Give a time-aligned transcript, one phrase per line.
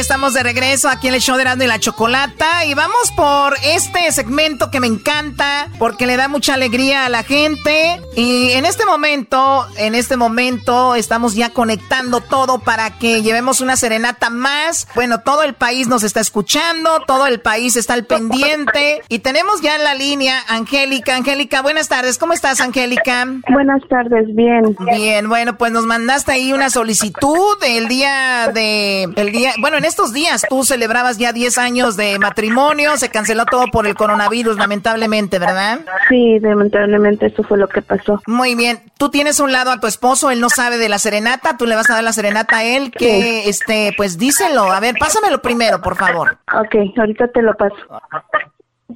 [0.00, 3.54] Estamos de regreso aquí en el show de Erasmo y la Chocolata y vamos por
[3.62, 8.64] este segmento que me encanta porque le da mucha alegría a la gente y en
[8.64, 14.88] este momento, en este momento estamos ya conectando todo para que llevemos una serenata más.
[14.94, 19.60] Bueno, todo el país nos está escuchando, todo el país está al pendiente y tenemos
[19.60, 21.14] ya en la línea Angélica.
[21.14, 22.16] Angélica, buenas tardes.
[22.16, 23.26] ¿Cómo estás, Angélica?
[23.50, 24.74] Buenas tardes, bien.
[24.94, 29.89] Bien, bueno, pues nos mandaste ahí una solicitud el día de el día bueno, en
[29.90, 34.56] estos días tú celebrabas ya 10 años de matrimonio, se canceló todo por el coronavirus,
[34.56, 35.80] lamentablemente, ¿verdad?
[36.08, 38.20] Sí, lamentablemente eso fue lo que pasó.
[38.26, 38.80] Muy bien.
[38.98, 41.74] Tú tienes un lado a tu esposo, él no sabe de la serenata, tú le
[41.74, 44.70] vas a dar la serenata a él, que, este, pues díselo.
[44.70, 46.38] A ver, pásamelo primero, por favor.
[46.54, 47.76] Ok, ahorita te lo paso.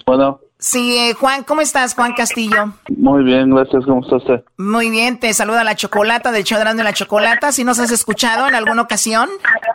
[0.07, 0.41] Bueno.
[0.65, 2.73] Sí, eh, Juan, ¿cómo estás, Juan Castillo?
[2.97, 3.85] Muy bien, gracias.
[3.85, 4.45] ¿Cómo está usted?
[4.57, 7.53] Muy bien, te saluda la Chocolata del show de la Chocolata.
[7.53, 9.29] ¿Si nos has escuchado en alguna ocasión?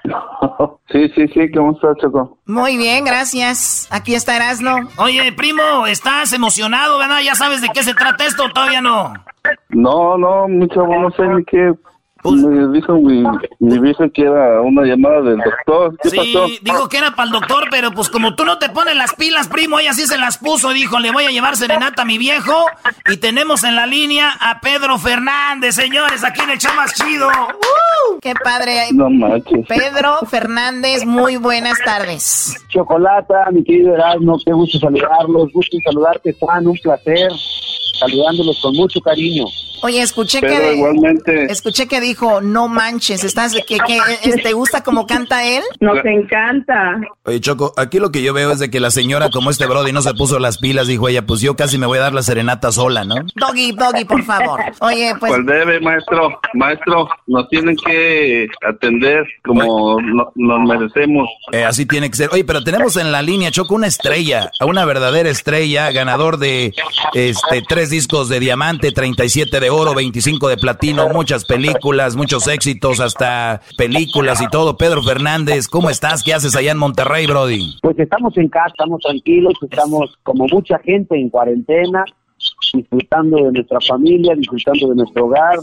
[0.92, 1.52] Sí, sí, sí.
[1.52, 2.40] ¿Cómo está, Choco?
[2.48, 3.88] Muy bien, gracias.
[3.92, 4.90] Aquí está Erasno.
[4.98, 7.20] Oye, primo, ¿estás emocionado, verdad?
[7.24, 9.14] ¿Ya sabes de qué se trata esto todavía no?
[9.70, 11.74] No, no, mi chavo, no sé ni qué.
[12.24, 13.24] Me dijo mi,
[13.60, 15.98] mi vieja que era una llamada del doctor.
[16.02, 16.48] ¿Qué sí, pasó?
[16.62, 19.48] dijo que era para el doctor, pero pues como tú no te pones las pilas,
[19.48, 20.70] primo, ella sí se las puso.
[20.72, 22.54] Dijo, le voy a llevar serenata a mi viejo.
[23.10, 27.28] Y tenemos en la línea a Pedro Fernández, señores, aquí en el show más chido.
[27.28, 28.20] ¡Uh!
[28.22, 28.88] ¡Qué padre!
[28.94, 29.66] No manches.
[29.68, 32.56] Pedro Fernández, muy buenas tardes.
[32.70, 37.32] Chocolata, mi querido Erasmo, qué gusto saludarlos, gusto saludarte, Juan, un placer,
[38.00, 39.46] saludándolos con mucho cariño.
[39.82, 41.46] Oye, escuché que igualmente.
[41.52, 45.64] escuché que dijo, no manches, ¿estás que, que eh, te gusta cómo canta él?
[45.80, 47.00] Nos encanta.
[47.24, 49.92] Oye, Choco, aquí lo que yo veo es de que la señora, como este Brody,
[49.92, 52.24] no se puso las pilas, dijo ella, pues yo casi me voy a dar la
[52.24, 53.16] serenata sola, ¿no?
[53.36, 54.60] Doggy, Doggy, por favor.
[54.82, 56.40] Oye, pues Pues debe, maestro.
[56.54, 61.28] Maestro, nos tienen que atender como no- nos merecemos.
[61.52, 62.30] Eh, así tiene que ser.
[62.32, 66.74] Oye, pero tenemos en la línea, Choco, una estrella, una verdadera estrella, ganador de
[67.14, 73.00] este tres discos de diamante, 37 de oro, 25 de platino, muchas películas, muchos éxitos,
[73.00, 74.78] hasta películas y todo.
[74.78, 76.24] Pedro Fernández, ¿cómo estás?
[76.24, 77.78] ¿Qué haces allá en Monterrey, Brody?
[77.82, 82.06] Pues estamos en casa, estamos tranquilos, estamos como mucha gente en cuarentena,
[82.74, 85.60] disfrutando de nuestra familia, disfrutando de nuestro hogar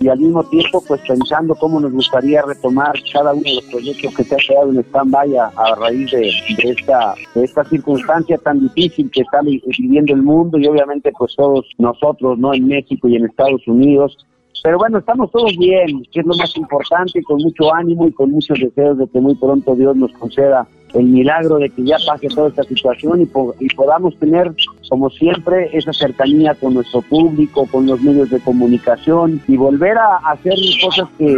[0.00, 4.14] y al mismo tiempo pues pensando cómo nos gustaría retomar cada uno de los proyectos
[4.14, 6.30] que se ha quedado en stand-by a, a raíz de,
[6.70, 11.34] esta, de esta circunstancia tan difícil que está vi- viviendo el mundo y obviamente pues
[11.36, 12.54] todos nosotros, ¿no?
[12.54, 14.16] En México y en Estados Unidos.
[14.62, 18.30] Pero bueno, estamos todos bien, que es lo más importante, con mucho ánimo y con
[18.32, 22.28] muchos deseos de que muy pronto Dios nos conceda el milagro de que ya pase
[22.28, 24.52] toda esta situación y, po- y podamos tener,
[24.88, 30.16] como siempre, esa cercanía con nuestro público, con los medios de comunicación y volver a
[30.30, 31.36] hacer cosas que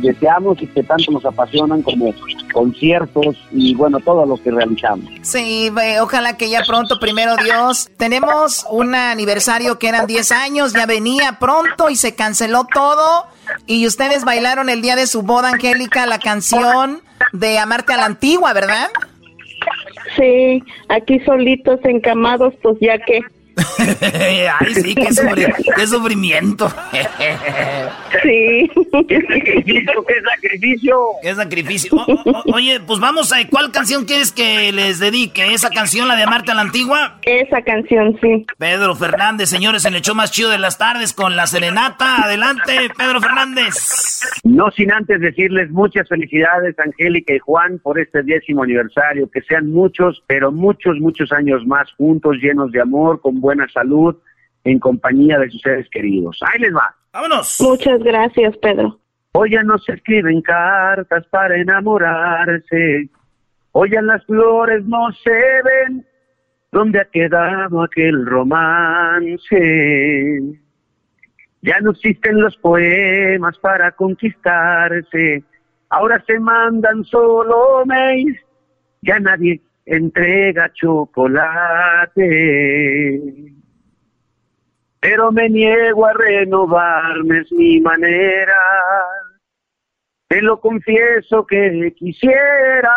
[0.00, 2.14] deseamos y que tanto nos apasionan como
[2.52, 5.06] conciertos y bueno, todo lo que realizamos.
[5.22, 7.90] Sí, ojalá que ya pronto, primero Dios.
[7.96, 13.26] Tenemos un aniversario que eran 10 años, ya venía pronto y se canceló todo.
[13.66, 17.02] Y ustedes bailaron el día de su boda, Angélica, la canción
[17.32, 18.88] de Amarte a la Antigua, ¿verdad?
[20.16, 23.20] Sí, aquí solitos, encamados, pues ya que
[23.56, 26.68] Ay, sí, qué, sufrimiento.
[28.22, 28.70] sí.
[29.08, 30.96] Qué sacrificio, qué sacrificio.
[31.22, 32.06] Qué sacrificio.
[32.52, 33.36] oye, pues vamos a...
[33.48, 35.52] ¿Cuál canción quieres que les dedique?
[35.52, 37.18] ¿Esa canción, la de Amarte a la Antigua?
[37.22, 38.46] Esa canción, sí.
[38.58, 42.22] Pedro Fernández, señores, en el show más chido de las tardes con la serenata.
[42.24, 44.20] Adelante, Pedro Fernández.
[44.44, 49.30] No sin antes decirles muchas felicidades, Angélica y Juan, por este décimo aniversario.
[49.30, 54.16] Que sean muchos, pero muchos, muchos años más juntos, llenos de amor, con buena salud,
[54.64, 56.40] en compañía de sus seres queridos.
[56.40, 56.94] Ahí les va.
[57.12, 57.58] Vámonos.
[57.60, 58.98] Muchas gracias, Pedro.
[59.32, 63.10] Hoy ya no se escriben cartas para enamorarse.
[63.72, 66.06] Hoy ya las flores no se ven.
[66.72, 69.60] ¿Dónde ha quedado aquel romance?
[71.60, 75.44] Ya no existen los poemas para conquistarse.
[75.90, 78.38] Ahora se mandan solo mails.
[79.02, 82.22] Ya nadie entrega chocolate.
[85.00, 88.58] Pero me niego a renovarme, es mi manera.
[90.28, 92.90] Te lo confieso que quisiera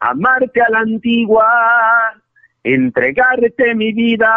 [0.00, 2.14] amarte a la antigua,
[2.62, 4.34] entregarte mi vida,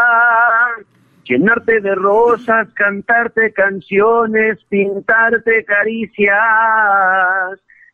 [1.23, 6.39] llenarte de rosas, cantarte canciones, pintarte caricias,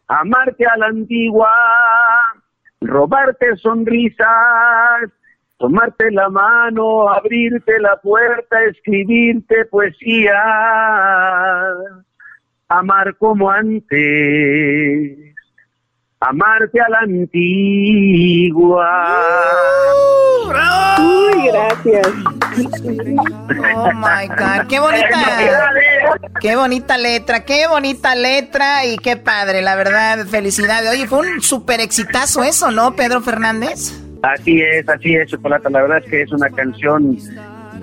[0.08, 1.52] amarte a la antigua,
[2.82, 5.10] robarte sonrisas,
[5.58, 10.42] tomarte la mano, abrirte la puerta, escribirte poesía,
[12.70, 15.29] amar como antes,
[16.20, 18.06] amarte a la antigua.
[21.00, 22.08] Uy, gracias.
[23.76, 25.72] Oh my God, qué bonita,
[26.42, 30.90] qué bonita letra, qué bonita letra y qué padre, la verdad, felicidades.
[30.92, 33.94] Oye, fue un súper exitazo eso, ¿no, Pedro Fernández?
[34.22, 35.70] Así es, así es, Chocolata.
[35.70, 37.18] La verdad es que es una canción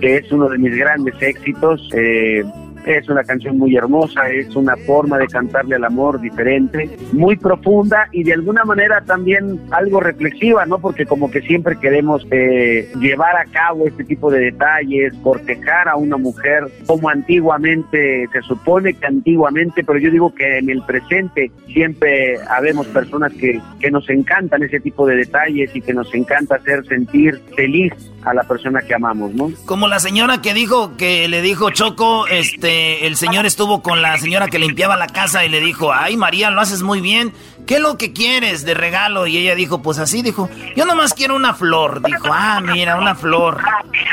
[0.00, 1.89] que es uno de mis grandes éxitos.
[1.94, 2.44] Eh,
[2.87, 8.09] es una canción muy hermosa, es una forma de cantarle al amor diferente, muy profunda
[8.12, 10.79] y de alguna manera también algo reflexiva, ¿no?
[10.79, 15.97] Porque como que siempre queremos eh, llevar a cabo este tipo de detalles, cortejar a
[15.97, 21.50] una mujer como antiguamente, se supone que antiguamente, pero yo digo que en el presente
[21.73, 26.56] siempre habemos personas que, que nos encantan ese tipo de detalles y que nos encanta
[26.56, 27.93] hacer sentir feliz
[28.27, 29.50] a la persona que amamos, ¿no?
[29.67, 34.19] Como la señora que dijo que le dijo Choco, este, el señor estuvo con la
[34.19, 37.32] señora que limpiaba la casa y le dijo, ay María, lo haces muy bien,
[37.67, 39.26] ¿qué es lo que quieres de regalo?
[39.26, 42.02] Y ella dijo, pues así, dijo, yo nomás quiero una flor.
[42.02, 43.61] Dijo, ah, mira, una flor.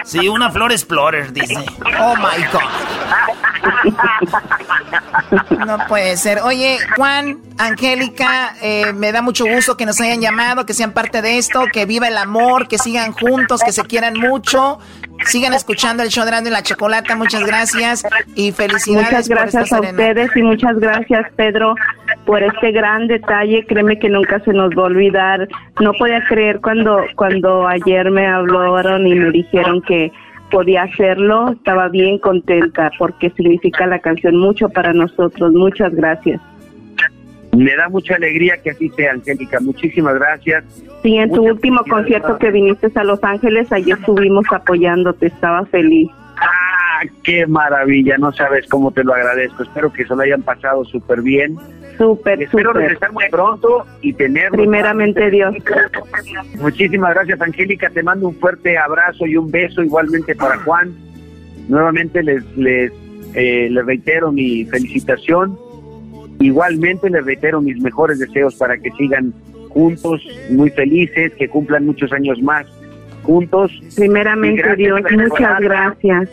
[0.04, 1.56] Sí, una flor explorer, dice.
[2.00, 2.62] Oh my God.
[5.66, 6.40] No puede ser.
[6.40, 11.22] Oye, Juan, Angélica, eh, me da mucho gusto que nos hayan llamado, que sean parte
[11.22, 14.80] de esto, que viva el amor, que sigan juntos, que se quieran mucho.
[15.26, 17.16] Sigan escuchando el show de Grande y la Chocolata.
[17.16, 18.04] Muchas gracias
[18.36, 19.08] y felicidades.
[19.08, 21.76] Muchas gracias por a ustedes y muchas gracias, Pedro,
[22.26, 23.66] por este gran detalle.
[23.66, 25.48] Créeme que nunca se nos va a olvidar.
[25.80, 30.12] No podía creer cuando, cuando ayer me hablaron y me dijeron que
[30.52, 31.52] podía hacerlo.
[31.52, 35.52] Estaba bien contenta porque significa la canción mucho para nosotros.
[35.54, 36.40] Muchas gracias.
[37.56, 39.60] Me da mucha alegría que así sea, Angélica.
[39.60, 40.64] Muchísimas gracias.
[41.04, 45.28] Sí, en tu último concierto que viniste a Los Ángeles, ayer estuvimos apoyándote.
[45.28, 46.10] Estaba feliz.
[46.38, 48.18] Ah, qué maravilla.
[48.18, 49.64] No sabes cómo te lo agradezco.
[49.64, 51.56] Espero que se lo hayan pasado súper bien.
[51.98, 52.84] Súper, Espero súper.
[52.84, 54.50] regresar muy pronto y tener...
[54.50, 55.56] Primeramente Dios.
[56.60, 57.90] Muchísimas gracias, Angélica.
[57.92, 60.92] Te mando un fuerte abrazo y un beso igualmente para Juan.
[61.70, 62.92] Nuevamente les, les,
[63.36, 65.56] eh, les reitero mi felicitación.
[66.44, 69.34] Igualmente les reitero mis mejores deseos para que sigan
[69.70, 72.68] juntos, muy felices, que cumplan muchos años más
[73.24, 73.72] juntos.
[73.96, 75.64] Primeramente Dios, muchas chocolate.
[75.64, 76.30] gracias.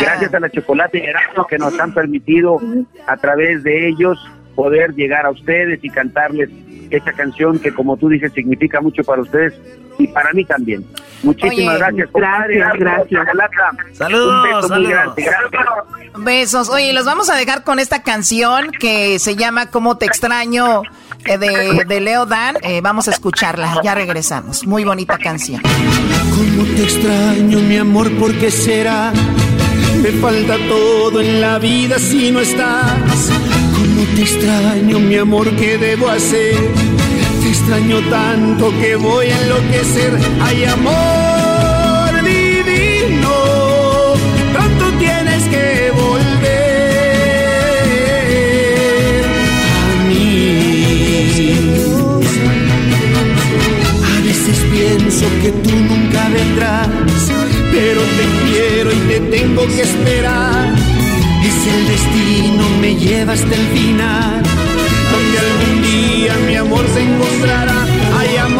[0.00, 2.60] Gracias a la Chocolate y Erasmo que nos han permitido
[3.06, 4.18] a través de ellos
[4.54, 6.50] poder llegar a ustedes y cantarles
[6.90, 9.54] esta canción que como tú dices significa mucho para ustedes
[9.98, 10.84] y para mí también.
[11.22, 12.08] Muchísimas Oye, gracias.
[12.12, 13.96] gracias, gracias.
[13.96, 14.90] Saludos, Un beso muy saludos.
[14.90, 15.22] grande.
[15.22, 16.14] Gracias.
[16.24, 16.68] Besos.
[16.70, 20.82] Oye, los vamos a dejar con esta canción que se llama Cómo te extraño
[21.26, 22.56] eh, de, de Leo Dan.
[22.62, 23.80] Eh, vamos a escucharla.
[23.84, 24.66] Ya regresamos.
[24.66, 25.60] Muy bonita canción.
[25.62, 29.12] Cómo te extraño, mi amor, ¿por qué será?
[30.02, 33.30] Me falta todo en la vida si no estás.
[34.14, 36.56] Te extraño, mi amor, ¿qué debo hacer?
[37.42, 40.18] Te extraño tanto que voy a enloquecer.
[40.42, 43.34] Hay amor divino,
[44.52, 46.50] pronto tienes que volver
[49.78, 51.52] a mí.
[54.04, 56.88] A veces pienso que tú nunca vendrás
[59.76, 60.59] y esperar.
[61.42, 64.42] Es el destino, me lleva hasta el final,
[65.12, 67.86] donde algún día mi amor se encontrará.
[68.18, 68.59] Hay amor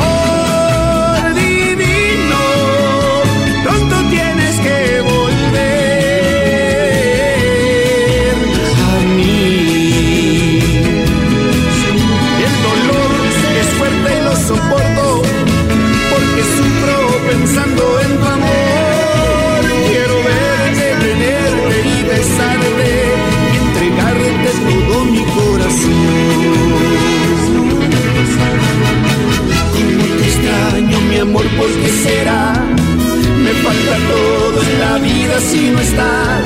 [35.50, 36.45] si no estás.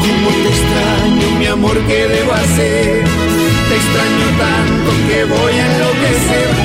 [0.00, 3.04] Cómo te extraño, mi amor, ¿qué debo hacer?
[3.68, 6.59] Te extraño tanto que voy a enloquecer.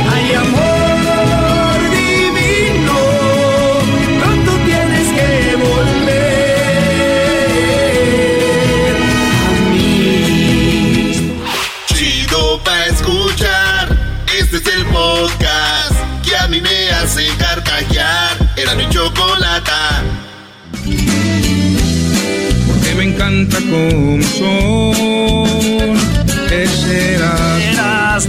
[26.51, 27.17] Ese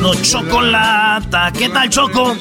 [0.00, 1.52] no chocolata.
[1.52, 2.36] ¿Qué tal, Choco?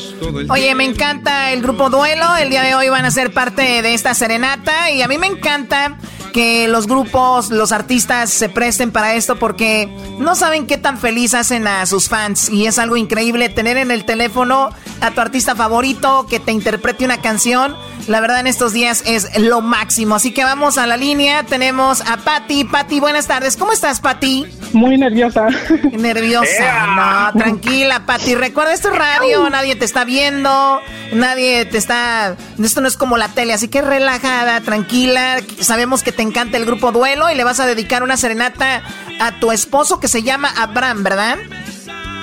[0.49, 2.35] Oye, me encanta el grupo Duelo.
[2.35, 4.89] El día de hoy van a ser parte de esta serenata.
[4.91, 5.97] Y a mí me encanta
[6.33, 9.87] que los grupos, los artistas se presten para esto porque
[10.19, 12.49] no saben qué tan feliz hacen a sus fans.
[12.49, 14.71] Y es algo increíble tener en el teléfono
[15.05, 17.75] a tu artista favorito que te interprete una canción.
[18.07, 20.15] La verdad en estos días es lo máximo.
[20.15, 21.43] Así que vamos a la línea.
[21.43, 22.63] Tenemos a Patti.
[22.63, 23.55] Patti, buenas tardes.
[23.55, 24.47] ¿Cómo estás, Patti?
[24.73, 25.47] Muy nerviosa.
[25.91, 26.87] Nerviosa.
[27.33, 28.33] No, tranquila, Patti.
[28.33, 30.81] Recuerda, esto es radio, nadie te está viendo,
[31.13, 32.35] nadie te está...
[32.61, 35.37] Esto no es como la tele, así que relajada, tranquila.
[35.59, 38.81] Sabemos que te encanta el grupo Duelo y le vas a dedicar una serenata
[39.19, 41.37] a tu esposo que se llama Abraham, ¿verdad?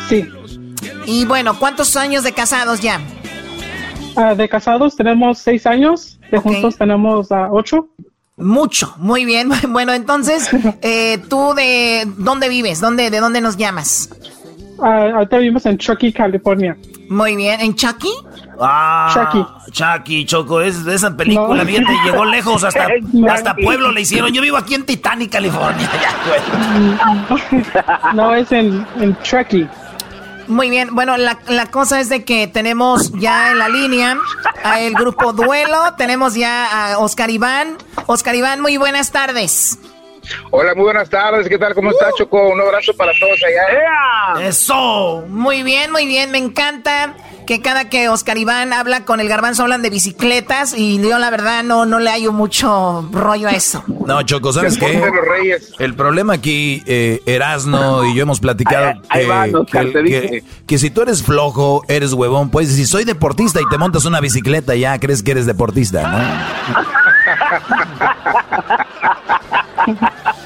[0.09, 0.29] Sí.
[1.07, 3.01] Y bueno, ¿cuántos años de casados ya?
[4.17, 7.89] Ah, de casados tenemos seis años, de juntos tenemos ah, ocho.
[8.37, 9.51] Mucho, muy bien.
[9.69, 10.51] Bueno, entonces,
[10.83, 12.81] eh, ¿tú de dónde vives?
[12.81, 14.11] ¿Dónde, ¿De dónde nos llamas?
[14.81, 16.77] Ah, ahorita vivimos en Chucky, California.
[17.09, 17.61] Muy bien.
[17.61, 18.11] ¿En Chucky?
[18.61, 19.47] Ah, Chucky.
[19.71, 21.65] Chucky, Choco, es de esa película, No.
[21.69, 22.89] fíjate, llegó lejos, hasta,
[23.31, 24.33] hasta Pueblo le hicieron.
[24.33, 25.89] Yo vivo aquí en Titanic, California.
[26.01, 28.15] Ya, güey.
[28.15, 29.69] no, es en, en Chucky.
[30.49, 34.19] Muy bien, bueno, la, la cosa es de que tenemos ya en la línea
[34.65, 37.77] a el grupo Duelo, tenemos ya a Oscar Iván.
[38.07, 39.79] Oscar Iván, muy buenas tardes.
[40.51, 41.49] Hola, muy buenas tardes.
[41.49, 41.75] ¿Qué tal?
[41.75, 42.49] ¿Cómo está, Choco?
[42.49, 44.47] Un abrazo para todos allá.
[44.47, 45.25] Eso.
[45.29, 47.15] Muy bien, muy bien, me encanta
[47.47, 51.31] que cada que Oscar Iván habla con el garbanzo hablan de bicicletas y yo la
[51.31, 53.83] verdad no, no le hallo mucho rollo a eso.
[54.07, 55.03] No, Choco, ¿sabes qué?
[55.79, 59.93] El problema aquí, eh, Erasno y yo hemos platicado Ahí- ahí que, va, Oscar, que-
[59.93, 60.45] te que- dije.
[60.67, 64.21] que si tú eres flojo, eres huevón, pues si soy deportista y te montas una
[64.21, 66.19] bicicleta, ya crees que eres deportista, ¿no?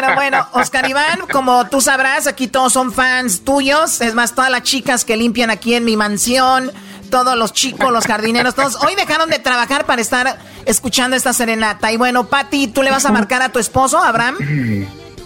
[0.00, 4.00] Pero bueno, Oscar Iván, como tú sabrás, aquí todos son fans tuyos.
[4.00, 6.70] Es más, todas las chicas que limpian aquí en mi mansión,
[7.10, 11.92] todos los chicos, los jardineros, todos, hoy dejaron de trabajar para estar escuchando esta serenata.
[11.92, 14.36] Y bueno, Patti, ¿tú le vas a marcar a tu esposo, Abraham?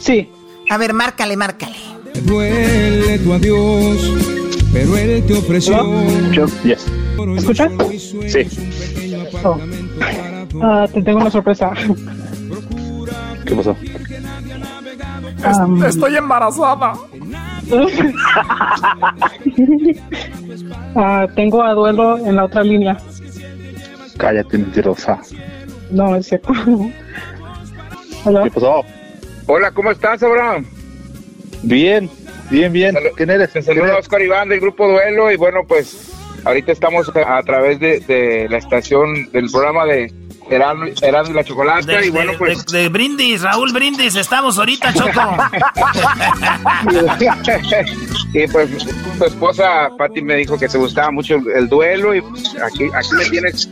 [0.01, 0.31] Sí.
[0.71, 1.77] A ver, márcale, márcale.
[2.15, 3.99] Me duele tu adiós,
[4.73, 5.77] pero él te ofreció.
[7.37, 7.73] ¿Escuchas?
[8.29, 8.47] Sí.
[9.45, 9.59] Oh.
[10.63, 11.71] Ah, te tengo una sorpresa.
[13.47, 13.77] ¿Qué pasó?
[15.87, 16.95] Estoy embarazada.
[20.97, 22.97] ah, tengo a duelo en la otra línea.
[24.17, 25.21] Cállate, mentirosa.
[25.91, 26.53] No, es cierto.
[28.25, 28.45] Hola.
[28.45, 28.85] ¿Qué pasó?
[29.47, 30.65] Hola, ¿cómo estás, Abraham?
[31.63, 32.09] Bien,
[32.51, 32.97] bien, bien.
[33.17, 33.53] ¿Quién eres?
[33.53, 36.11] Te saluda Oscar Iván del Grupo Duelo y bueno, pues
[36.45, 40.11] ahorita estamos a, a través de, de la estación del programa de
[40.51, 42.67] Erasmo Erasmo y la Chocolata De, y bueno, de- pues...
[42.67, 45.11] de- de Brindis, Raúl Brindis, estamos ahorita, Choco.
[48.33, 48.71] y pues
[49.19, 52.85] tu esposa Patti me dijo que te gustaba mucho el, el duelo y pues, aquí,
[52.95, 53.69] aquí me tienes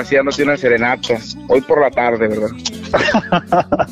[0.00, 1.14] haciéndote una serenata
[1.48, 2.50] hoy por la tarde, ¿verdad?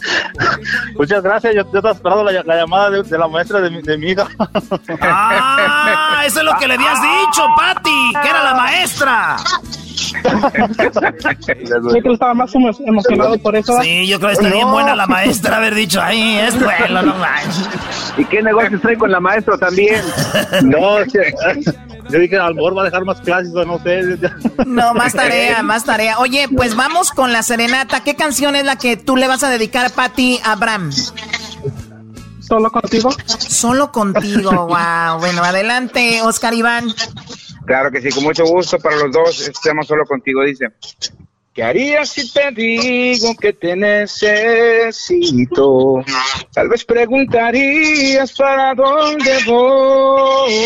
[0.97, 1.55] Muchas gracias.
[1.55, 4.11] Yo, yo estaba esperando la, la llamada de, de la maestra de mi, de mi
[4.11, 4.27] hija.
[5.01, 9.37] Ah, eso es lo que le habías dicho, Patti, que era la maestra.
[10.11, 13.81] Sé que estaba más emo- emocionado por eso.
[13.83, 14.73] Sí, yo creo que está bien No.
[14.73, 17.69] buena la maestra haber dicho, ay, es duelo, no manches.
[18.19, 20.01] ¿Y qué negocios trae con la maestra también?
[20.63, 20.99] No,
[22.11, 24.03] Yo dije, a lo mejor va a dejar más clases o no sé.
[24.67, 26.19] No, más tarea, más tarea.
[26.19, 28.01] Oye, pues vamos con la serenata.
[28.01, 30.91] ¿Qué canción es la que tú le vas a dedicar, Patti Abraham?
[32.41, 33.11] ¿Solo contigo?
[33.27, 35.19] Solo contigo, wow.
[35.21, 36.87] Bueno, adelante, Oscar Iván.
[37.71, 39.47] Claro que sí, con mucho gusto para los dos.
[39.47, 40.73] Estamos solo contigo, dice.
[41.55, 45.23] ¿Qué harías si te digo que te necesito?
[46.53, 50.59] Tal vez preguntarías para dónde voy.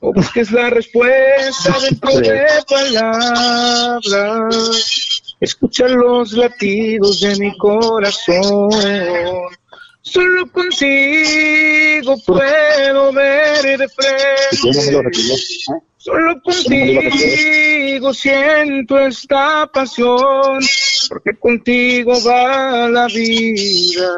[0.00, 4.04] O busques la respuesta dentro de palabras.
[5.40, 8.68] Escucha los latidos de mi corazón.
[10.02, 14.56] Solo contigo puedo ver de frente.
[15.98, 20.60] Solo contigo siento esta pasión,
[21.10, 24.08] porque contigo va la vida,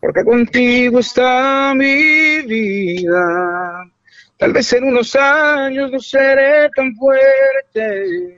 [0.00, 3.88] porque contigo está mi vida.
[4.36, 8.36] Tal vez en unos años no seré tan fuerte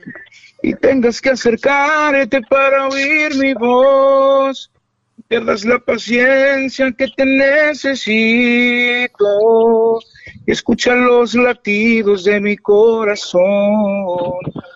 [0.61, 4.69] y tengas que acercarte para oír mi voz.
[5.27, 9.17] Pierdas la paciencia que te necesito
[10.45, 13.43] escucha los latidos de mi corazón.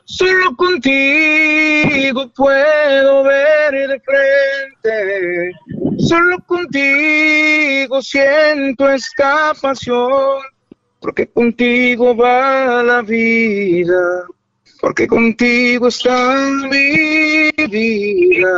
[0.04, 5.52] Solo contigo puedo ver de frente.
[6.00, 10.42] Solo contigo siento esta pasión.
[11.00, 14.26] Porque contigo va la vida.
[14.82, 16.36] Porque contigo está
[16.70, 18.50] mi vida.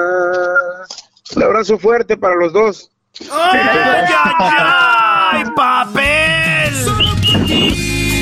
[1.35, 2.89] Un abrazo fuerte para los dos.
[3.31, 4.05] ¡Ay, ay,
[4.39, 5.43] ay!
[5.55, 6.73] ¡Papel!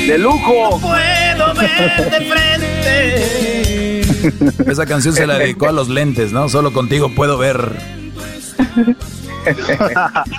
[0.06, 0.70] ¡De lujo!
[0.70, 4.00] No puedo ver de frente.
[4.70, 6.48] Esa canción se la dedicó a los lentes, ¿no?
[6.48, 7.76] Solo contigo puedo ver.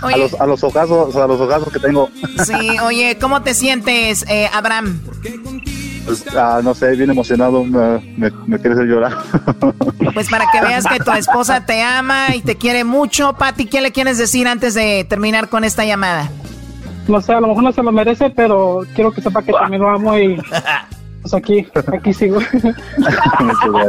[0.01, 2.10] a, los, a los ojazos, a los ojazos que tengo.
[2.46, 5.01] Sí, oye, ¿cómo te sientes, eh, Abraham?
[6.05, 9.17] Pues, ah, no sé, bien emocionado, me, me, quieres llorar.
[10.13, 13.81] Pues para que veas que tu esposa te ama y te quiere mucho, Pati, ¿qué
[13.81, 16.29] le quieres decir antes de terminar con esta llamada?
[17.07, 19.81] No sé, a lo mejor no se lo merece, pero quiero que sepa que también
[19.81, 20.39] lo amo y
[21.33, 22.39] pues aquí, aquí sigo.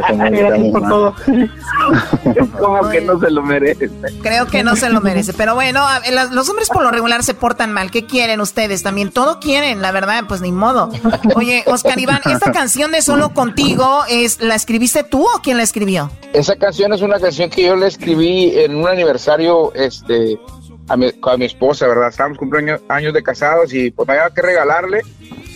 [0.09, 1.15] gracias, por todo.
[2.59, 3.91] Como que no se lo merece.
[4.23, 5.33] Creo que no se lo merece.
[5.35, 5.85] Pero bueno,
[6.33, 7.91] los hombres por lo regular se portan mal.
[7.91, 8.83] ¿Qué quieren ustedes?
[8.83, 10.91] También todo quieren, la verdad, pues ni modo.
[11.35, 15.63] Oye, Oscar Iván, esta canción de Solo Contigo, es ¿la escribiste tú o quién la
[15.63, 16.11] escribió?
[16.33, 20.39] Esa canción es una canción que yo le escribí en un aniversario, este,
[20.89, 22.09] a mi, a mi esposa, ¿verdad?
[22.09, 25.03] Estábamos cumpliendo años de casados y pues me había que regalarle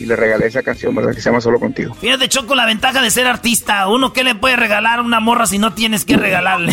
[0.00, 1.14] y le regalé esa canción, ¿verdad?
[1.14, 1.94] Que se llama Solo Contigo.
[1.94, 3.88] Fíjate, Choco, la ventaja de ser artista.
[3.88, 6.72] Uno, ¿qué le puede regalar a una morra si no tienes que regalarle?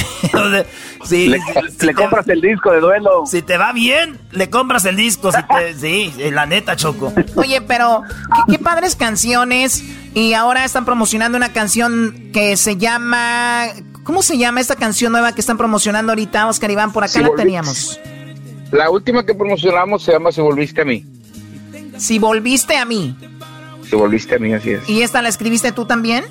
[1.05, 3.25] sí, le, compras el disco de duelo.
[3.25, 5.31] Si te va bien, le compras el disco.
[5.77, 7.13] sí, la neta, Choco.
[7.35, 8.03] Oye, pero
[8.49, 9.83] qué, padres canciones.
[10.13, 13.65] Y ahora están promocionando una canción que se llama...
[14.03, 16.93] ¿Cómo se llama esta canción nueva que están promocionando ahorita, Oscar Iván?
[16.93, 17.99] Por acá la teníamos.
[18.71, 21.03] La última que promocionamos se llama Se Volviste a mí.
[21.97, 23.15] Si volviste a mí.
[23.89, 24.89] Si volviste a mí, así es.
[24.89, 26.25] ¿Y esta la escribiste tú también?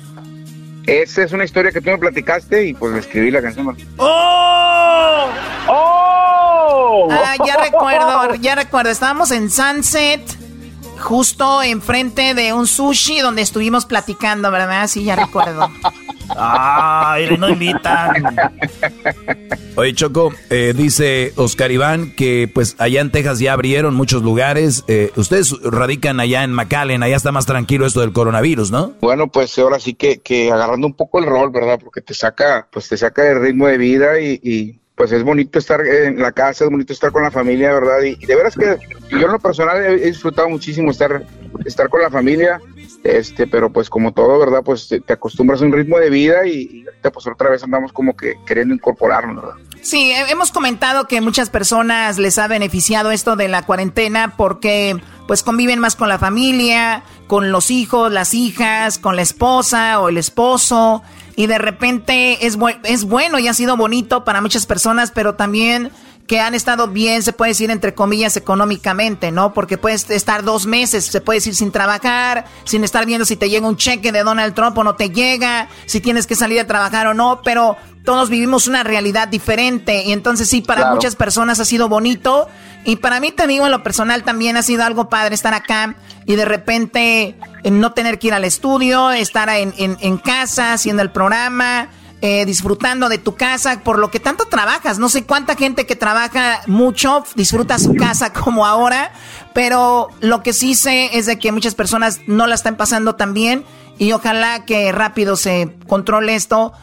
[0.85, 3.75] Esa es una historia que tú me platicaste y pues le escribí la canción.
[3.97, 5.27] ¡Oh!
[5.67, 7.07] ¡Oh!
[7.11, 8.91] Ah, ya recuerdo, ya recuerdo.
[8.91, 10.21] Estábamos en Sunset,
[10.99, 14.87] justo enfrente de un sushi donde estuvimos platicando, ¿verdad?
[14.87, 15.69] Sí, ya recuerdo.
[16.29, 18.35] Ay, no invitan.
[19.75, 24.83] Oye, Choco, eh, dice Oscar Iván que pues allá en Texas ya abrieron muchos lugares.
[24.87, 28.93] Eh, ustedes radican allá en McAllen, allá está más tranquilo esto del coronavirus, ¿no?
[29.01, 31.79] Bueno, pues ahora sí que, que agarrando un poco el rol, ¿verdad?
[31.81, 35.85] Porque te saca, pues te saca el ritmo de vida y, pues es bonito estar
[35.85, 38.01] en la casa, es bonito estar con la familia, ¿verdad?
[38.01, 38.77] Y, de veras que
[39.09, 41.25] yo en lo personal he, disfrutado muchísimo estar,
[41.65, 42.61] estar con la familia
[43.05, 44.61] este, pero pues como todo, ¿verdad?
[44.65, 48.33] Pues te, acostumbras a un ritmo de vida y, pues otra vez andamos como que
[48.47, 49.55] queriendo incorporarnos, ¿verdad?
[49.83, 55.43] Sí, hemos comentado que muchas personas les ha beneficiado esto de la cuarentena porque pues
[55.43, 60.17] conviven más con la familia, con los hijos, las hijas, con la esposa o el
[60.17, 61.03] esposo
[61.35, 65.91] y de repente es, es bueno y ha sido bonito para muchas personas, pero también
[66.27, 69.53] que han estado bien, se puede decir entre comillas, económicamente, ¿no?
[69.53, 73.49] Porque puedes estar dos meses, se puede decir sin trabajar, sin estar viendo si te
[73.49, 76.67] llega un cheque de Donald Trump o no te llega, si tienes que salir a
[76.67, 80.03] trabajar o no, pero todos vivimos una realidad diferente.
[80.03, 82.47] Y entonces sí, para muchas personas ha sido bonito.
[82.85, 85.95] Y para mí te digo en lo personal también ha sido algo padre estar acá
[86.27, 90.73] y de repente eh, no tener que ir al estudio, estar en, en, en casa
[90.73, 91.89] haciendo el programa
[92.27, 94.97] eh, disfrutando de tu casa, por lo que tanto trabajas.
[94.97, 99.11] No sé cuánta gente que trabaja mucho disfruta su casa como ahora,
[99.53, 103.35] Pero lo que sí sé es de que muchas personas no la están pasando tan
[103.35, 103.63] bien
[103.99, 106.73] y ojalá que rápido se controle esto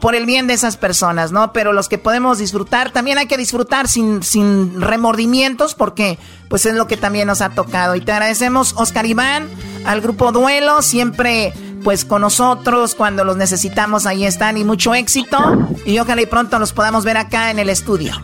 [0.00, 1.54] por el bien de esas personas, ¿no?
[1.54, 6.18] Pero los que podemos disfrutar, también hay que disfrutar sin, sin remordimientos porque
[6.50, 7.94] pues es lo que también nos ha tocado.
[7.94, 9.48] Y te agradecemos, Oscar Iván,
[9.86, 15.38] al grupo Duelo, siempre pues con nosotros cuando los necesitamos, ahí están y mucho éxito.
[15.84, 18.14] Y ojalá y pronto los podamos ver acá en el estudio.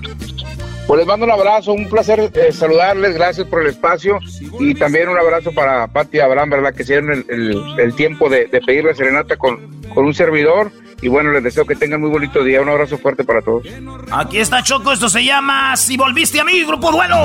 [0.86, 4.18] Pues les mando un abrazo, un placer eh, saludarles, gracias por el espacio
[4.58, 6.74] y también un abrazo para Pati y Abraham, ¿verdad?
[6.74, 10.72] Que se dieron el, tiempo de, pedir la serenata con, con un servidor.
[11.02, 12.60] Y bueno, les deseo que tengan muy bonito día.
[12.60, 13.66] Un abrazo fuerte para todos.
[14.10, 17.24] Aquí está Choco, esto se llama Si volviste a mí, Grupo Duelo.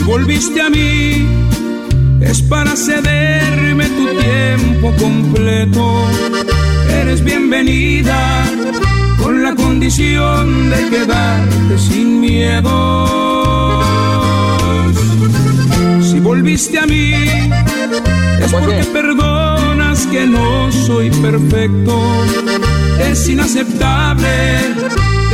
[0.00, 1.28] Si volviste a mí,
[2.22, 6.06] es para cederme tu tiempo completo
[7.02, 8.46] eres bienvenida
[9.22, 13.82] con la condición de quedarte sin miedo.
[16.02, 17.12] Si volviste a mí,
[18.42, 22.00] es porque perdonas que no soy perfecto.
[22.98, 24.30] Es inaceptable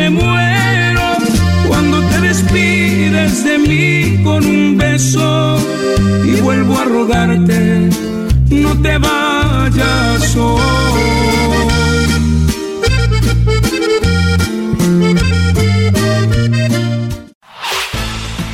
[0.00, 1.08] me muero
[1.68, 5.58] cuando te despides de mí con un beso
[6.24, 7.90] y vuelvo a rogarte
[8.50, 10.60] no te vayas hoy.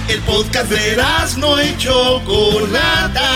[0.09, 0.97] El podcast de
[1.39, 3.31] no hecho Chocolata.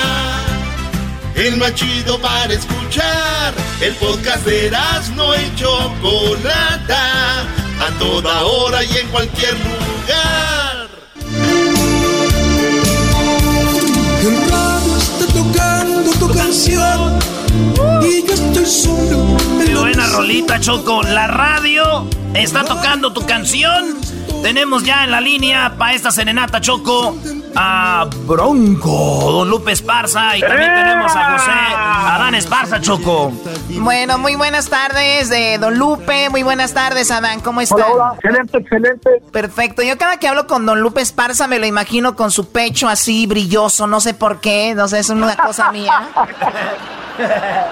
[1.37, 3.55] El más chido para escuchar.
[3.81, 4.70] El podcast de
[5.16, 5.70] no hecho
[6.03, 7.60] Chocolata.
[7.80, 10.88] A toda hora y en cualquier lugar.
[15.32, 17.18] tocando tu canción
[18.02, 19.36] y yo estoy solo.
[19.64, 21.02] Qué buena rolita, Choco.
[21.02, 23.98] La radio está tocando tu canción.
[24.42, 27.14] Tenemos ya en la línea para esta serenata, Choco,
[27.54, 33.32] a Bronco, Don Lupe Esparza y también tenemos a José Adán Esparza, Choco.
[33.68, 36.30] Bueno, muy buenas tardes, de Don Lupe.
[36.30, 37.40] Muy buenas tardes, Adán.
[37.40, 37.60] ¿Cómo?
[37.70, 38.12] Hola, hola.
[38.14, 39.10] Excelente, excelente.
[39.30, 39.82] Perfecto.
[39.82, 43.26] Yo cada que hablo con Don Lupe Esparza me lo imagino con su pecho así
[43.26, 43.86] brilloso.
[43.86, 44.74] No sé por qué.
[44.74, 46.08] No sé, es una cosa mía.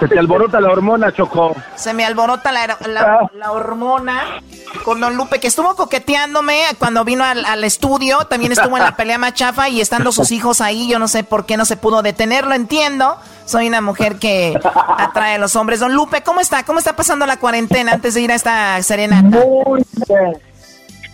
[0.01, 1.55] Se te alborota la hormona, Choco.
[1.75, 4.41] Se me alborota la, la, hormona
[4.85, 8.19] con Don Lupe, que estuvo coqueteándome cuando vino al, al, estudio.
[8.27, 10.89] También estuvo en la pelea machafa y estando sus hijos ahí.
[10.89, 13.17] Yo no sé por qué no se pudo detenerlo, entiendo.
[13.45, 14.59] Soy una mujer que
[14.99, 15.81] atrae a los hombres.
[15.81, 16.65] Don Lupe, ¿cómo está?
[16.65, 19.29] ¿Cómo está pasando la cuarentena antes de ir a esta serenata?
[19.29, 20.49] Muy bien.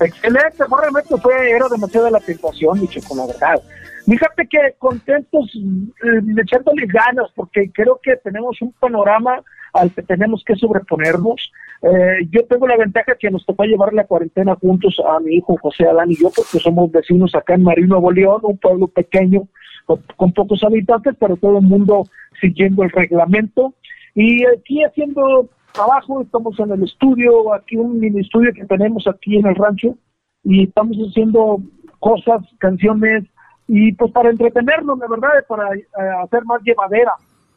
[0.01, 3.63] Excelente, realmente fue, era demasiado la tentación, mi Choco, la verdad.
[4.07, 10.45] Fíjate que contentos, eh, echándole ganas, porque creo que tenemos un panorama al que tenemos
[10.45, 11.51] que sobreponernos.
[11.83, 15.57] Eh, yo tengo la ventaja que nos tocó llevar la cuarentena juntos a mi hijo
[15.61, 19.49] José Adán y yo, porque somos vecinos acá en Marino, Nuevo León, un pueblo pequeño
[19.87, 22.05] con, pocos habitantes, pero todo el mundo
[22.41, 23.75] siguiendo el reglamento.
[24.15, 29.37] Y aquí haciendo trabajo, estamos en el estudio, aquí un mini estudio que tenemos aquí
[29.37, 29.97] en el rancho,
[30.45, 31.61] y estamos haciendo
[31.99, 33.25] cosas, canciones,
[33.67, 35.85] y pues para entretenernos, la verdad, para eh,
[36.23, 37.13] hacer más llevadera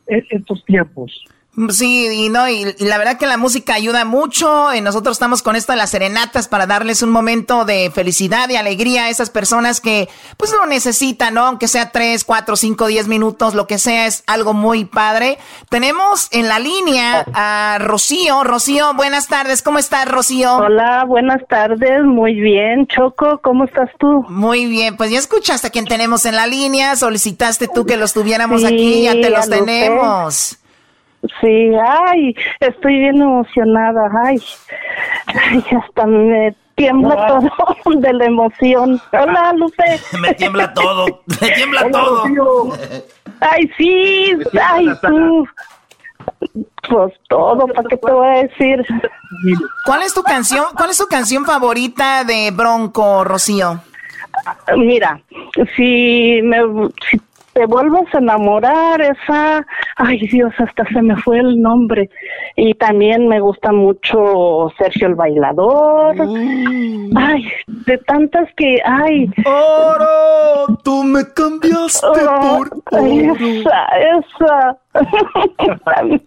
[0.07, 1.25] estos tiempos.
[1.69, 4.75] Sí, y no, y, la verdad que la música ayuda mucho.
[4.75, 8.55] Y nosotros estamos con esto de las serenatas para darles un momento de felicidad y
[8.55, 11.45] alegría a esas personas que pues lo necesitan, ¿no?
[11.45, 15.39] Aunque sea tres, cuatro, cinco, diez minutos, lo que sea, es algo muy padre.
[15.69, 18.43] Tenemos en la línea a Rocío.
[18.43, 19.63] Rocío, buenas tardes.
[19.63, 20.57] ¿Cómo estás, Rocío?
[20.57, 22.03] Hola, buenas tardes.
[22.03, 22.85] Muy bien.
[22.85, 24.23] Choco, ¿cómo estás tú?
[24.29, 24.95] Muy bien.
[24.95, 26.95] Pues ya escuchaste a quien tenemos en la línea.
[26.95, 29.01] Solicitaste tú que los tuviéramos aquí.
[29.01, 30.59] Ya te los tenemos.
[31.41, 34.41] Sí, ay, estoy bien emocionada, ay,
[35.27, 39.01] ay hasta me tiembla todo de la emoción.
[39.11, 39.99] Hola, Lupe.
[40.21, 42.23] me tiembla todo, me tiembla todo.
[43.39, 45.47] Ay, sí, ay, tú.
[46.89, 48.85] Pues todo, ¿para qué te voy a decir?
[49.85, 53.81] ¿Cuál es tu canción, cuál es tu canción favorita de Bronco, Rocío?
[54.75, 55.19] Mira,
[55.75, 56.57] si me,
[57.09, 57.19] si
[57.57, 59.65] te vuelves a enamorar, esa
[59.95, 62.07] ay Dios, hasta se me fue el nombre.
[62.55, 66.15] Y también me gusta mucho Sergio el Bailador.
[66.15, 67.17] Mm.
[67.17, 69.31] Ay, de tantas que, ay.
[69.43, 73.35] Oro, tú me cambiaste Oh, por oro.
[73.39, 74.77] Esa, esa.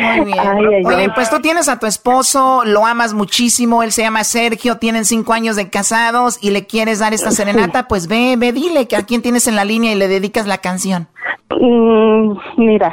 [0.00, 0.38] Muy bien.
[0.40, 1.08] Ay, ay, Oye, ay.
[1.14, 5.32] pues tú tienes a tu esposo, lo amas muchísimo, él se llama Sergio, tienen cinco
[5.32, 9.02] años de casados y le quieres dar esta serenata, pues ve, ve, dile que a
[9.04, 11.08] quién tienes en la línea y le dedicas la canción.
[11.50, 12.92] Mm, mira,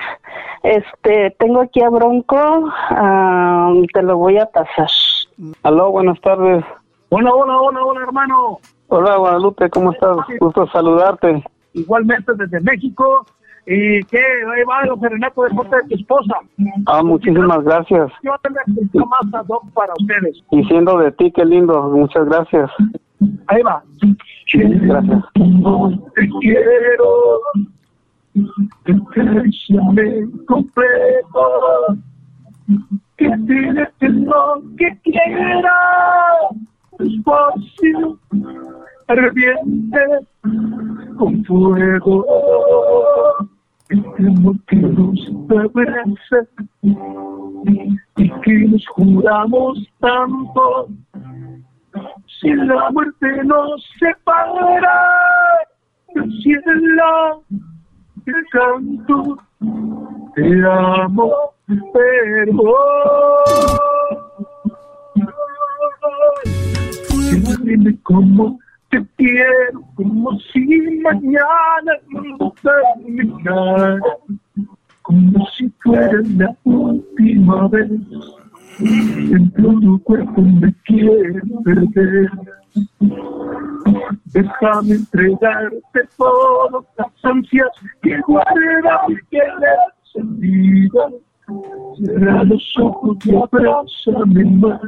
[0.64, 2.38] este, tengo aquí a Bronco,
[2.90, 4.88] ah, te lo voy a pasar.
[5.64, 6.64] Aló, buenas tardes.
[7.10, 8.60] Hola, hola, hola, hola, hermano.
[8.88, 10.18] Hola, Guadalupe, ¿cómo estás?
[10.40, 11.44] Gusto saludarte.
[11.74, 13.26] Igualmente desde México.
[13.66, 14.18] ¿Y qué?
[14.18, 16.36] Ahí va el serenato de parte de tu esposa.
[16.86, 18.12] Ah, muchísimas gracias.
[18.24, 20.42] Yo tengo más ad hoc para ustedes.
[20.52, 21.84] Y siendo de ti, qué lindo.
[21.90, 22.72] Muchas gracias.
[23.48, 23.84] Ahí va.
[24.54, 25.24] Gracias.
[25.34, 27.42] Te quiero.
[28.86, 31.98] Te completo.
[33.18, 35.74] Que tienes lo que quiera.
[37.00, 38.20] Despacio.
[39.08, 40.00] Ardiente.
[41.18, 42.26] Con fuego.
[44.20, 46.48] Amor que nos abraza.
[46.84, 50.90] Y que nos juramos tanto.
[52.40, 55.18] Si la muerte nos separa
[56.42, 57.44] cielo,
[58.26, 59.38] el canto,
[60.36, 61.32] te amo,
[61.94, 62.74] pero
[67.64, 71.94] dime cómo te quiero, como si mañana
[72.40, 74.00] no terminara,
[75.02, 77.90] como si fuera la última vez.
[78.80, 82.30] Dentro de tu cuerpo me quiero perder.
[84.26, 87.70] Déjame entregarte todas las ansias
[88.04, 89.80] que guarda mi querer
[90.14, 91.10] sentida.
[91.98, 94.82] Cierra los ojos y abrázame más.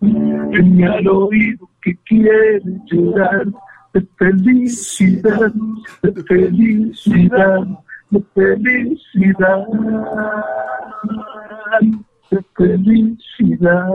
[0.00, 3.46] Ven al oído que quiere llorar
[3.92, 5.52] de felicidad,
[6.02, 7.66] de felicidad,
[8.10, 9.66] de felicidad
[12.30, 13.86] de felicidad.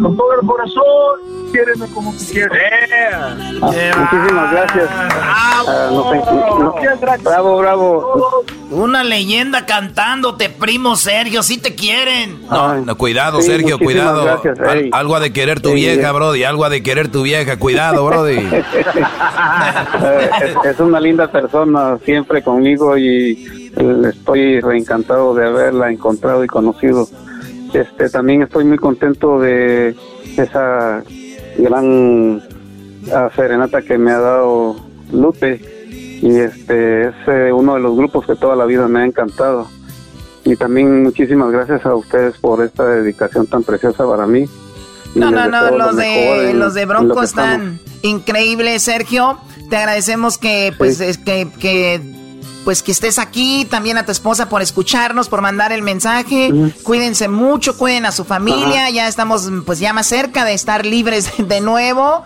[0.00, 1.20] Con todo el corazón,
[1.52, 2.50] quiéreme como tú quieres.
[3.60, 4.88] Muchísimas gracias.
[4.90, 8.44] Ah, no sé, no- bravo, bravo.
[8.70, 12.46] Una leyenda cantándote, primo Sergio, si te quieren.
[12.50, 14.24] No, no, cuidado, Sí, Sergio, cuidado.
[14.24, 14.90] gracias, Al- ey.
[14.92, 16.12] algo ha de querer tu Sí, vieja, eh.
[16.12, 16.44] Brody.
[16.44, 17.58] Algo ha de querer tu vieja.
[17.58, 18.38] Cuidado, Brody.
[18.38, 18.64] Eh,
[20.42, 26.46] es, es una linda persona siempre conmigo y eh, estoy reencantado de haberla encontrado y
[26.46, 27.08] conocido.
[27.72, 29.94] Este también estoy muy contento de
[30.36, 31.02] esa
[31.58, 32.42] gran
[33.12, 34.76] ah, serenata que me ha dado
[35.12, 35.60] Lupe
[36.22, 39.66] y este es eh, uno de los grupos que toda la vida me ha encantado
[40.44, 44.44] y también muchísimas gracias a ustedes por esta dedicación tan preciosa para mí.
[45.14, 49.38] No, no, no, los de, en- los de lo Bronco están increíbles, Sergio.
[49.70, 52.00] Te agradecemos que, pues, es que, que,
[52.64, 53.64] pues, que estés aquí.
[53.64, 56.52] También a tu esposa por escucharnos, por mandar el mensaje.
[56.82, 58.90] Cuídense mucho, cuiden a su familia.
[58.90, 62.24] Ya estamos, pues, ya más cerca de estar libres de nuevo.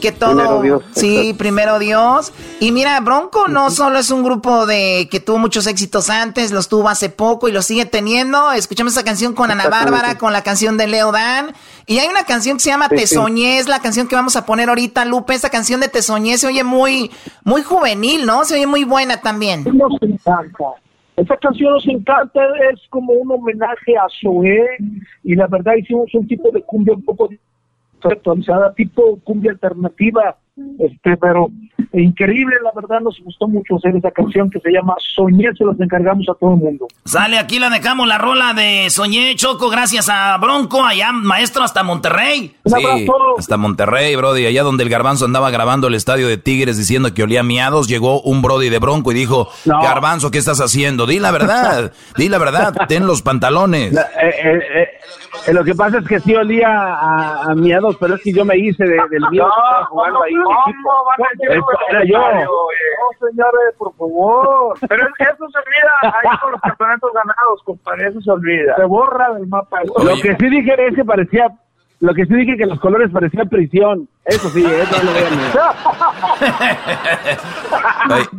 [0.00, 2.32] Que todo, Primero Dios, sí, primero Dios.
[2.60, 6.68] Y mira, Bronco no solo es un grupo de que tuvo muchos éxitos antes, los
[6.68, 8.52] tuvo hace poco y los sigue teniendo.
[8.52, 9.68] Escuchamos esa canción con Ana.
[9.68, 11.52] Bárbara, con la canción de Leo Dan.
[11.86, 13.14] Y hay una canción que se llama Sí, Te sí.
[13.14, 15.34] Soñé, es la canción que vamos a poner ahorita, Lupe.
[15.34, 17.10] Esta canción de Te Soñé se oye muy,
[17.44, 18.44] muy juvenil, ¿no?
[18.44, 19.64] Se oye muy buena también.
[19.64, 20.64] Nos encanta.
[21.16, 22.40] Esta canción nos encanta,
[22.72, 24.64] es como un homenaje a Zoé
[25.24, 27.28] y la verdad hicimos un tipo de cumbia un poco
[28.04, 30.36] actualizada, tipo cumbia alternativa,
[30.78, 31.50] este, pero
[31.92, 35.78] increíble, la verdad nos gustó mucho hacer esa canción que se llama Soñé, se las
[35.80, 36.88] encargamos a todo el mundo.
[37.04, 41.82] Sale, aquí la dejamos la rola de Soñé Choco, gracias a Bronco, allá maestro hasta
[41.82, 42.54] Monterrey.
[42.64, 43.06] Sí,
[43.38, 44.46] hasta Monterrey, Brody.
[44.46, 48.20] Allá donde el Garbanzo andaba grabando el estadio de Tigres diciendo que olía miados, llegó
[48.22, 49.80] un Brody de Bronco y dijo, No.
[49.80, 51.06] Garbanzo, ¿qué estás haciendo?
[51.06, 53.94] Di la verdad, di la verdad, ten los pantalones.
[53.94, 54.88] Eh, eh, eh,
[55.46, 58.44] eh, lo que pasa es que sí olía a, a miados, pero es que yo
[58.44, 60.32] me hice de- del miedo que estaba jugando ahí.
[61.40, 62.18] Es- Era yo.
[62.18, 64.76] No, señores, por favor.
[64.88, 68.76] Pero eso se olvida ahí con los campeonatos ganados, compadre, eso se olvida.
[68.76, 69.80] Se borra del mapa.
[69.84, 71.48] Lo que sí dije es que parecía
[72.00, 74.08] Lo que sí dije que los colores parecían prisión.
[74.24, 75.32] Eso sí, eso lo vean.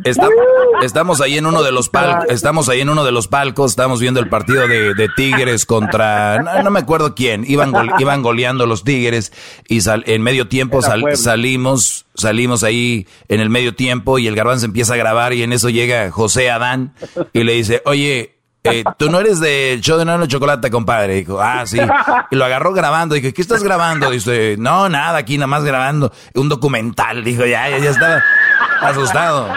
[0.82, 4.00] estamos ahí en uno de los palcos, estamos ahí en uno de los palcos, estamos
[4.00, 9.32] viendo el partido de, Tigres contra, no, me acuerdo quién, iban, iban goleando los Tigres
[9.68, 14.94] y en medio tiempo salimos, salimos ahí en el medio tiempo y el garbanzo empieza
[14.94, 16.94] a grabar y en eso llega José Adán
[17.32, 21.14] y le dice, oye, eh, tú no eres del show de Nano Chocolate, compadre.
[21.14, 21.78] Dijo, ah, sí.
[22.30, 23.14] Y lo agarró grabando.
[23.14, 24.10] Dije, ¿qué estás grabando?
[24.10, 27.24] Dice, no, nada, aquí nada más grabando un documental.
[27.24, 28.22] Dijo, ya, ya, ya estaba
[28.82, 29.48] asustado.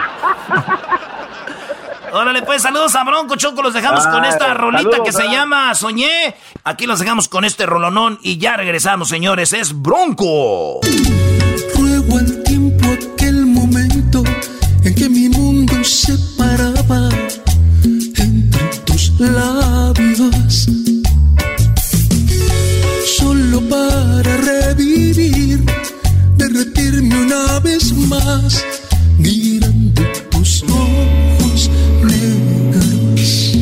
[2.14, 3.60] Órale, pues saludos a Bronco Choco.
[3.60, 6.36] Los dejamos con esta rolita que se llama Soñé.
[6.62, 9.52] Aquí los dejamos con este rolonón y ya regresamos, señores.
[9.52, 10.80] Es Bronco.
[11.76, 14.22] Ruego al tiempo aquel momento
[14.84, 17.08] en que mi mundo se paraba
[19.18, 20.68] labios
[23.18, 25.64] solo para revivir,
[26.36, 28.64] derretirme una vez más,
[29.18, 31.70] mirando tus ojos
[32.02, 33.52] negros.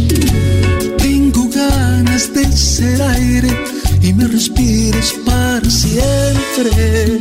[0.98, 3.50] Tengo ganas de ser aire
[4.00, 7.20] y me respires para siempre,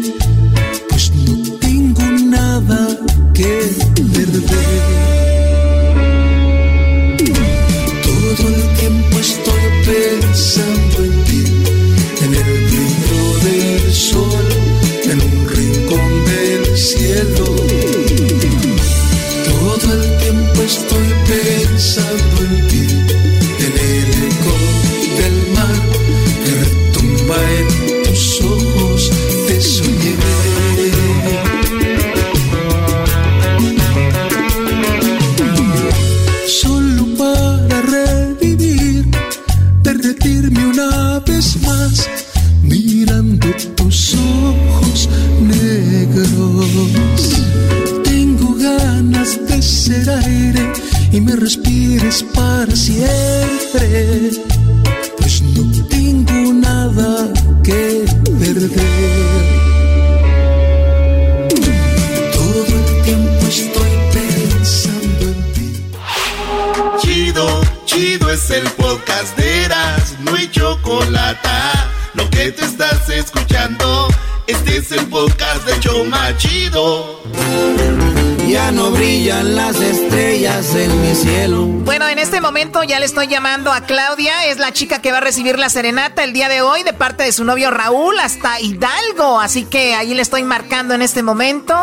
[83.02, 86.34] le estoy llamando a Claudia, es la chica que va a recibir la serenata el
[86.34, 90.22] día de hoy de parte de su novio Raúl hasta Hidalgo, así que ahí le
[90.22, 91.74] estoy marcando en este momento.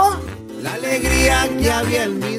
[0.63, 2.37] La alegría que había en mi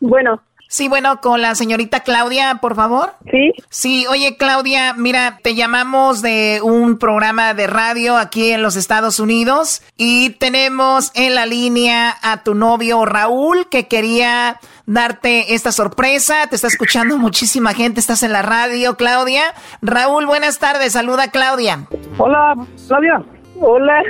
[0.00, 0.40] Bueno.
[0.66, 3.12] Sí, bueno, con la señorita Claudia, por favor.
[3.30, 3.52] Sí.
[3.68, 9.20] Sí, oye Claudia, mira, te llamamos de un programa de radio aquí en los Estados
[9.20, 16.46] Unidos y tenemos en la línea a tu novio Raúl que quería darte esta sorpresa.
[16.48, 19.42] Te está escuchando muchísima gente, estás en la radio, Claudia.
[19.80, 21.86] Raúl, buenas tardes, saluda Claudia.
[22.18, 22.54] Hola,
[22.88, 23.22] Claudia.
[23.60, 24.02] Hola.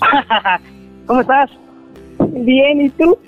[1.06, 1.50] ¿Cómo estás?
[2.18, 3.18] Bien, ¿y tú?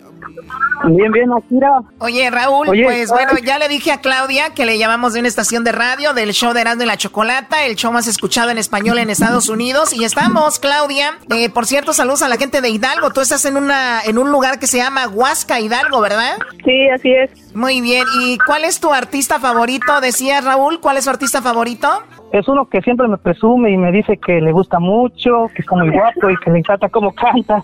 [0.87, 1.80] Bien, bien, Akira.
[1.98, 5.64] Oye, Raúl, pues bueno, ya le dije a Claudia que le llamamos de una estación
[5.64, 8.98] de radio del show de Erasmo y la Chocolata, el show más escuchado en español
[8.98, 9.92] en Estados Unidos.
[9.94, 11.18] Y estamos, Claudia.
[11.30, 13.11] Eh, por cierto, saludos a la gente de Hidalgo.
[13.11, 16.37] Tú estás en una en un lugar que se llama Huasca, Hidalgo, ¿verdad?
[16.64, 17.54] Sí, así es.
[17.54, 18.04] Muy bien.
[18.20, 20.00] ¿Y cuál es tu artista favorito?
[20.00, 21.88] Decía Raúl, ¿cuál es su artista favorito?
[22.33, 25.70] Es uno que siempre me presume y me dice que le gusta mucho, que es
[25.70, 27.62] muy guapo y que le encanta cómo canta.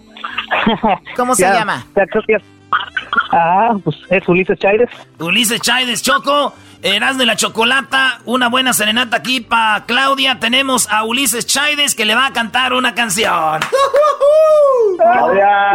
[1.16, 1.84] ¿Cómo se llama?
[1.96, 2.59] Ya creo que
[3.32, 4.88] Ah, pues es Ulises Chaides.
[5.18, 6.54] Ulises Chaides, Choco.
[6.82, 10.40] Eras de la Chocolata, una buena serenata aquí para Claudia.
[10.40, 13.60] Tenemos a Ulises Chaides que le va a cantar una canción.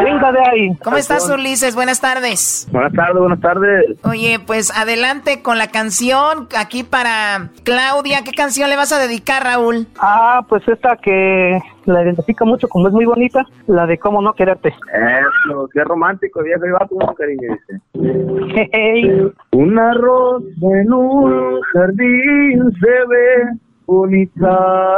[0.04, 0.76] Venga de ahí.
[0.84, 1.76] ¿Cómo estás, Ulises?
[1.76, 2.68] Buenas tardes.
[2.72, 3.86] Buenas tardes, buenas tardes.
[4.04, 8.24] Oye, pues adelante con la canción aquí para Claudia.
[8.24, 9.88] ¿Qué canción le vas a dedicar, Raúl?
[10.00, 14.34] Ah, pues esta que la identifica mucho como es muy bonita, la de cómo no
[14.34, 14.70] quererte.
[14.70, 18.70] Eso, qué romántico, viejo, va tu cariño, dice.
[18.72, 19.32] Hey.
[19.52, 24.98] Una rosa en un jardín se ve bonita,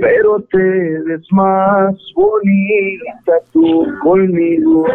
[0.00, 4.86] pero te ves más bonita tú conmigo.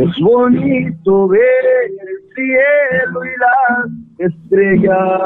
[0.00, 1.40] Es bonito ver
[1.86, 5.20] el cielo y las estrellas,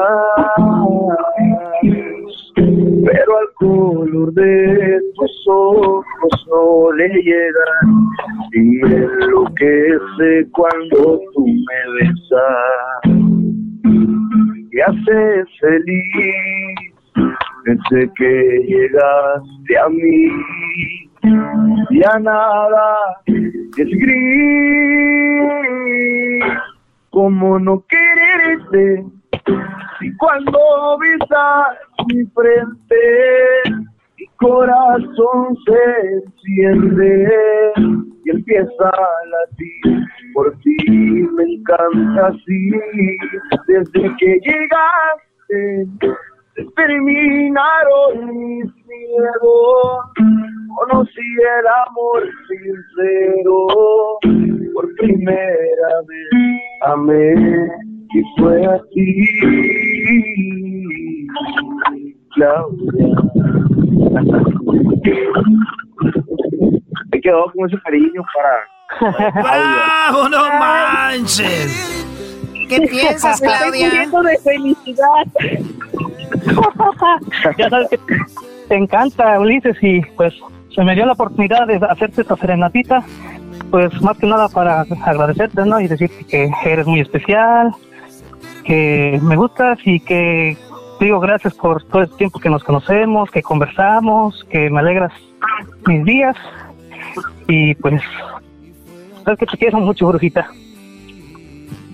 [3.05, 6.03] pero al color de tus ojos
[6.49, 7.87] no le llegan
[8.53, 13.03] y enloquece cuando tú me besas.
[14.71, 16.93] que haces feliz
[17.65, 18.31] desde que
[18.67, 21.02] llegaste a mí.
[21.23, 24.23] Ya nada es gris,
[27.11, 29.05] como no quererte,
[29.99, 31.77] si cuando visas
[32.07, 32.95] mi frente,
[34.17, 35.81] mi corazón se
[36.11, 37.33] enciende
[38.25, 40.05] y empieza a latir.
[40.33, 42.71] Por ti, me encanta así,
[43.67, 45.87] desde que llegaste
[46.75, 50.05] terminaron mis miedos,
[50.75, 53.67] conocí el amor sincero,
[54.73, 57.33] por primera vez amé
[58.13, 59.07] y fue así,
[62.35, 63.07] Claudia.
[67.11, 68.53] Me quedó con ese cariño para...
[69.41, 72.05] ¡Bravo, no manches!
[72.69, 73.87] ¿Qué piensas, Claudia?
[73.87, 75.25] Estoy muriendo de felicidad.
[77.57, 77.97] ya sabes que
[78.67, 80.33] te encanta, Ulises, y pues
[80.73, 83.03] se me dio la oportunidad de hacerte esta serenatita,
[83.69, 85.79] pues más que nada para agradecerte, ¿no?
[85.79, 87.71] Y decirte que eres muy especial,
[88.63, 90.57] que me gustas y que
[90.99, 95.11] digo gracias por todo el tiempo que nos conocemos, que conversamos, que me alegras
[95.85, 96.35] mis días
[97.47, 98.01] y pues
[99.23, 100.47] sabes que te quiero mucho, brujita.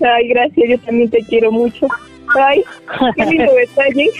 [0.02, 1.86] Ay, gracias, yo también te quiero mucho.
[2.38, 2.62] Ay,
[3.16, 4.10] qué lindo detalle.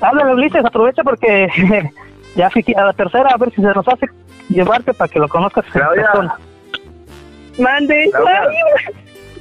[0.00, 1.48] Háblale, Ulises, aprovecha porque
[2.36, 4.06] ya fui a la tercera, a ver si se nos hace
[4.48, 6.04] llevarte para que lo conozcas en Claudia.
[6.04, 6.36] persona.
[7.58, 8.42] Mande, Claudia.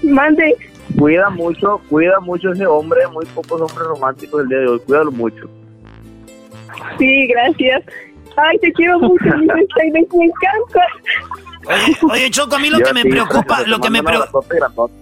[0.04, 0.56] ay, mande.
[0.98, 5.12] Cuida mucho, cuida mucho ese hombre, muy pocos hombres románticos del día de hoy, cuídalo
[5.12, 5.50] mucho.
[6.98, 7.84] Sí, gracias.
[8.38, 10.86] Ay, te quiero mucho, mi Mercedes, me encanta.
[11.68, 14.28] Oye, oye, Choco, a mí lo Yo que me preocupa, lo que me, preo-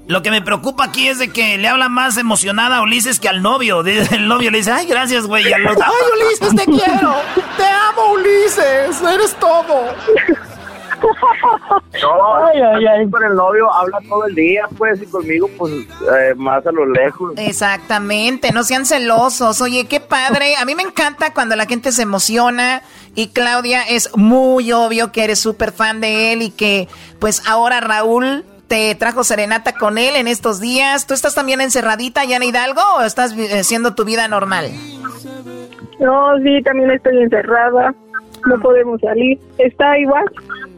[0.08, 3.30] lo que me preocupa aquí es de que le habla más emocionada a Ulises que
[3.30, 3.82] al novio.
[3.86, 5.48] El novio le dice, ay, gracias, güey.
[5.48, 7.16] y al otro, ¡Ay, Ulises, te quiero!
[7.58, 9.02] ¡Te amo, Ulises!
[9.02, 9.94] ¡Eres todo!
[12.02, 13.10] No, Ay, ay, ay.
[13.10, 16.86] con el novio habla todo el día, pues, y conmigo, pues, eh, más a lo
[16.86, 17.34] lejos.
[17.38, 19.62] Exactamente, no sean celosos.
[19.62, 20.56] Oye, qué padre.
[20.56, 22.82] A mí me encanta cuando la gente se emociona.
[23.16, 26.88] Y Claudia, es muy obvio que eres súper fan de él y que,
[27.20, 31.08] pues ahora Raúl te trajo serenata con él en estos días.
[31.08, 34.70] ¿Tú estás también encerradita ya en Hidalgo o estás eh, haciendo tu vida normal?
[36.00, 37.94] No, sí, también estoy encerrada.
[38.48, 39.40] No podemos salir.
[39.58, 40.24] Está igual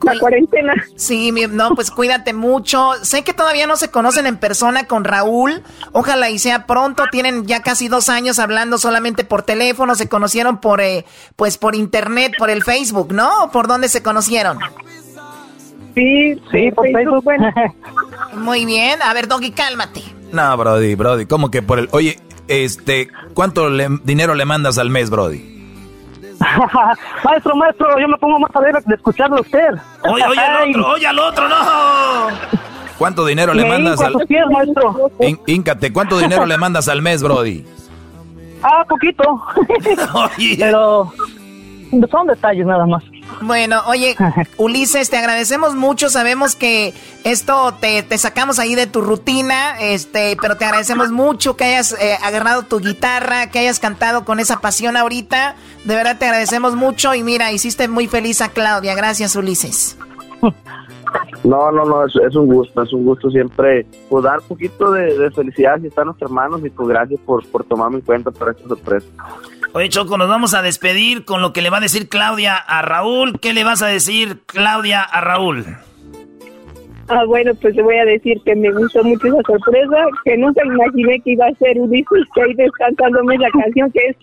[0.04, 0.74] la cuarentena.
[0.96, 2.92] Sí, mi- no, pues cuídate mucho.
[3.04, 5.62] Sé que todavía no se conocen en persona con Raúl.
[5.92, 7.04] Ojalá y sea pronto.
[7.12, 9.94] Tienen ya casi dos años hablando solamente por teléfono.
[9.96, 11.06] Se conocieron por, eh,
[11.36, 13.52] pues por internet, por el Facebook, ¿no?
[13.54, 14.58] ¿Por dónde se conocieron?
[15.96, 17.26] Sí, Sí, por Facebook.
[18.34, 19.02] Muy bien.
[19.02, 20.02] A ver, Doggy, cálmate.
[20.32, 21.90] No, Brody, Brody, ¿cómo que por el...
[21.92, 25.51] Oye, este, ¿cuánto le- dinero le mandas al mes, Brody?
[27.24, 29.70] maestro, maestro, yo me pongo más a ver de escucharlo a usted.
[30.04, 31.56] Oye, oye al otro, oye al otro, no.
[32.98, 34.14] ¿Cuánto dinero le me mandas al...
[34.28, 35.10] pies, maestro.
[35.20, 37.66] Ín- Íncate, ¿cuánto dinero le mandas al mes, Brody?
[38.64, 39.24] Ah, poquito.
[40.38, 40.56] Oye.
[40.60, 41.12] Pero
[42.12, 43.04] son detalles nada más.
[43.42, 44.16] Bueno, oye,
[44.58, 46.10] Ulises, te agradecemos mucho.
[46.10, 51.56] Sabemos que esto te, te sacamos ahí de tu rutina, este, pero te agradecemos mucho
[51.56, 55.56] que hayas eh, agarrado tu guitarra, que hayas cantado con esa pasión ahorita.
[55.86, 58.96] De verdad te agradecemos mucho y mira, hiciste muy feliz a Claudia.
[58.96, 59.98] Gracias, Ulises.
[61.44, 64.92] No, no, no, es, es un gusto, es un gusto siempre pues, dar un poquito
[64.92, 68.32] de, de felicidad si están nuestros hermanos y pues gracias por, por tomarme en cuenta
[68.32, 69.08] para esta sorpresa.
[69.74, 72.82] Oye, Choco, nos vamos a despedir con lo que le va a decir Claudia a
[72.82, 73.40] Raúl.
[73.40, 75.66] ¿Qué le vas a decir, Claudia, a Raúl?
[77.08, 80.66] Ah, bueno, pues le voy a decir que me gustó mucho esa sorpresa, que nunca
[80.66, 84.18] imaginé que iba a ser Ulises, que ahí descansándome la canción que es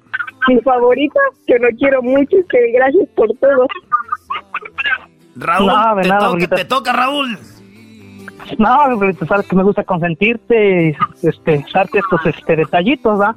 [0.49, 3.67] mi favorita, que lo quiero mucho, que gracias por todo.
[5.37, 7.39] Raúl, No, te, nada, toca, te toca, Raúl.
[8.59, 8.77] No,
[9.27, 13.35] sabes que me gusta consentirte y este, darte estos este, detallitos, ¿va?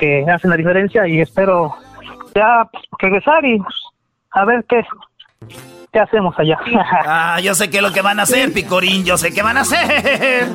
[0.00, 1.76] Que hacen la diferencia y espero
[2.34, 2.66] ya
[2.98, 3.60] regresar y
[4.32, 4.82] a ver qué,
[5.92, 6.58] qué hacemos allá.
[7.06, 9.58] Ah, yo sé qué es lo que van a hacer, Picorín, yo sé qué van
[9.58, 10.48] a hacer.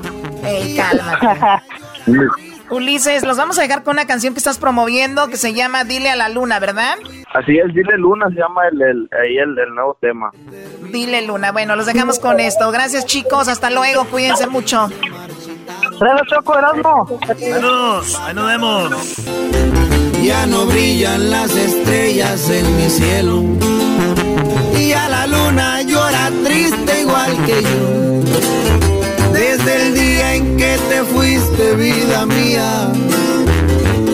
[0.43, 1.63] Ey, cálmate.
[2.71, 6.09] Ulises, los vamos a dejar con una canción que estás promoviendo que se llama Dile
[6.09, 6.95] a la Luna, ¿verdad?
[7.35, 10.31] Así es, Dile Luna se llama el, el, ahí el, el nuevo tema.
[10.91, 11.51] Dile Luna.
[11.51, 12.71] Bueno, los dejamos con esto.
[12.71, 13.47] Gracias, chicos.
[13.49, 14.05] Hasta luego.
[14.05, 14.89] Cuídense mucho.
[15.99, 17.19] Gracias, Choco, Erasmo.
[17.37, 18.93] Saludos, ahí nos vemos.
[20.23, 23.43] Ya no brillan las estrellas en mi cielo.
[24.77, 29.31] Y a la luna llora triste igual que yo.
[29.31, 32.91] Desde el día en que que te fuiste, vida mía.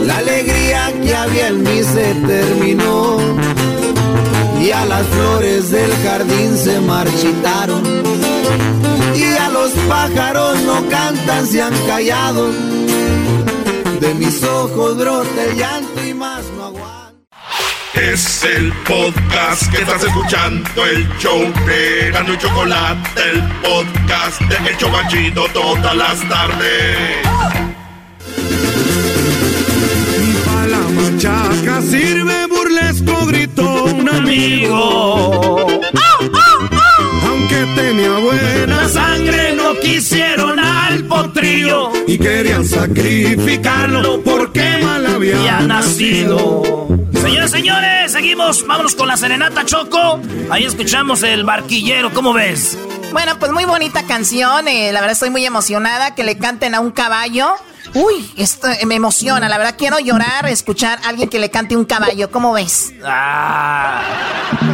[0.05, 3.17] La alegría que había en mí se terminó.
[4.61, 7.83] Y a las flores del jardín se marchitaron.
[9.15, 12.49] Y a los pájaros no cantan, se han callado.
[13.99, 17.01] De mis ojos brota el llanto y más no aguanto.
[17.93, 24.69] Es el podcast que estás escuchando, el show de Gano y Chocolate, el podcast de
[24.69, 27.27] El Chocachito todas las tardes.
[30.45, 35.10] Pa' la machaca sirve burlesco, gritó un amigo.
[39.91, 41.91] Quisieron al potrillo.
[42.07, 46.87] Y querían sacrificarlo porque mal había nacido.
[47.21, 48.65] Señores, señores, seguimos.
[48.65, 50.21] Vámonos con la serenata Choco.
[50.49, 52.13] Ahí escuchamos el barquillero.
[52.13, 52.77] ¿Cómo ves?
[53.11, 54.67] Bueno, pues muy bonita canción.
[54.69, 57.49] eh, la verdad estoy muy emocionada que le canten a un caballo.
[57.93, 59.49] Uy, esto me emociona.
[59.49, 62.31] La verdad quiero llorar, escuchar a alguien que le cante un caballo.
[62.31, 62.93] ¿Cómo ves?
[63.03, 64.01] Ah.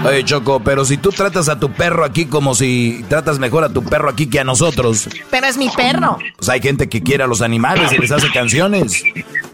[0.05, 3.70] Oye, Choco, pero si tú tratas a tu perro aquí como si tratas mejor a
[3.70, 6.18] tu perro aquí que a nosotros, Pero es mi perro.
[6.36, 9.01] pues hay gente que quiere a los animales y les hace canciones.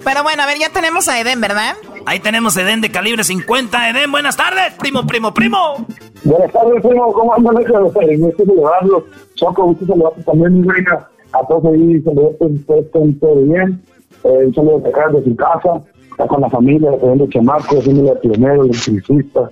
[0.04, 1.76] Pero bueno, a ver, ya tenemos a Eden, ¿verdad?
[2.06, 3.90] Ahí tenemos Eden de calibre 50.
[3.90, 4.74] Eden, buenas tardes.
[4.78, 5.86] Primo, primo, primo.
[6.26, 7.14] Buenas tardes, primo.
[7.14, 7.56] ¿Cómo andan?
[7.56, 9.04] Me gusta saludarlos.
[9.36, 11.08] Choco, gusto saludarte también, mi reina.
[11.34, 13.82] A todos ahí, saludarte, ustedes estén todo bien.
[14.24, 15.82] Eh, un saludo de acá, de su casa.
[16.12, 19.50] Está con la familia, teniendo chamacos, haciéndole a pionero, electricista,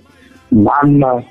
[0.50, 1.24] manda,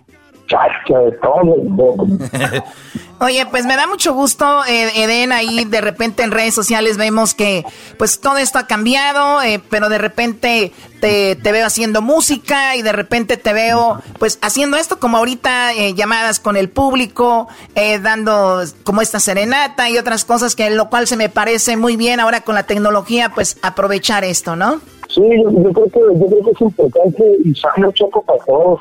[0.52, 1.56] chacha, de todo.
[1.56, 2.64] de todo.
[3.22, 7.36] Oye, pues me da mucho gusto, eh, Eden, ahí de repente en redes sociales vemos
[7.36, 7.64] que
[8.00, 12.82] pues todo esto ha cambiado, eh, pero de repente te, te veo haciendo música y
[12.82, 18.00] de repente te veo pues haciendo esto como ahorita, eh, llamadas con el público, eh,
[18.00, 22.20] dando como esta serenata y otras cosas que lo cual se me parece muy bien
[22.20, 24.82] ahora con la tecnología, pues aprovechar esto, ¿no?
[25.10, 28.80] Sí, yo, yo creo que yo creo que es importante y sano choco para todos,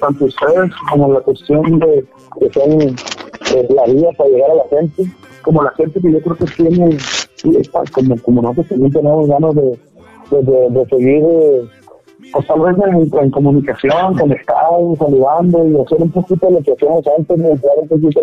[0.00, 2.04] tanto ustedes como la cuestión de
[2.40, 5.04] que son eh, la vía para llegar a la gente,
[5.42, 6.96] como la gente que yo creo que tiene,
[7.92, 9.62] como, como nosotros también tenemos ganas de,
[10.30, 11.62] de, de- de seguir, eh,
[12.32, 16.72] pues tal vez en, en comunicación, conectados, saludando y hacer un poquito de lo que
[16.72, 18.20] hacíamos antes, un poquito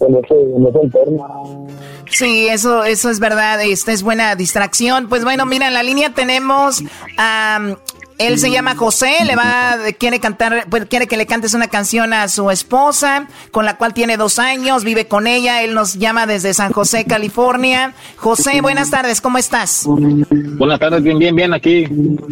[0.00, 1.66] en ese, en ese entorno.
[2.10, 3.60] Sí, eso, eso es verdad.
[3.62, 5.08] Esta es buena distracción.
[5.08, 6.84] Pues bueno, mira, en la línea tenemos
[7.16, 7.74] a
[8.18, 12.12] él se llama José, le va, quiere cantar, pues, quiere que le cantes una canción
[12.12, 15.62] a su esposa, con la cual tiene dos años, vive con ella.
[15.62, 17.94] Él nos llama desde San José, California.
[18.16, 19.84] José, buenas tardes, ¿cómo estás?
[19.86, 21.86] Buenas tardes, bien, bien, bien, aquí,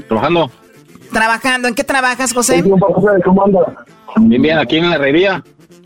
[0.08, 0.50] trabajando.
[1.12, 2.64] Trabajando, ¿en qué trabajas, José?
[3.24, 3.86] ¿Cómo anda?
[4.16, 5.44] Bien, bien, aquí en la herrería,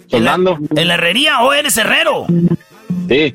[0.09, 0.59] soldando.
[0.75, 2.27] ¿En la herrería o eres herrero?
[3.09, 3.35] Sí.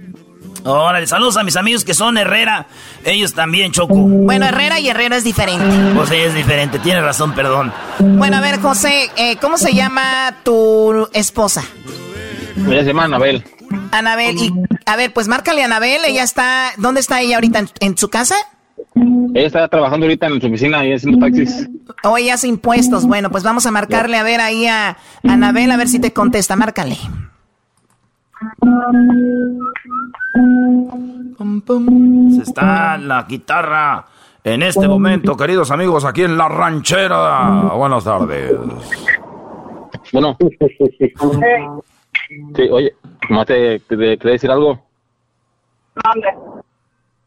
[0.65, 2.65] Órale, saludos a mis amigos que son Herrera.
[3.03, 3.93] Ellos también, Choco.
[3.93, 5.63] Bueno, Herrera y Herrero es diferente.
[5.95, 7.71] Pues es diferente, tienes razón, perdón.
[7.99, 11.63] Bueno, a ver, José, eh, ¿cómo se llama tu esposa?
[12.67, 13.43] Ella se llama Anabel.
[13.91, 14.51] Anabel, y
[14.87, 17.59] a ver, pues márcale a Anabel, ella está, ¿dónde está ella ahorita?
[17.59, 18.35] ¿En, en su casa?
[19.35, 21.67] Ella está trabajando ahorita en su oficina y haciendo taxis.
[22.03, 23.05] O ella hace impuestos.
[23.05, 26.55] Bueno, pues vamos a marcarle a ver ahí a Anabel, a ver si te contesta,
[26.55, 26.97] márcale.
[32.35, 34.05] Se está la guitarra
[34.43, 37.71] en este momento, queridos amigos, aquí en la ranchera.
[37.75, 38.53] Buenas tardes.
[40.13, 40.37] Bueno.
[42.55, 42.95] Sí, oye,
[43.29, 44.79] ¿no te, te, te quería decir algo?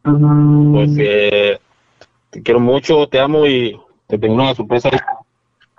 [0.02, 1.58] Pues eh,
[2.30, 4.90] te quiero mucho, te amo y te tengo una sorpresa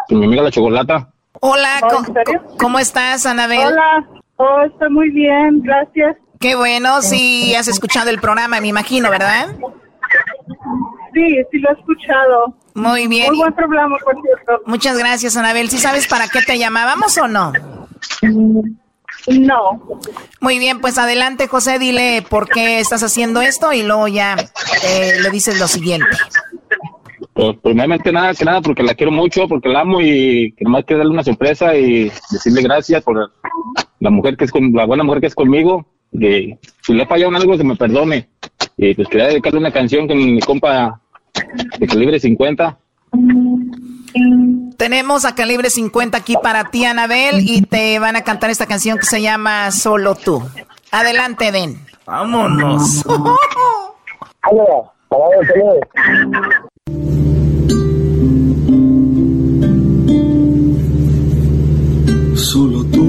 [0.08, 1.10] con mi amiga la chocolata.
[1.42, 2.04] Hola, co-
[2.60, 3.68] ¿cómo estás, Anabel?
[3.68, 4.08] Hola,
[4.40, 6.18] oh, estoy muy bien, gracias.
[6.40, 9.50] Qué bueno, sí, has escuchado el programa, me imagino, ¿verdad?
[11.14, 12.54] Sí, sí lo he escuchado.
[12.74, 13.28] Muy bien.
[13.28, 14.62] Muy buen programa, por cierto.
[14.66, 15.70] Muchas gracias, Anabel.
[15.70, 17.52] ¿Sí sabes para qué te llamábamos o no?
[19.28, 19.82] No.
[20.40, 24.36] Muy bien, pues adelante, José, dile por qué estás haciendo esto y luego ya
[24.86, 26.08] eh, le dices lo siguiente.
[27.34, 30.86] Pues, primeramente nada que nada porque la quiero mucho, porque la amo y que nomás
[30.86, 33.32] quiero darle una sorpresa y decirle gracias por
[34.00, 35.86] la mujer que es con, la buena mujer que es conmigo.
[36.12, 38.28] Que si le he fallado en algo se me perdone.
[38.78, 41.00] Y pues quería dedicarle una canción con mi compa
[41.78, 42.78] de calibre 50.
[44.78, 48.98] Tenemos a calibre 50 aquí para ti, Anabel, y te van a cantar esta canción
[48.98, 50.42] que se llama Solo tú.
[50.92, 51.78] Adelante, Den.
[52.06, 53.04] Vámonos.
[62.36, 63.09] Solo tú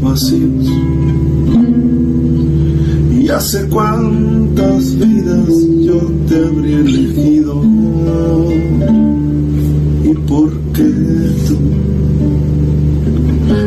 [0.00, 0.66] Vacíos.
[3.20, 5.48] Y hace cuántas vidas
[5.80, 7.62] yo te habría elegido.
[10.04, 10.90] ¿Y por qué
[11.46, 11.56] tú?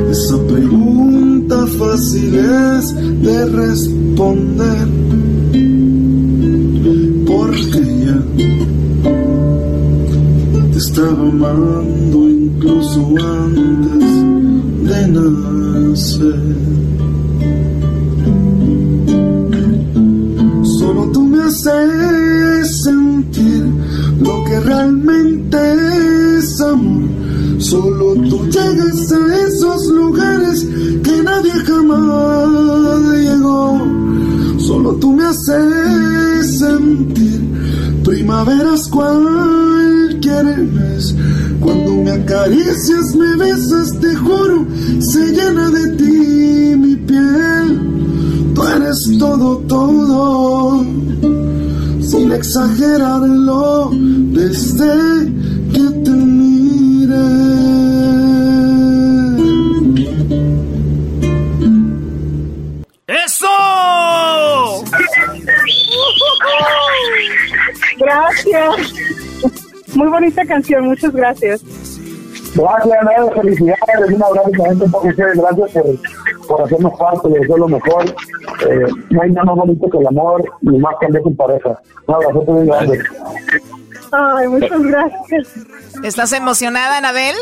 [0.10, 4.88] Esa pregunta fácil es de responder.
[7.28, 8.20] Porque ya
[10.72, 14.21] te estaba amando incluso antes
[20.64, 23.66] Solo tú me haces sentir
[24.20, 25.58] lo que realmente
[26.38, 27.10] es amor.
[27.58, 30.68] Solo tú llegas a esos lugares
[31.04, 33.80] que nadie jamás llegó.
[34.60, 37.42] Solo tú me haces sentir
[38.04, 40.91] primaveras cualquier mes.
[42.12, 44.68] Me acaricias, me besas, te juro,
[45.00, 48.54] se llena de ti mi piel.
[48.54, 50.84] Tú eres todo, todo,
[52.02, 55.32] sin exagerarlo, desde
[55.72, 56.12] que te
[63.08, 63.48] ¡Eso!
[67.98, 68.94] Gracias.
[69.96, 71.62] Muy bonita canción, muchas gracias.
[72.54, 78.06] Gracias, Anabel, felicidades, un abrazo también gracias por, por hacernos parte de eso lo mejor.
[78.70, 81.82] Eh, no hay nada más bonito que el amor y más cuando con pareja.
[82.08, 83.04] Un abrazo muy grande.
[84.12, 85.56] Ay, muchas gracias.
[86.04, 87.36] ¿Estás emocionada, Anabel?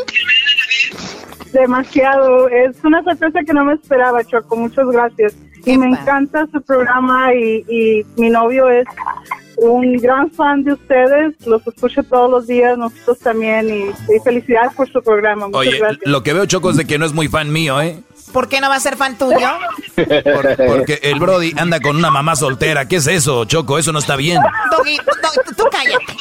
[1.52, 2.48] Demasiado.
[2.48, 4.56] Es una sorpresa que no me esperaba, Choco.
[4.56, 5.34] Muchas gracias.
[5.64, 8.86] Y me encanta su programa y, y mi novio es
[9.62, 11.34] un gran fan de ustedes.
[11.46, 13.68] Los escucho todos los días, nosotros también.
[13.68, 13.82] Y,
[14.14, 15.46] y felicidades por su programa.
[15.48, 16.00] Muchas Oye, gracias.
[16.04, 17.98] lo que veo, Choco, es de que no es muy fan mío, ¿eh?
[18.32, 19.38] ¿Por qué no va a ser fan tuyo?
[19.96, 22.86] Por- porque el Brody anda con una mamá soltera.
[22.86, 23.76] ¿Qué es eso, Choco?
[23.76, 24.40] Eso no está bien.
[24.70, 26.16] Doggy, Doggy, tú cállate.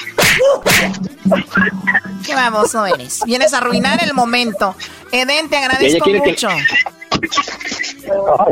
[2.26, 3.22] Qué baboso eres.
[3.26, 4.76] Vienes a arruinar el momento.
[5.12, 6.48] Eden, te agradezco quiere que- mucho.
[6.50, 6.60] Ay,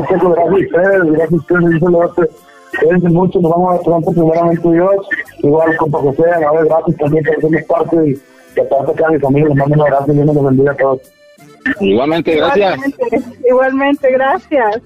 [0.08, 2.47] gracias ustedes, gracias
[2.80, 5.06] Cuídense mucho, nos vamos a ver pronto, primeramente Dios.
[5.38, 9.10] Igual, compa José, a ver, gracias también por hacernos parte y que aparte acá a
[9.10, 11.00] mi familia, les mando un abrazo y Dios nos bendiga a todos.
[11.80, 12.96] Igualmente, Igualmente,
[13.48, 14.82] igualmente, gracias.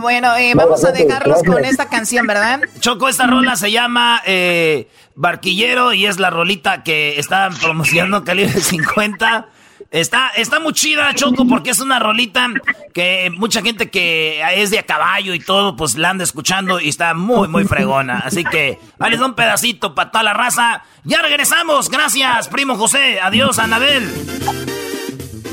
[0.00, 2.60] Bueno, eh, vamos a dejarlos con esta canción, ¿verdad?
[2.80, 8.60] Choco, esta rola se llama eh, Barquillero y es la rolita que está promocionando Calibre
[8.60, 9.48] 50.
[9.94, 12.48] Está, está muy chida, Choco, porque es una rolita
[12.92, 16.88] que mucha gente que es de a caballo y todo, pues la anda escuchando y
[16.88, 18.18] está muy, muy fregona.
[18.18, 20.82] Así que, vale, un pedacito para toda la raza.
[21.04, 21.88] Ya regresamos.
[21.88, 23.20] Gracias, primo José.
[23.22, 24.12] Adiós, Anabel.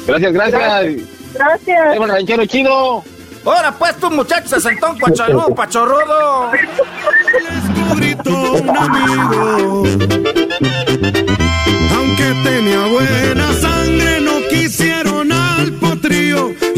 [0.08, 1.06] Gracias, gracias.
[1.36, 1.96] Gracias.
[1.96, 3.04] el ranchero chido.
[3.46, 6.52] Ahora pues tu muchacho se sentó un cuachalú, pachorrudo.
[8.26, 9.84] un amigo.
[11.96, 13.61] Aunque tenía buena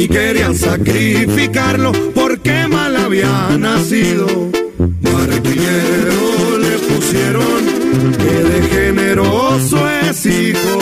[0.03, 4.27] y querían sacrificarlo porque mal había nacido.
[4.77, 7.61] Barquillero le pusieron
[8.17, 10.79] que de generoso es hijo.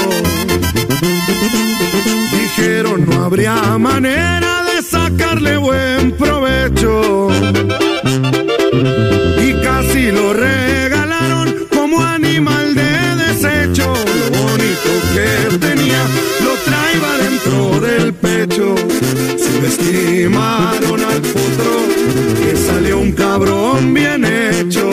[2.31, 7.27] Dijeron no habría manera de sacarle buen provecho
[9.45, 10.60] y casi lo regalaron
[19.71, 21.73] Subestimaron al potro
[22.37, 24.89] que salió un cabrón bien hecho.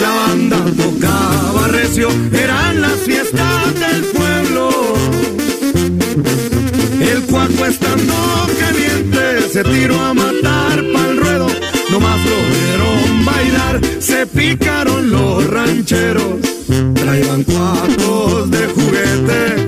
[0.00, 4.70] La banda tocaba recio, eran las fiestas del pueblo.
[7.00, 8.14] El cuaco estando
[8.60, 11.48] caliente se tiró a matar pa'l ruedo.
[11.90, 16.38] Nomás lo vieron bailar, se picaron los rancheros.
[16.94, 19.67] Traían cuacos de juguete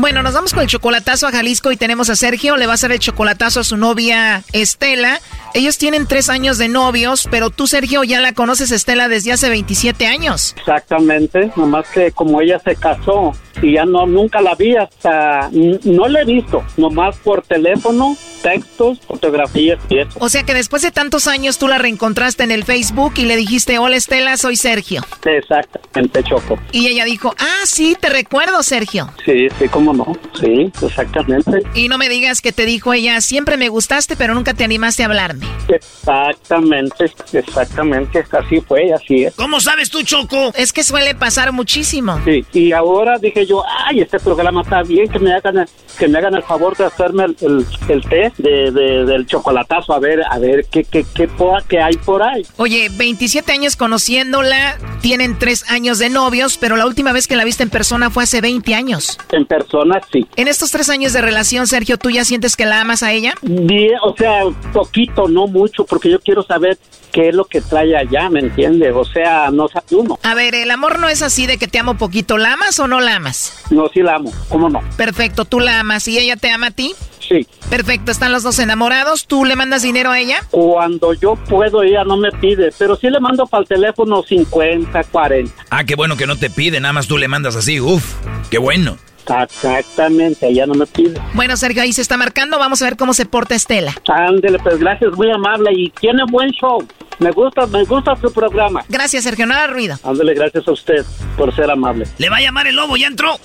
[0.00, 2.56] Bueno, nos vamos con el chocolatazo a Jalisco y tenemos a Sergio.
[2.56, 5.20] Le va a hacer el chocolatazo a su novia Estela.
[5.52, 9.50] Ellos tienen tres años de novios, pero tú, Sergio, ya la conoces Estela desde hace
[9.50, 10.54] 27 años.
[10.56, 16.08] Exactamente, nomás que como ella se casó y ya no nunca la vi hasta no
[16.08, 20.18] la he visto, nomás por teléfono, textos, fotografías y eso.
[20.18, 23.36] O sea que después de tantos años tú la reencontraste en el Facebook y le
[23.36, 26.58] dijiste, "Hola Estela, soy Sergio." Exactamente, Choco.
[26.72, 30.16] Y ella dijo, "Ah, sí, te recuerdo, Sergio." Sí, sí, cómo no.
[30.38, 31.62] Sí, exactamente.
[31.74, 35.02] Y no me digas que te dijo ella, "Siempre me gustaste, pero nunca te animaste
[35.02, 39.34] a hablarme." Exactamente, exactamente, así fue, así es.
[39.34, 40.52] ¿Cómo sabes tú, Choco?
[40.54, 42.20] Es que suele pasar muchísimo.
[42.24, 45.66] Sí, y ahora dije yo, ay, este programa está bien, que me hagan,
[45.98, 50.22] que me hagan el favor de hacerme el, el, té de, del chocolatazo, a ver,
[50.28, 51.28] a ver qué, qué, qué,
[51.68, 52.42] qué hay por ahí.
[52.56, 57.44] Oye, 27 años conociéndola, tienen tres años de novios, pero la última vez que la
[57.44, 59.18] viste en persona fue hace 20 años.
[59.32, 60.26] En persona, sí.
[60.36, 63.34] En estos tres años de relación, Sergio, ¿tú ya sientes que la amas a ella?
[63.42, 66.78] Bien, o sea, poquito, no mucho, porque yo quiero saber
[67.10, 68.92] qué es lo que trae allá, ¿me entiendes?
[68.94, 70.18] O sea, no sabe uno.
[70.22, 72.38] A ver, el amor no es así de que te amo poquito.
[72.38, 73.64] ¿La amas o no la amas?
[73.70, 74.80] No, sí la amo, ¿cómo no?
[74.96, 76.94] Perfecto, ¿tú la amas y ella te ama a ti?
[77.20, 77.46] Sí.
[77.68, 79.26] Perfecto, ¿están los dos enamorados?
[79.26, 80.42] ¿Tú le mandas dinero a ella?
[80.50, 85.04] Cuando yo puedo, ella no me pide, pero sí le mando para el teléfono 50,
[85.04, 85.52] 40.
[85.70, 88.14] Ah, qué bueno que no te pide, nada más tú le mandas así, uf,
[88.50, 88.96] qué bueno.
[89.30, 91.20] Exactamente, ella no me pide.
[91.34, 92.58] Bueno, Sergio, ahí se está marcando.
[92.58, 93.94] Vamos a ver cómo se porta Estela.
[94.08, 96.86] Ándele, pues gracias, muy amable y tiene buen show.
[97.18, 98.82] Me gusta, me gusta su programa.
[98.88, 99.96] Gracias, Sergio, no haga ruido.
[100.04, 101.04] Ándele, gracias a usted
[101.36, 102.06] por ser amable.
[102.18, 103.36] Le va a llamar el lobo, ya entró.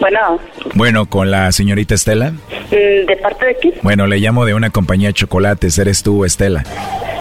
[0.00, 0.38] Bueno.
[0.74, 2.30] Bueno, con la señorita Estela.
[2.30, 3.74] Mm, ¿De parte de quién?
[3.82, 5.78] Bueno, le llamo de una compañía de chocolates.
[5.78, 6.64] ¿Eres tú, Estela?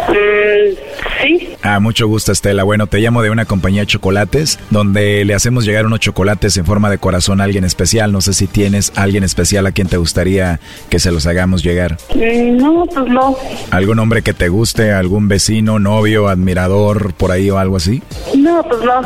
[0.09, 0.75] Mm,
[1.21, 1.53] sí.
[1.63, 2.63] Ah, mucho gusto, Estela.
[2.63, 6.65] Bueno, te llamo de una compañía de chocolates donde le hacemos llegar unos chocolates en
[6.65, 8.11] forma de corazón a alguien especial.
[8.11, 10.59] No sé si tienes alguien especial a quien te gustaría
[10.89, 11.97] que se los hagamos llegar.
[12.15, 13.35] Mm, no, pues no.
[13.71, 14.93] ¿Algún hombre que te guste?
[14.93, 18.01] ¿Algún vecino, novio, admirador, por ahí o algo así?
[18.37, 19.01] No, pues no.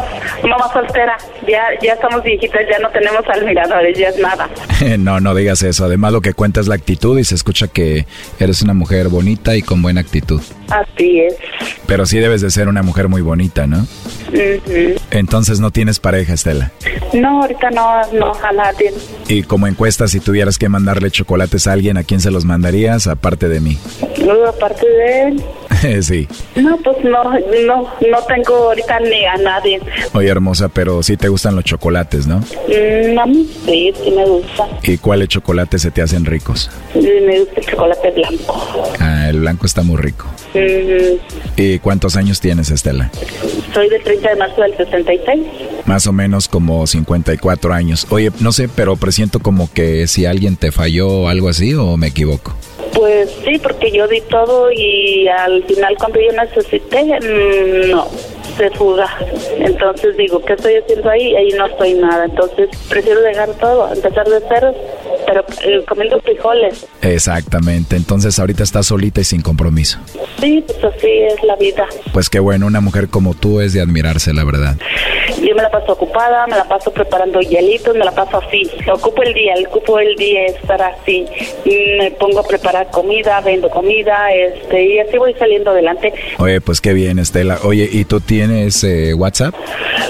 [0.47, 1.17] Mamá soltera.
[1.47, 3.23] Ya, ya estamos viejitas, ya no tenemos
[3.95, 4.49] ya es nada.
[4.97, 5.85] no, no digas eso.
[5.85, 8.05] Además, lo que cuenta es la actitud y se escucha que
[8.39, 10.41] eres una mujer bonita y con buena actitud.
[10.69, 11.35] Así es.
[11.85, 13.85] Pero sí debes de ser una mujer muy bonita, ¿no?
[15.11, 16.71] Entonces no tienes pareja, Estela.
[17.13, 18.93] No, ahorita no, no, a nadie.
[19.27, 23.07] Y como encuesta, si tuvieras que mandarle chocolates a alguien, ¿a quién se los mandarías
[23.07, 23.77] aparte de mí?
[24.25, 25.43] No, aparte de él.
[26.03, 26.27] sí.
[26.55, 27.23] No, pues no,
[27.65, 29.81] no, no tengo ahorita ni a nadie.
[30.13, 32.39] Oye, hermosa, pero sí te gustan los chocolates, ¿no?
[32.39, 34.67] Mm, a mí sí, sí me gusta.
[34.83, 36.69] ¿Y cuáles chocolates se te hacen ricos?
[36.93, 38.91] Me gusta el chocolate blanco.
[38.99, 40.27] Ah, el blanco está muy rico.
[41.55, 43.09] ¿Y cuántos años tienes, Estela?
[43.73, 45.41] Soy del 30 de marzo del 66.
[45.85, 48.07] Más o menos como 54 años.
[48.09, 51.97] Oye, no sé, pero presiento como que si alguien te falló o algo así, ¿o
[51.97, 52.53] me equivoco?
[52.93, 58.07] Pues sí, porque yo di todo y al final cuando yo necesité, mm, no,
[58.57, 59.07] se fuga.
[59.57, 61.35] Entonces digo, ¿qué estoy haciendo ahí?
[61.35, 62.25] Ahí no estoy nada.
[62.25, 64.73] Entonces prefiero dejar todo, empezar de cero,
[65.31, 66.85] pero eh, comiendo frijoles.
[67.01, 67.95] Exactamente.
[67.95, 69.99] Entonces ahorita estás solita y sin compromiso.
[70.39, 71.85] Sí, pues así es la vida.
[72.11, 74.75] Pues qué bueno, una mujer como tú es de admirarse, la verdad.
[75.41, 78.69] Yo me la paso ocupada, me la paso preparando hielitos, me la paso así.
[78.91, 81.25] Ocupo el día, ocupo el día estar así.
[81.65, 86.13] Me pongo a preparar comida, vendo comida, este, y así voy saliendo adelante.
[86.39, 87.59] Oye, pues qué bien, Estela.
[87.63, 89.55] Oye, ¿y tú tienes eh, WhatsApp?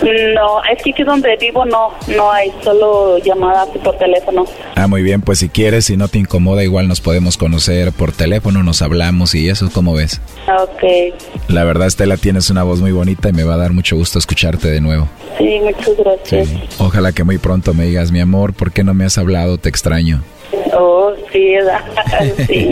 [0.02, 4.46] No, es que aquí donde vivo no, no hay, solo llamadas por teléfono.
[4.76, 8.14] Ah, muy bien, pues si quieres, si no te incomoda, igual nos podemos conocer por
[8.14, 10.22] teléfono, nos hablamos y eso, ¿cómo ves?
[10.48, 10.84] Ok.
[11.50, 14.20] La verdad, Estela, tienes una voz muy bonita y me va a dar mucho gusto
[14.20, 15.10] escucharte de nuevo.
[15.38, 16.50] Sí, muchas gracias.
[16.78, 19.58] Ojalá que muy pronto me digas, mi amor, ¿por qué no me has hablado?
[19.58, 20.22] Te extraño.
[20.74, 21.56] Oh, sí,
[22.48, 22.72] sí.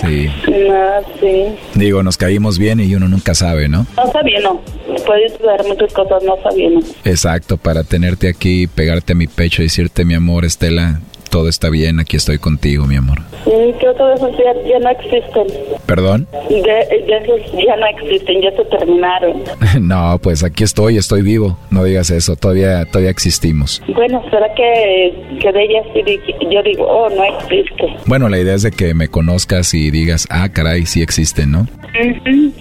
[0.00, 0.28] sí.
[0.46, 1.44] No, sí.
[1.74, 3.86] Digo, nos caímos bien y uno nunca sabe, ¿no?
[3.96, 4.60] No sabía, no.
[5.06, 6.80] Puedes ver muchas cosas, no sabía, no.
[7.04, 11.00] Exacto, para tenerte aquí, pegarte a mi pecho y decirte, mi amor, Estela,
[11.34, 13.18] todo está bien, aquí estoy contigo, mi amor.
[13.44, 15.46] Mm, que todos esos ya, ya no existen.
[15.84, 16.28] ¿Perdón?
[16.48, 19.42] Ya, ya ya no existen, ya se terminaron.
[19.80, 21.58] no, pues aquí estoy, estoy vivo.
[21.72, 23.82] No digas eso, todavía, todavía existimos.
[23.92, 26.02] Bueno, será que, que de ellas sí
[26.52, 27.96] yo digo, oh, no existe.
[28.06, 31.66] Bueno, la idea es de que me conozcas y digas, ah, caray, sí existe, ¿no?
[32.30, 32.54] Sí.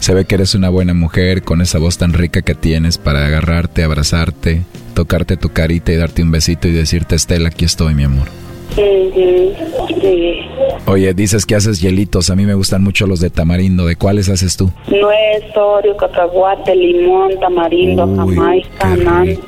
[0.00, 3.26] Se ve que eres una buena mujer con esa voz tan rica que tienes para
[3.26, 8.04] agarrarte, abrazarte, tocarte tu carita y darte un besito y decirte, Estela, aquí estoy, mi
[8.04, 8.28] amor.
[8.72, 9.52] Ujú,
[10.00, 10.40] sí.
[10.86, 14.28] Oye, dices que haces hielitos, a mí me gustan mucho los de tamarindo, ¿de cuáles
[14.28, 14.70] haces tú?
[14.88, 19.40] Nuez, oreo, cacahuate, limón, tamarindo, jamaica, nance,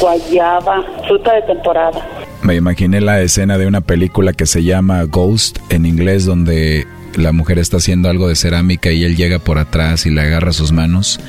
[0.00, 2.06] guayaba, fruta de temporada.
[2.42, 6.86] Me imaginé la escena de una película que se llama Ghost en inglés donde
[7.16, 10.52] la mujer está haciendo algo de cerámica y él llega por atrás y le agarra
[10.52, 11.20] sus manos.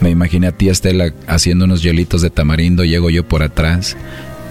[0.00, 3.96] Me imaginé a ti, Estela, haciendo unos hielitos de tamarindo, llego yo por atrás,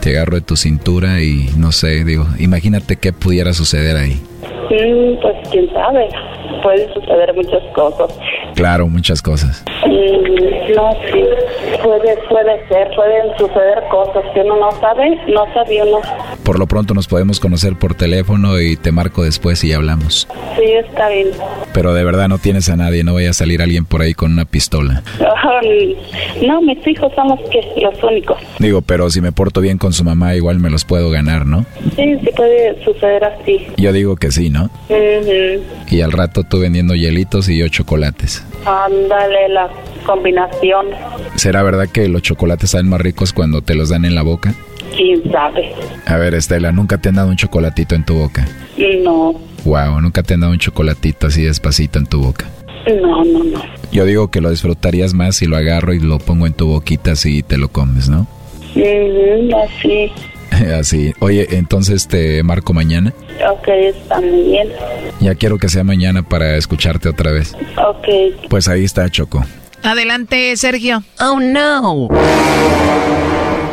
[0.01, 4.21] te agarro de tu cintura y no sé, digo, imagínate qué pudiera suceder ahí.
[4.69, 6.07] Mm, pues quién sabe,
[6.63, 8.17] pueden suceder muchas cosas.
[8.55, 9.63] Claro, muchas cosas.
[9.85, 11.23] Mm, no, sí,
[11.83, 15.99] puede, puede ser, pueden suceder cosas que uno no sabe, no sabe uno.
[16.43, 20.27] Por lo pronto nos podemos conocer por teléfono y te marco después y hablamos.
[20.57, 21.29] Sí, está bien.
[21.73, 24.31] Pero de verdad no tienes a nadie, no vaya a salir alguien por ahí con
[24.31, 25.03] una pistola.
[26.45, 27.11] No, mis hijos
[27.51, 28.37] que, los únicos.
[28.59, 31.65] Digo, pero si me porto bien con su mamá, igual me los puedo ganar, ¿no?
[31.95, 33.67] Sí, sí puede suceder así.
[33.77, 34.69] Yo digo que ¿no?
[35.89, 38.43] Y al rato tú vendiendo hielitos y yo chocolates.
[38.65, 39.69] Ándale, la
[40.05, 40.87] combinación,
[41.35, 44.53] ¿Será verdad que los chocolates saben más ricos cuando te los dan en la boca?
[44.95, 45.73] quién sabe.
[46.05, 48.47] A ver, Estela, ¿nunca te han dado un chocolatito en tu boca?
[49.03, 49.33] No,
[49.65, 52.45] Wow, nunca te han dado un chocolatito así despacito en tu boca.
[53.01, 53.61] no, no, no.
[53.91, 57.11] Yo digo que lo disfrutarías más si lo agarro y lo pongo en tu boquita
[57.13, 58.27] así y te lo comes, ¿no?
[59.65, 60.11] Así.
[60.79, 61.13] Así.
[61.19, 63.13] Oye, entonces te marco mañana.
[63.51, 64.69] Ok, está muy bien.
[65.19, 67.55] Ya quiero que sea mañana para escucharte otra vez.
[67.77, 68.07] Ok.
[68.49, 69.43] Pues ahí está, Choco.
[69.83, 71.03] Adelante, Sergio.
[71.19, 72.07] Oh, no.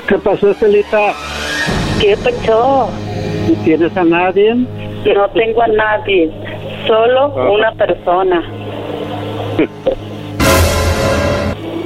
[0.08, 1.12] ¿Qué pasó, Estelita?
[2.00, 2.90] ¿Qué pasó?
[3.48, 4.54] ¿No tienes a nadie?
[4.54, 6.30] No tengo a nadie,
[6.86, 7.50] solo Ah.
[7.50, 8.42] una persona.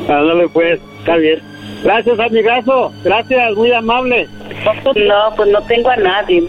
[0.08, 1.40] Ándale, pues, está bien.
[1.86, 2.92] Gracias, amigazo.
[3.04, 4.28] Gracias, muy amable.
[4.96, 6.42] No, pues no tengo a nadie,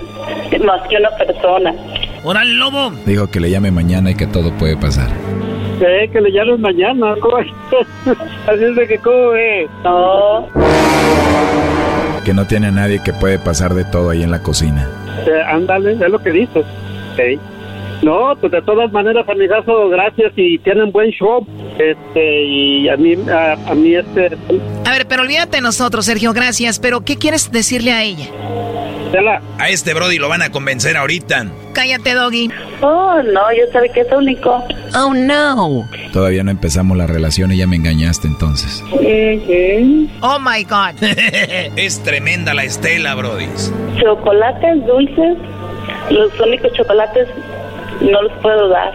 [0.66, 1.76] más que una persona.
[2.24, 2.90] ¡Órale, lobo!
[3.06, 5.10] Dijo que le llame mañana y que todo puede pasar.
[5.80, 7.14] Eh, que le llames mañana.
[7.22, 7.38] ¿cómo?
[8.48, 9.70] Así es de que, ¿cómo ve?
[9.84, 10.48] No.
[12.26, 14.90] Que no tiene a nadie que puede pasar de todo ahí en la cocina.
[15.28, 16.66] Eh, ándale, es lo que dices.
[17.14, 17.40] Ok.
[18.02, 21.46] No, pues de todas maneras, amigazo, gracias y tienen buen show.
[21.80, 24.38] Este, y a mí, a, a mí este...
[24.86, 26.80] A ver, pero olvídate de nosotros, Sergio, gracias.
[26.80, 28.28] Pero, ¿qué quieres decirle a ella?
[29.58, 31.48] A este Brody lo van a convencer ahorita.
[31.74, 32.52] Cállate, Doggy.
[32.82, 34.64] Oh, no, yo sabía que es único.
[34.96, 35.88] Oh, no.
[36.12, 38.84] Todavía no empezamos la relación y ya me engañaste entonces.
[40.22, 41.02] Oh, my God.
[41.76, 43.48] es tremenda la Estela, Brody.
[44.00, 45.38] Chocolates dulces,
[46.12, 47.28] los únicos chocolates
[48.02, 48.94] no los puedo dar.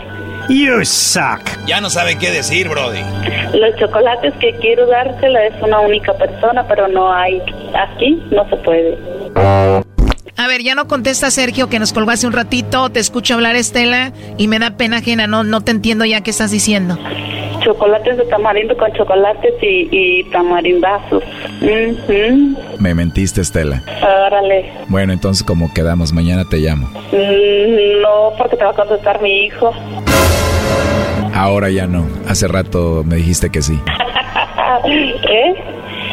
[0.48, 1.40] You suck.
[1.66, 3.00] Ya no sabe qué decir, Brody.
[3.54, 7.40] Los chocolates que quiero dársela es una única persona, pero no hay.
[7.74, 8.98] Aquí no se puede.
[10.42, 12.90] A ver, ya no contesta Sergio que nos colgó hace un ratito.
[12.90, 15.28] Te escucho hablar, Estela, y me da pena ajena.
[15.28, 16.98] No, no te entiendo ya qué estás diciendo.
[17.60, 21.22] Chocolates de tamarindo con chocolates y, y tamarindazos.
[22.80, 23.84] Me mentiste, Estela.
[24.26, 24.68] Órale.
[24.88, 26.88] Bueno, entonces como quedamos, mañana te llamo.
[27.12, 29.72] Mm, No, porque te va a contestar mi hijo.
[31.34, 32.04] Ahora ya no.
[32.28, 33.78] Hace rato me dijiste que sí.
[34.88, 35.54] ¿Eh?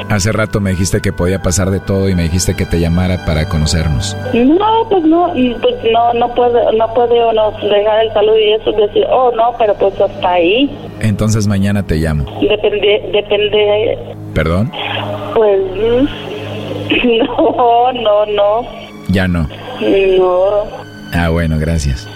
[0.09, 3.25] Hace rato me dijiste que podía pasar de todo y me dijiste que te llamara
[3.25, 4.17] para conocernos.
[4.33, 5.31] No, pues no,
[5.61, 9.51] pues no, no puede, no puede uno dejar el saludo y eso decir, oh no,
[9.59, 10.75] pero pues hasta ahí.
[10.99, 12.25] Entonces mañana te llamo.
[12.41, 13.97] Depende, depende,
[14.33, 14.71] ¿Perdón?
[15.35, 15.59] pues,
[17.05, 18.61] no, no, no,
[19.09, 19.47] Ya no.
[19.79, 20.63] no.
[21.13, 22.07] Ah, bueno, gracias.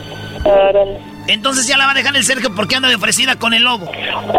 [0.43, 1.12] Órale.
[1.27, 3.89] Entonces ya la va a dejar el Sergio porque anda de ofrecida con el lobo.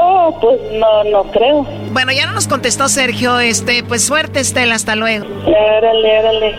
[0.00, 1.62] Oh, pues no, no creo.
[1.92, 3.40] Bueno, ya no nos contestó Sergio.
[3.40, 4.74] Este, pues suerte, Estela.
[4.74, 5.26] Hasta luego.
[5.46, 6.58] Órale, órale.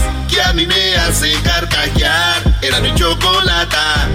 [0.31, 2.41] que a mí me hace carcajear.
[2.61, 4.07] Era mi chocolata.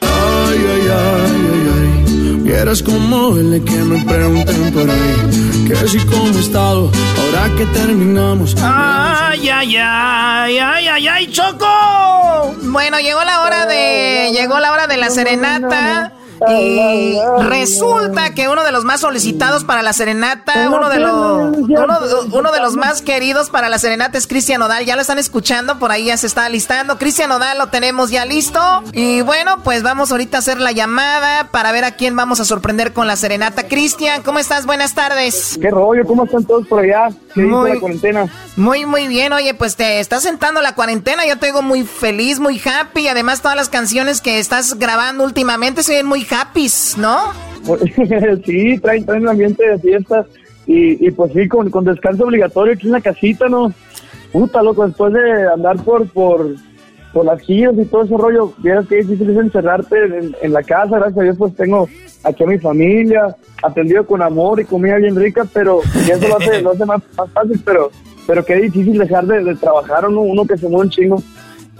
[0.00, 2.34] Ay, ay, ay, ay, ay.
[2.42, 5.66] Vieras como el que me pregunten por ahí.
[5.66, 8.56] Que si como he estado, ahora que terminamos.
[8.60, 12.54] Ay, ay, ay, ay, ay, ay, Choco.
[12.62, 14.30] Bueno, llegó la hora de.
[14.32, 16.12] Llegó la hora de la serenata.
[16.46, 21.56] Y resulta que uno de los más solicitados para la serenata, uno de los,
[22.32, 24.84] uno, de los más queridos para la serenata es Cristian Odal.
[24.84, 26.98] Ya lo están escuchando, por ahí ya se está listando.
[26.98, 28.60] Cristian Odal lo tenemos ya listo.
[28.92, 32.44] Y bueno, pues vamos ahorita a hacer la llamada para ver a quién vamos a
[32.44, 33.66] sorprender con la serenata.
[33.66, 34.66] Cristian, ¿cómo estás?
[34.66, 35.58] Buenas tardes.
[35.60, 36.04] ¿Qué rollo?
[36.06, 37.08] ¿Cómo están todos por allá?
[37.34, 38.26] ¿Qué muy, la cuarentena?
[38.56, 39.32] Muy, muy bien.
[39.32, 41.26] Oye, pues te estás sentando la cuarentena.
[41.26, 43.08] Yo te digo muy feliz, muy happy.
[43.08, 46.66] Además, todas las canciones que estás grabando últimamente se ven muy happy,
[46.98, 47.32] ¿no?
[48.44, 50.26] sí, traen, traen un ambiente de fiestas
[50.66, 53.72] y, y pues sí, con, con, descanso obligatorio aquí en la casita, ¿no?
[54.32, 56.54] Puta, loco, después de andar por, por,
[57.12, 59.96] por las giras y todo ese rollo, vieras que difícil es encerrarte
[60.42, 61.88] en, la casa, gracias a Dios pues tengo
[62.24, 66.60] aquí a mi familia, atendido con amor y comida bien rica, pero eso lo hace,
[66.62, 67.90] lo hace más, más fácil, pero
[68.28, 71.22] pero qué difícil dejar de, de trabajar uno, uno que se mueve un chingo.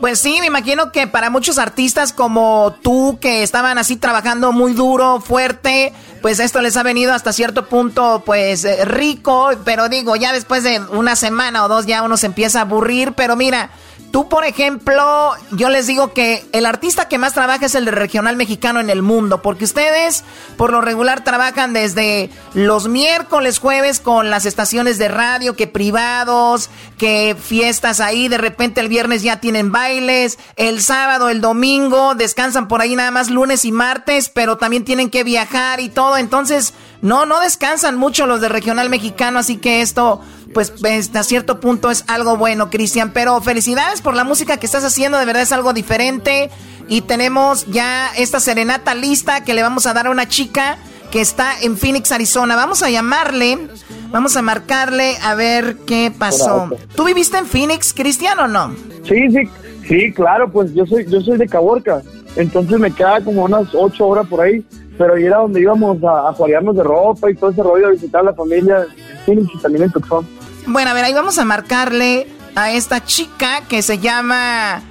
[0.01, 4.73] Pues sí, me imagino que para muchos artistas como tú, que estaban así trabajando muy
[4.73, 5.93] duro, fuerte,
[6.23, 10.63] pues esto les ha venido hasta cierto punto, pues eh, rico, pero digo, ya después
[10.63, 13.71] de una semana o dos ya uno se empieza a aburrir, pero mira,
[14.11, 17.91] Tú, por ejemplo, yo les digo que el artista que más trabaja es el de
[17.91, 20.25] regional mexicano en el mundo, porque ustedes
[20.57, 26.71] por lo regular trabajan desde los miércoles, jueves con las estaciones de radio, que privados,
[26.97, 32.67] que fiestas ahí, de repente el viernes ya tienen bailes, el sábado, el domingo, descansan
[32.67, 36.73] por ahí nada más lunes y martes, pero también tienen que viajar y todo, entonces
[37.01, 40.21] no, no descansan mucho los de regional mexicano, así que esto
[40.55, 43.13] pues hasta cierto punto es algo bueno, Cristian.
[43.13, 46.51] Pero felicidades por la música que estás haciendo, de verdad es algo diferente.
[46.89, 50.79] Y tenemos ya esta serenata lista que le vamos a dar a una chica
[51.11, 52.57] que está en Phoenix, Arizona.
[52.57, 53.69] Vamos a llamarle,
[54.11, 56.71] vamos a marcarle a ver qué pasó.
[56.95, 58.75] ¿Tú viviste en Phoenix, Cristian, o no?
[59.05, 59.49] Sí, sí,
[59.87, 62.03] sí, claro, pues yo soy, yo soy de Caborca.
[62.37, 64.65] Entonces me queda como unas ocho horas por ahí.
[64.99, 68.21] Pero ahí era donde íbamos a, a de ropa y todo ese rollo, a visitar
[68.21, 68.85] a la familia
[69.27, 70.27] en y también en Tucson.
[70.67, 74.83] Bueno, a ver, ahí vamos a marcarle a esta chica que se llama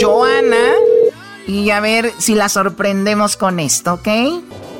[0.00, 0.74] Joana
[1.46, 4.08] y a ver si la sorprendemos con esto, ¿ok?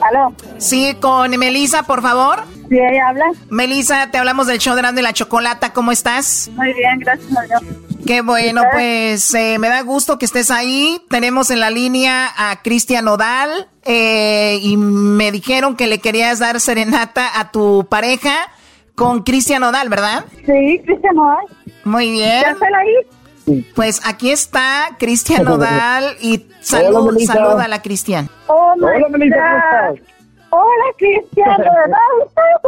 [0.00, 0.34] ¿Aló?
[0.58, 2.40] Sí, con Melisa, por favor.
[2.68, 3.26] Sí, ella habla.
[3.50, 6.50] Melisa, te hablamos del show de y la Chocolata, ¿cómo estás?
[6.56, 7.62] Muy bien, gracias a Dios.
[8.06, 11.00] Qué bueno, pues eh, me da gusto que estés ahí.
[11.08, 16.58] Tenemos en la línea a Cristian Odal eh, y me dijeron que le querías dar
[16.60, 18.48] serenata a tu pareja
[18.94, 20.24] con Cristian Odal, ¿verdad?
[20.44, 21.44] Sí, Cristian Odal.
[21.84, 22.42] Muy bien.
[22.42, 23.62] ¿Ya ahí?
[23.74, 28.28] Pues aquí está Cristian Odal y salud, saluda a la Cristian.
[28.46, 29.36] Hola, Melissa,
[29.80, 30.16] ¿cómo estás?
[30.50, 31.98] Hola, Cristian, ¿verdad?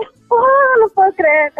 [0.36, 0.46] Oh,
[0.80, 1.52] no puedo creer.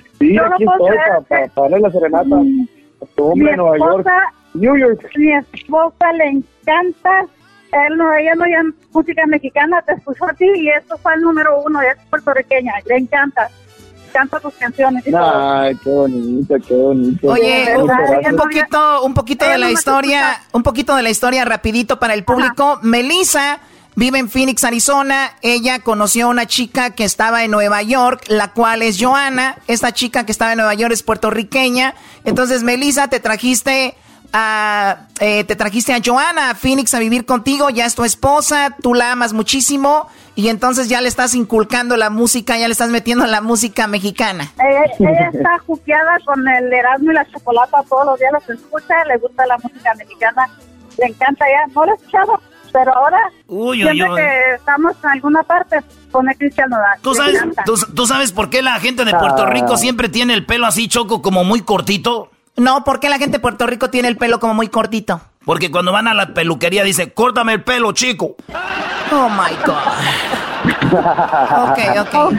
[0.20, 4.08] sí, no aquí estoy para, para, darle la serenata a tu hombre en Nueva York.
[4.54, 5.10] New York.
[5.16, 7.26] Mi esposa le encanta
[7.72, 8.56] él no, ella no oye
[8.92, 12.96] música mexicana, te escuchó a ti y esto fue el número uno, es puertorriqueña, le
[12.96, 13.48] encanta.
[14.12, 17.28] Canta tus canciones y Ay, qué bonito, qué bonito.
[17.28, 22.14] Oye, un, poquito, un poquito de la historia, un poquito de la historia rapidito para
[22.14, 22.80] el público.
[22.82, 23.60] Melissa
[24.00, 25.32] vive en Phoenix, Arizona.
[25.42, 29.56] Ella conoció a una chica que estaba en Nueva York, la cual es Joana.
[29.66, 31.94] Esta chica que estaba en Nueva York es puertorriqueña.
[32.24, 33.94] Entonces, Melissa, te trajiste
[34.32, 38.94] eh, te trajiste a Joana a Phoenix a vivir contigo, ya es tu esposa, tú
[38.94, 43.26] la amas muchísimo y entonces ya le estás inculcando la música, ya le estás metiendo
[43.26, 44.52] la música mexicana.
[45.00, 49.18] ella está juqueada con el Erasmo y la chocolata, todos los días los escucha, le
[49.18, 50.48] gusta la música mexicana,
[50.96, 52.40] le encanta ya, no lo he escuchado,
[52.72, 56.98] pero ahora siempre que estamos en alguna parte pone Cristian Nodal.
[57.02, 57.42] ¿Tú sabes,
[57.94, 59.78] ¿tú, sabes por qué la gente de Puerto Rico ah.
[59.78, 62.30] siempre tiene el pelo así choco como muy cortito?
[62.56, 65.20] No, ¿por qué la gente de Puerto Rico tiene el pelo como muy cortito?
[65.44, 68.36] Porque cuando van a la peluquería dice, córtame el pelo, chico.
[69.12, 69.76] Oh my God.
[71.70, 72.14] ok, ok.
[72.14, 72.30] Oh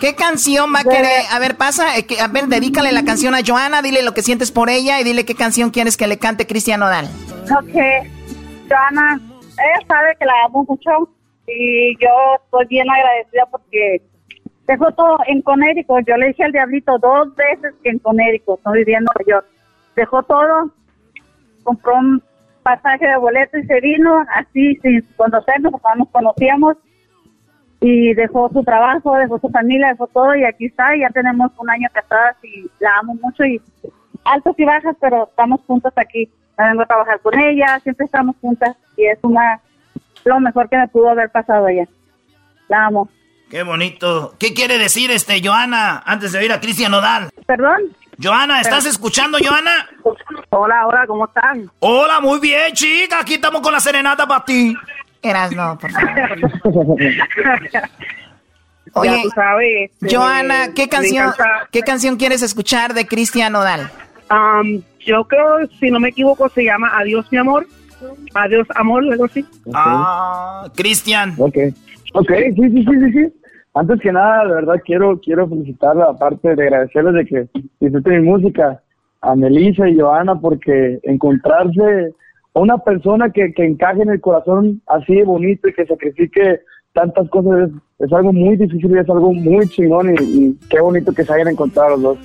[0.00, 1.24] ¿Qué canción va a querer?
[1.30, 4.50] A ver, pasa, eh, a ver, dedícale la canción a Joana, dile lo que sientes
[4.50, 7.06] por ella y dile qué canción quieres que le cante Cristian Odal.
[7.50, 7.74] Ok,
[8.70, 10.90] Joana, ella sabe que la amo mucho
[11.46, 12.08] y yo
[12.44, 14.00] estoy bien agradecida porque
[14.66, 16.06] dejó todo en Connecticut.
[16.06, 19.46] Yo le dije al diablito dos veces que en Connecticut, no vivía en Nueva York.
[19.96, 20.70] Dejó todo,
[21.64, 22.22] compró un
[22.62, 26.76] pasaje de boleto y se vino así sin conocernos, porque no nos conocíamos.
[27.80, 30.94] Y dejó su trabajo, dejó su familia, dejó todo y aquí está.
[30.96, 33.60] Ya tenemos un año casadas y la amo mucho y
[34.24, 36.30] altos y bajas, pero estamos juntas aquí.
[36.60, 39.60] Me vengo a trabajar con ella, siempre estamos juntas y es una
[40.24, 41.88] lo mejor que me pudo haber pasado ella.
[42.68, 43.08] La amo.
[43.48, 44.34] Qué bonito.
[44.38, 47.30] ¿Qué quiere decir este Joana antes de oír a Cristian Nodal?
[47.46, 47.96] Perdón.
[48.22, 49.88] Joana, ¿estás escuchando, Joana?
[50.50, 51.70] Hola, hola, ¿cómo están?
[51.78, 53.20] Hola, muy bien, chica.
[53.20, 54.76] Aquí estamos con la serenata para ti.
[55.22, 56.10] Eras no, por favor.
[58.92, 61.32] Oye, tú sabes, este, Joana, ¿qué canción,
[61.70, 63.90] ¿qué canción quieres escuchar de Cristian Nodal?
[64.28, 67.66] Am, yo creo, si no me equivoco, se llama Adiós, mi amor.
[68.34, 69.44] Adiós, amor, algo así.
[69.74, 71.34] Ah, Cristian.
[71.38, 71.56] Ok,
[72.14, 73.32] ok, sí, sí, sí, sí, sí.
[73.74, 77.48] Antes que nada, de verdad quiero quiero felicitarla, aparte de agradecerles de que
[77.78, 78.82] disfruten mi música,
[79.22, 82.14] a Melissa y Joana, porque encontrarse
[82.54, 86.60] a una persona que, que encaje en el corazón así de bonito y que sacrifique
[86.94, 90.80] tantas cosas es, es algo muy difícil y es algo muy chingón y, y qué
[90.80, 92.18] bonito que se hayan encontrado los dos.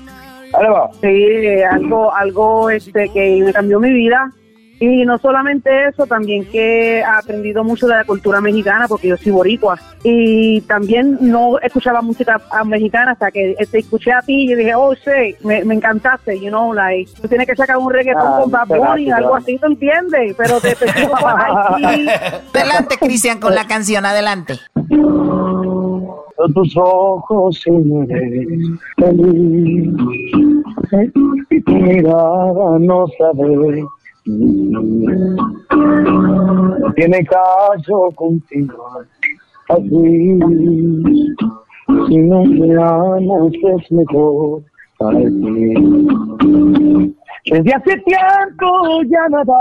[0.60, 0.90] Va.
[1.02, 4.32] Sí, algo, algo este, que me cambió mi vida.
[4.78, 9.16] Y no solamente eso, también que he aprendido mucho de la cultura mexicana, porque yo
[9.16, 9.80] soy boricua.
[10.04, 14.58] Y también no escuchaba música ah, mexicana hasta que te escuché a ti y yo
[14.58, 18.26] dije, oh, sí, me, me encantaste, you know, like, tú tienes que sacar un reggaetón
[18.26, 20.36] Ah, con Bad Bunny, algo así, ¿tú entiendes?
[20.38, 22.08] Pero te, te aquí.
[22.54, 24.60] Adelante, Cristian, con la canción, adelante.
[26.54, 29.94] Tus ojos se me ven feliz
[31.50, 33.84] y tu mirada no sabe.
[36.96, 39.06] Tiene caso contigo
[39.70, 40.40] así
[42.08, 44.64] si no me amas es mejor
[44.98, 45.74] para ti.
[47.46, 49.60] Desde hace tiempo ya nada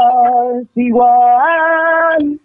[0.60, 2.40] es igual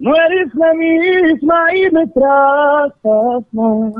[0.00, 3.92] no eres la misma y me tratas mal.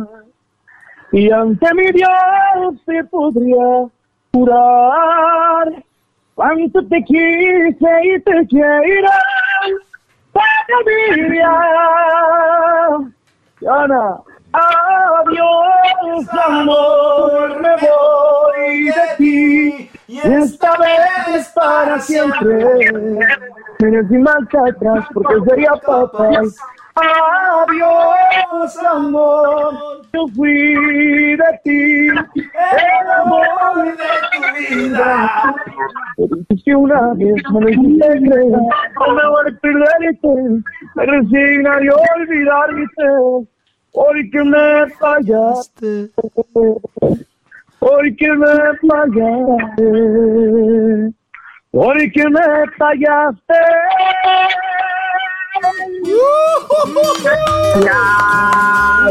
[1.12, 3.86] Y ante mi Dios te podría
[4.32, 5.84] jurar
[6.34, 9.10] cuánto te quise y te quiero
[10.32, 11.52] todavía.
[13.60, 14.20] Diana,
[14.52, 19.89] adiós amor, me voy de ti.
[20.10, 22.90] Y esta vez para siempre.
[23.78, 26.50] Tienes sin marcha atrás porque sería fatal.
[26.96, 29.72] Adiós, amor,
[30.12, 35.54] yo fui de ti, el amor de tu vida.
[36.64, 40.28] Si una vez me lo hiciste creer, no me voy a perderte,
[40.96, 43.06] me resignaré a olvidarte,
[43.92, 46.10] porque me fallaste,
[47.80, 48.46] porque me
[48.86, 49.84] fallaste,
[51.72, 53.54] porque me fallaste.
[57.84, 59.08] Ya,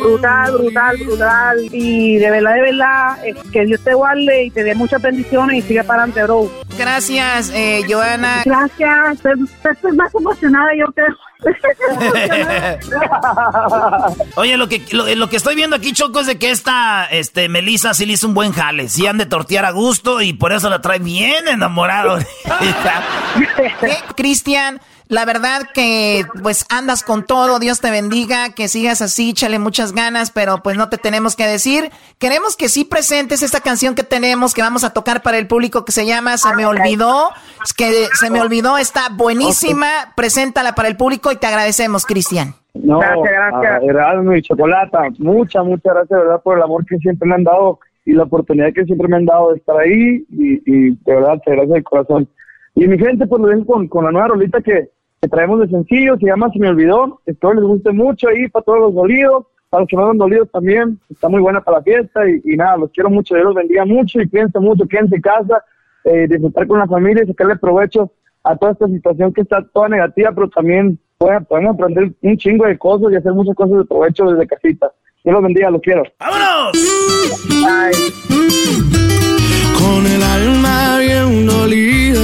[0.00, 1.58] brutal, brutal, brutal.
[1.72, 3.18] Y de verdad, de verdad,
[3.52, 6.50] que Dios te guarde y te dé muchas bendiciones y sigue para adelante, bro.
[6.78, 8.42] Gracias, eh, Joana.
[8.44, 9.24] Gracias.
[9.64, 11.14] Estoy más emocionada, yo creo.
[14.36, 17.48] Oye, lo que, lo, lo que estoy viendo aquí, Choco, es de que esta este,
[17.48, 18.88] Melissa sí le hizo un buen jale.
[18.88, 22.18] Sí han de tortear a gusto y por eso la trae bien enamorado.
[23.80, 24.80] ¿Qué, Cristian?
[25.12, 29.92] La verdad que pues andas con todo, Dios te bendiga, que sigas así, échale muchas
[29.92, 31.90] ganas, pero pues no te tenemos que decir.
[32.18, 35.84] Queremos que sí presentes esta canción que tenemos, que vamos a tocar para el público,
[35.84, 37.28] que se llama Se me olvidó,
[37.62, 39.86] es que se me olvidó, está buenísima,
[40.16, 42.54] preséntala para el público y te agradecemos, Cristian.
[42.72, 43.82] No, Gracias, gracias.
[43.82, 47.34] a Erasmo y Chocolata, muchas, muchas gracias, de verdad, por el amor que siempre me
[47.34, 50.90] han dado y la oportunidad que siempre me han dado de estar ahí y, y
[51.04, 52.28] de verdad, te gracias de corazón.
[52.74, 54.88] Y mi gente, pues lo dejo con, con la nueva rolita que,
[55.22, 58.64] que traemos de sencillo, se llama Se me olvidó, espero les guste mucho ahí para
[58.64, 61.84] todos los dolidos, para los que no han dolidos también, está muy buena para la
[61.84, 65.14] fiesta y, y nada, los quiero mucho, Dios los bendiga mucho y cuídense mucho, quédense
[65.14, 65.62] en casa,
[66.04, 68.10] eh, disfrutar con la familia y sacarle provecho
[68.42, 72.66] a toda esta situación que está toda negativa, pero también pueden- podemos aprender un chingo
[72.66, 74.90] de cosas y hacer muchas cosas de provecho desde casita.
[75.22, 76.02] Dios los bendiga, los quiero.
[76.18, 76.72] ¡Vámonos!
[79.78, 82.20] Con el alma bien dolida,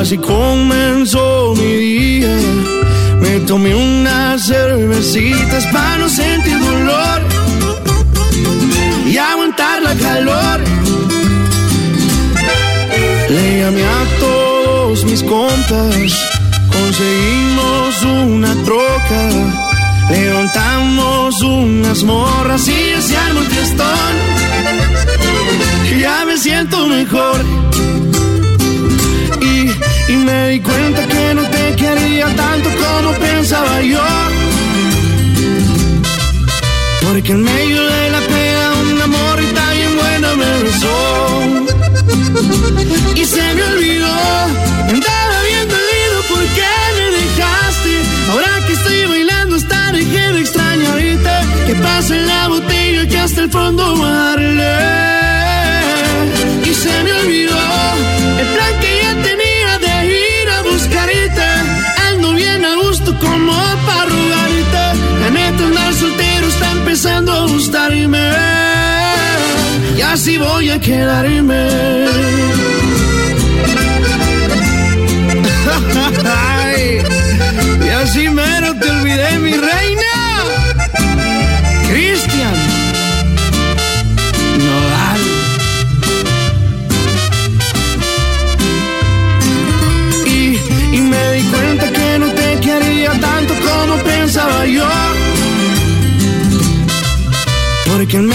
[0.00, 2.36] así comenzó mi día.
[3.20, 7.20] Me tomé unas cervecitas para no sentir dolor
[9.06, 10.60] y aguantar la calor.
[13.28, 16.12] Le llamé a todos mis compas,
[16.72, 19.22] conseguimos una troca,
[20.10, 24.14] levantamos unas morras y armó el fiestón.
[26.00, 27.44] Ya me siento mejor
[30.10, 34.02] y, y me di cuenta que no te quería tanto como pensaba yo.
[37.02, 41.30] Porque en medio de la pena un amor y tan bien buena me besó.
[43.30, 43.69] pase
[70.40, 71.60] voy a quedarme.
[77.84, 80.12] y así mero te olvidé, mi reina.
[81.88, 82.54] Cristian
[84.66, 85.20] Nodal.
[90.26, 90.58] Y,
[90.96, 94.88] y me di cuenta que no te quería tanto como pensaba yo.
[97.86, 98.26] Porque en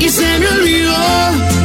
[0.00, 0.96] Y se me olvidó,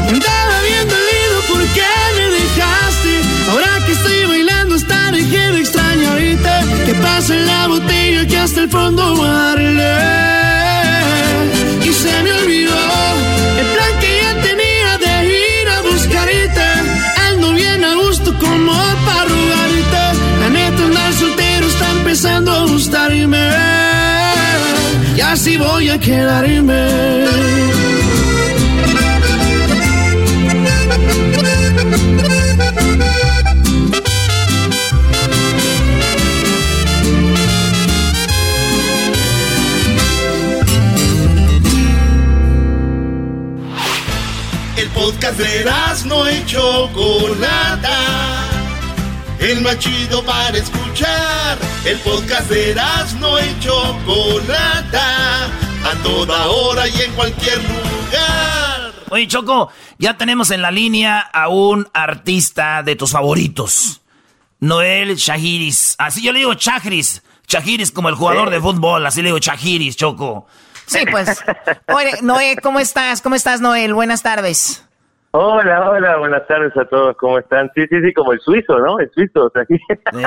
[0.10, 1.84] andaba bien dolido porque
[2.18, 3.14] me dejaste.
[3.50, 4.76] Ahora que estoy bailando
[5.16, 6.54] dejé de extrañarte.
[6.86, 9.96] Que pasa en la botella que hasta el fondo darle.
[11.88, 12.78] Y se me olvidó
[13.62, 16.68] el plan que ya tenía de ir a buscarte.
[17.30, 18.74] Ando bien a gusto como
[19.06, 20.04] para rogarte.
[20.42, 23.50] La neta andar soltero está empezando a gustarme.
[25.18, 27.75] Y así voy a quedarme.
[45.26, 48.00] Podcast de no y Chocolata.
[49.40, 51.58] El más chido para escuchar.
[51.84, 52.76] El podcast de
[53.20, 55.46] no y Chocolata.
[55.46, 58.94] A toda hora y en cualquier lugar.
[59.10, 64.02] Oye, Choco, ya tenemos en la línea a un artista de tus favoritos.
[64.60, 65.96] Noel Shahiris.
[65.98, 67.24] Así yo le digo Chahiris.
[67.48, 69.06] Chahiris como el jugador de fútbol.
[69.06, 70.46] Así le digo Chahiris, Choco.
[70.86, 71.44] Sí, pues.
[71.88, 73.22] Oye, Noel, ¿cómo estás?
[73.22, 73.96] ¿Cómo estás, Noel?
[73.96, 74.86] Buenas tardes.
[75.38, 77.70] Hola, hola, buenas tardes a todos, ¿cómo están?
[77.76, 79.00] Sí, sí, sí, como el suizo, ¿no?
[79.00, 79.76] El suizo, o sea, aquí.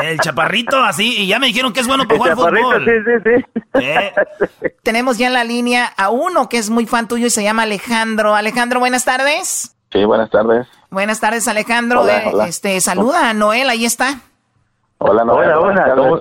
[0.07, 2.85] El chaparrito, así, y ya me dijeron que es bueno para El jugar chaparrito, fútbol.
[2.85, 3.45] sí, sí,
[3.81, 4.69] sí.
[4.83, 7.63] Tenemos ya en la línea a uno que es muy fan tuyo y se llama
[7.63, 8.35] Alejandro.
[8.35, 9.75] Alejandro, buenas tardes.
[9.91, 10.67] Sí, buenas tardes.
[10.91, 12.03] Buenas tardes, Alejandro.
[12.03, 12.47] Hola, Eh, hola.
[12.49, 14.21] Este, saluda a Noel, ahí está.
[15.01, 15.23] Hola.
[15.23, 15.95] Hola, hola, tardes.
[15.97, 16.21] ¿cómo-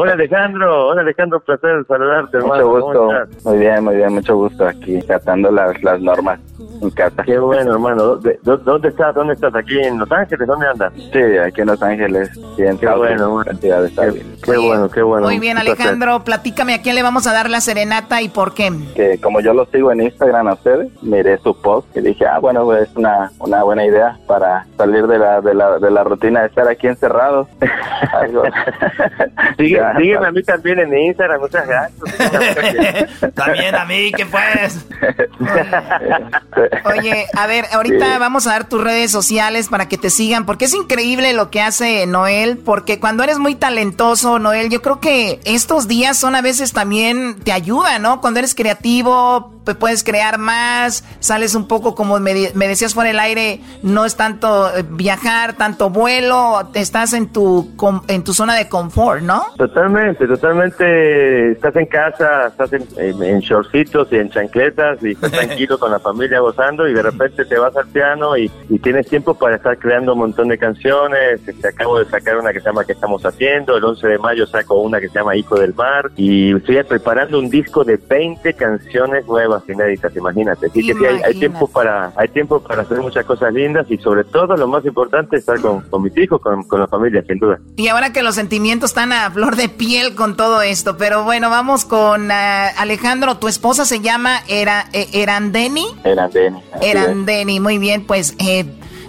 [0.00, 2.68] hola Alejandro, hola Alejandro, placer saludarte, hermano.
[2.68, 3.22] Mucho ¿cómo gusto.
[3.24, 3.44] estás?
[3.44, 6.38] Muy bien, muy bien, mucho gusto aquí, tratando las, las normas
[6.80, 7.24] en casa.
[7.24, 8.02] Qué bueno, hermano.
[8.04, 9.12] ¿Dónde, dó- dónde estás?
[9.16, 9.52] ¿Dónde estás?
[9.56, 10.46] ¿Aquí en Los Ángeles?
[10.46, 10.92] ¿Dónde andas?
[10.94, 14.36] Sí, aquí en Los Ángeles, y en Qué South bueno, cantidad de bien.
[14.44, 15.26] Qué bueno, qué bueno.
[15.26, 15.58] Muy bien.
[15.58, 18.70] Alejandro, platícame a quién le vamos a dar la serenata y por qué.
[18.94, 22.38] Que como yo lo sigo en Instagram a ustedes, miré su post y dije, ah,
[22.38, 26.04] bueno, pues, es una, una buena idea para salir de la, de la, de la
[26.04, 27.48] rutina de estar aquí encerrados.
[28.12, 28.42] Algo-
[29.58, 33.32] Sigue- Ya, sígueme a mí también en Instagram, muchas gracias.
[33.34, 34.84] También a mí, ¿qué pues?
[36.84, 38.18] Oye, a ver, ahorita Sí.
[38.18, 41.60] vamos a dar tus redes sociales para que te sigan, porque es increíble lo que
[41.60, 46.42] hace Noel, porque cuando eres muy talentoso, Noel, yo creo que estos días son a
[46.42, 48.20] veces también te ayudan, ¿no?
[48.20, 53.20] Cuando eres creativo, pues puedes crear más, sales un poco como me, decías fuera del
[53.20, 58.56] aire, no es tanto eh, viajar, tanto vuelo, estás en tu com- en tu zona
[58.56, 59.42] de confort, ¿no?
[59.56, 61.52] Totalmente, totalmente.
[61.52, 65.90] Estás en casa, estás en, en, en shortcitos y en chancletas y estás tranquilo con
[65.90, 69.56] la familia gozando y de repente te vas al piano y, y tienes tiempo para
[69.56, 71.40] estar creando un montón de canciones.
[71.46, 73.76] Este, acabo de sacar una que se llama ¿Qué estamos haciendo?
[73.76, 77.38] El 11 de mayo saco una que se llama Hijo del Mar y estoy preparando
[77.38, 80.66] un disco de 20 canciones nuevas inéditas, imagínate.
[80.66, 83.98] Así que sí, hay, hay tiempo para hay tiempo para hacer muchas cosas lindas y
[83.98, 87.38] sobre todo lo más importante estar con, con mis hijos, con, con la familia, sin
[87.38, 87.58] duda.
[87.76, 91.50] Y ahora que los sentimientos están a flor de piel con todo esto, pero bueno,
[91.50, 95.84] vamos con ah, Alejandro, tu esposa se llama Era, eh, Erandeni.
[96.02, 96.62] Eran Denny.
[96.72, 96.96] así es.
[96.96, 98.64] Erandeni, muy bien, pues eh,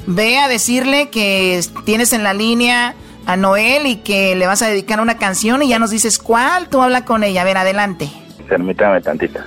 [0.05, 2.93] ve a decirle que tienes en la línea
[3.25, 6.67] a Noel y que le vas a dedicar una canción y ya nos dices cuál,
[6.67, 8.09] tú habla con ella, a ver, adelante.
[8.49, 9.39] Permítame tantito.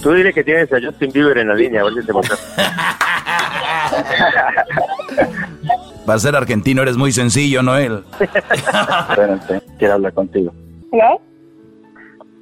[0.00, 2.12] Tú dile que tienes a Justin Bieber en la línea, a ver si te.
[6.06, 8.04] Para ser argentino eres muy sencillo, Noel.
[8.20, 10.52] Espérate, quiero hablar contigo.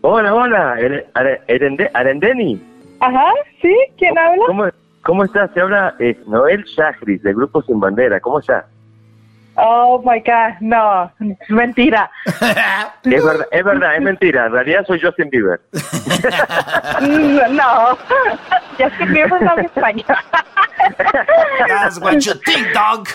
[0.02, 0.34] ¿Hola?
[0.34, 0.76] Hola,
[1.94, 2.62] Arendeni.
[3.00, 3.32] Ajá,
[3.62, 3.74] ¿sí?
[3.96, 4.44] ¿Quién habla?
[4.46, 4.64] ¿Cómo,
[5.02, 5.50] cómo estás?
[5.54, 8.20] Se habla eh, Noel Shahris, del Grupo Sin Bandera.
[8.20, 8.66] ¿Cómo estás?
[9.56, 11.12] Oh my God, no,
[11.48, 12.10] mentira.
[13.04, 14.46] Es verdad, es verdad, es mentira.
[14.46, 15.60] En realidad soy Justin Bieber.
[17.50, 17.98] No,
[18.78, 20.04] Justin Bieber no es español.
[21.68, 23.06] That's what you think, dog.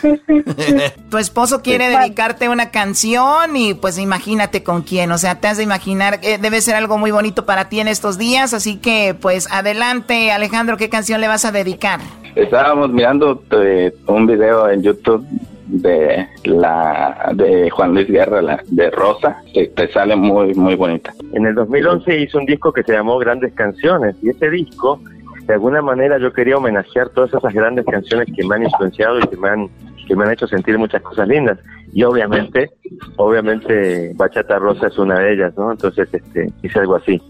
[1.10, 5.12] tu esposo quiere dedicarte una canción y pues imagínate con quién.
[5.12, 7.88] O sea, te has de imaginar, eh, debe ser algo muy bonito para ti en
[7.88, 8.54] estos días.
[8.54, 12.00] Así que pues adelante, Alejandro, ¿qué canción le vas a dedicar?
[12.36, 15.26] Estábamos mirando eh, un video en YouTube
[15.70, 21.14] de la de Juan Luis Guerra, la, de Rosa, que te sale muy muy bonita.
[21.34, 25.00] En el 2011 hizo un disco que se llamó Grandes Canciones y ese disco,
[25.46, 29.28] de alguna manera yo quería homenajear todas esas grandes canciones que me han influenciado y
[29.28, 29.70] que me han
[30.08, 31.60] que me han hecho sentir muchas cosas lindas
[31.94, 32.72] y obviamente
[33.18, 35.72] obviamente Bachata Rosa es una de ellas, ¿no?
[35.72, 37.22] Entonces este hice algo así.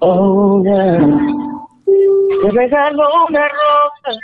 [0.00, 0.98] Oh, yeah.
[2.42, 4.18] Te regaló una rosa.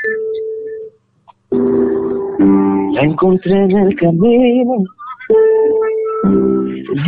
[2.93, 4.85] La encontré en el camino.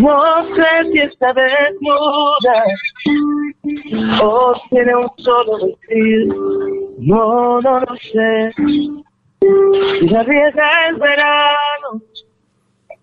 [0.01, 2.65] No sé si está desnuda
[4.23, 6.35] o tiene un solo vestido.
[6.99, 8.53] No, no lo sé.
[8.57, 12.01] Si la riega el verano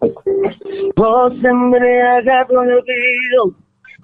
[0.01, 3.55] o se embriaga con el olvido.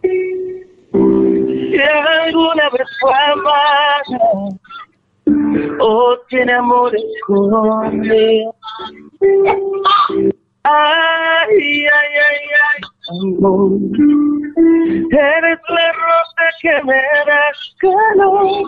[0.01, 4.03] Si alguna vez fue amada
[5.79, 8.55] o tiene amor escondido.
[10.63, 13.71] Ay, ay, ay, ay, amor.
[15.11, 18.67] Eres la rosa que me das calor.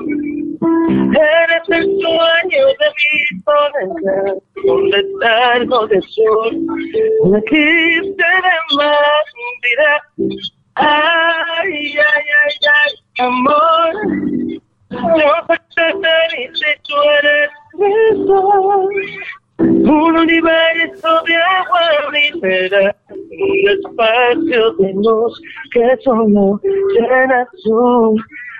[1.15, 4.35] Eres el sueño de mi soledad.
[4.65, 6.57] Un letargo de sol.
[7.21, 9.27] Una quiste de más.
[10.75, 13.93] Ay, ay, ay, ay, amor.
[14.89, 18.89] Yo te feliz tú eres mi sol.
[19.59, 21.81] Un universo de agua
[22.13, 28.15] ligera, un espacio de luz que solo llena tu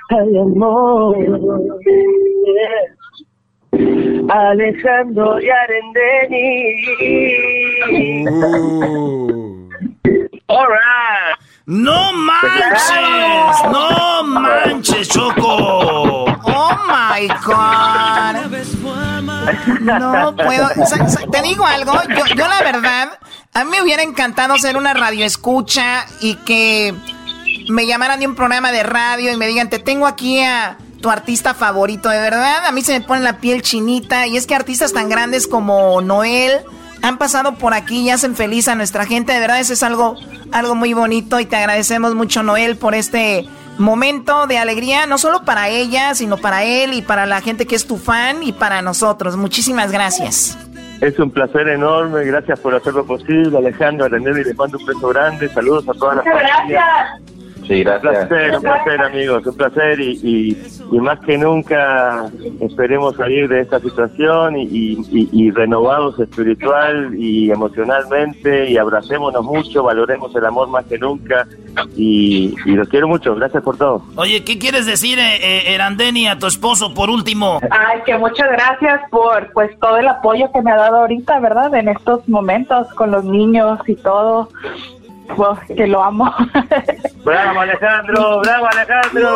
[0.10, 1.18] ay, amor.
[4.30, 6.76] Alejandro y Arendeni.
[10.50, 11.36] All right.
[11.66, 12.92] ¡No manches!
[13.70, 16.24] ¡No manches, Choco!
[16.24, 18.36] ¡Oh, my God!
[19.82, 20.70] No puedo.
[21.30, 21.92] Te digo algo.
[22.08, 23.20] Yo, yo, la verdad,
[23.54, 26.96] a mí me hubiera encantado ser una radio escucha y que
[27.68, 31.10] me llamaran de un programa de radio y me digan, te tengo aquí a tu
[31.10, 32.08] artista favorito.
[32.08, 34.28] De verdad, a mí se me pone la piel chinita.
[34.28, 36.64] Y es que artistas tan grandes como Noel
[37.02, 39.34] han pasado por aquí y hacen feliz a nuestra gente.
[39.34, 40.16] De verdad, eso es algo,
[40.52, 43.48] algo muy bonito y te agradecemos mucho, Noel, por este
[43.78, 47.76] momento de alegría, no solo para ella, sino para él y para la gente que
[47.76, 49.38] es tu fan y para nosotros.
[49.38, 50.58] Muchísimas gracias.
[51.02, 54.86] Es un placer enorme, gracias por hacerlo posible, Alejandro, a René, y les mando un
[54.86, 57.22] beso grande, saludos a todas las familias.
[57.68, 58.24] Sí, gracias.
[58.24, 60.58] Un placer, un placer, amigos, un placer y,
[60.92, 62.30] y, más que nunca
[62.62, 70.34] esperemos salir de esta situación y, y, renovados espiritual y emocionalmente y abracémonos mucho, valoremos
[70.36, 71.48] el amor más que nunca
[71.96, 73.36] y, los quiero mucho.
[73.36, 74.02] Gracias por todo.
[74.16, 77.60] Oye, ¿qué quieres decir, eh, eh, Erandeni, a tu esposo por último?
[77.70, 81.74] Ay, que muchas gracias por pues todo el apoyo que me ha dado ahorita, ¿verdad?
[81.76, 84.50] En estos momentos con los niños y todo
[85.76, 86.34] que lo amo.
[87.28, 89.34] bravo Alejandro, bravo Alejandro.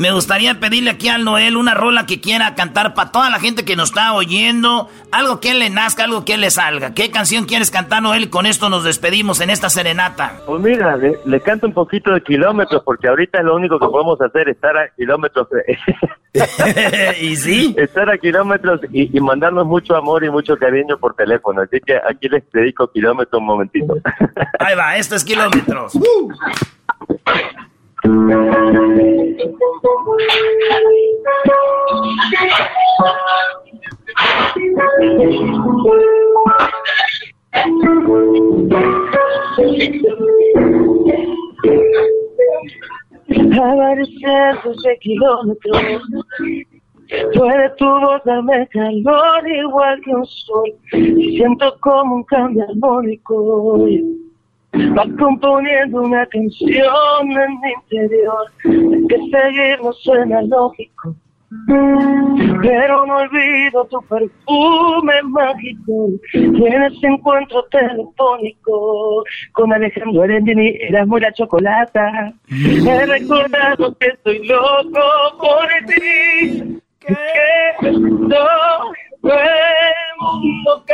[0.00, 3.66] Me gustaría pedirle aquí al Noel una rola que quiera cantar para toda la gente
[3.66, 4.88] que nos está oyendo.
[5.12, 6.94] Algo que le nazca, algo que le salga.
[6.94, 8.30] ¿Qué canción quieres cantar, Noel?
[8.30, 10.40] Con esto nos despedimos en esta serenata.
[10.46, 14.48] Pues mira, le, canto un poquito de kilómetros, porque ahorita lo único que podemos hacer
[14.48, 15.48] es estar a kilómetros.
[17.20, 17.74] ¿Y sí?
[17.76, 21.60] Estar a kilómetros y, mandarnos mucho amor y mucho cariño por teléfono.
[21.60, 23.96] Así que aquí les dedico kilómetros un momentito.
[24.60, 25.94] Ahí va, esto es kilómetros.
[27.26, 27.66] A
[44.06, 46.02] cientos de kilómetros.
[47.34, 50.72] Puede tu voz darme calor igual que un sol.
[50.90, 53.78] Siento como un cambio armónico
[54.72, 58.50] Va componiendo una canción en mi interior.
[58.62, 61.14] Que seguir no suena lógico.
[61.66, 71.08] Pero no olvido tu perfume mágico y en ese encuentro telefónico con Alejandro Arendini eras
[71.08, 72.32] muy la chocolata.
[72.48, 75.00] He recordado que estoy loco
[75.40, 77.16] por ti, que
[77.82, 78.92] no
[79.22, 79.58] el
[80.20, 80.84] mundo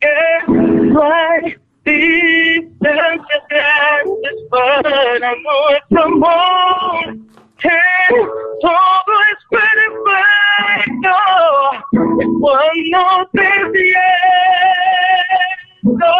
[0.00, 0.16] que
[0.48, 7.16] no hay distancias grandes para nuestro amor,
[7.58, 7.78] que
[8.60, 11.14] todo es perfecto
[12.40, 13.00] cuando
[13.32, 13.48] te
[15.82, 16.12] siento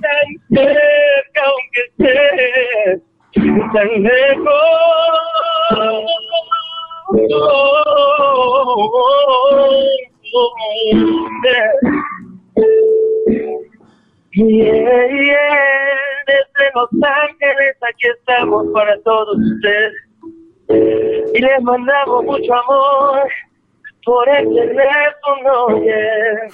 [0.00, 3.02] tan cerca aunque estés
[3.72, 4.78] tan lejos.
[14.32, 15.88] Yeah, yeah.
[16.26, 19.94] Desde Los Ángeles aquí estamos para todos ustedes
[21.34, 23.28] y les mandamos mucho amor
[24.04, 25.82] por el teléfono.
[25.82, 26.48] Yeah.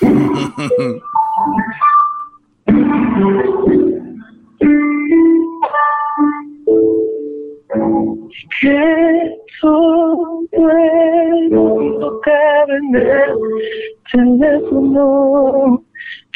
[8.61, 8.77] que
[10.53, 13.33] el mundo cabe en el
[14.13, 15.85] teléfono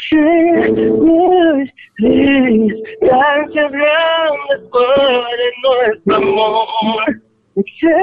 [0.09, 7.09] que me distancias grandes para nuestro amor
[7.55, 7.95] que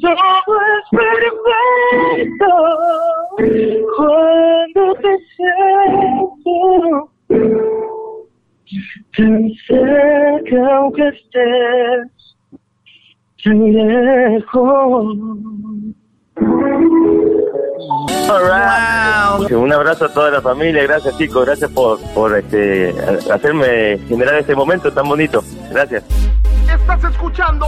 [0.00, 2.50] todo es perfecto
[3.96, 6.56] cuando te siento
[9.16, 12.21] tan cerca aunque estés
[19.50, 22.94] Un abrazo a toda la familia, gracias chicos, gracias por, por este,
[23.32, 25.42] hacerme generar este momento tan bonito.
[25.70, 26.04] Gracias.
[26.72, 27.66] Estás escuchando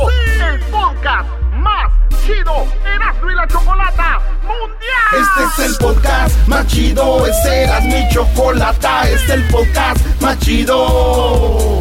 [0.48, 1.92] el podcast más
[2.24, 2.52] chido,
[2.94, 5.12] Erasmo y la Chocolata Mundial.
[5.12, 10.38] Este es el podcast más chido, este era mi chocolata, este es el podcast más
[10.38, 11.80] chido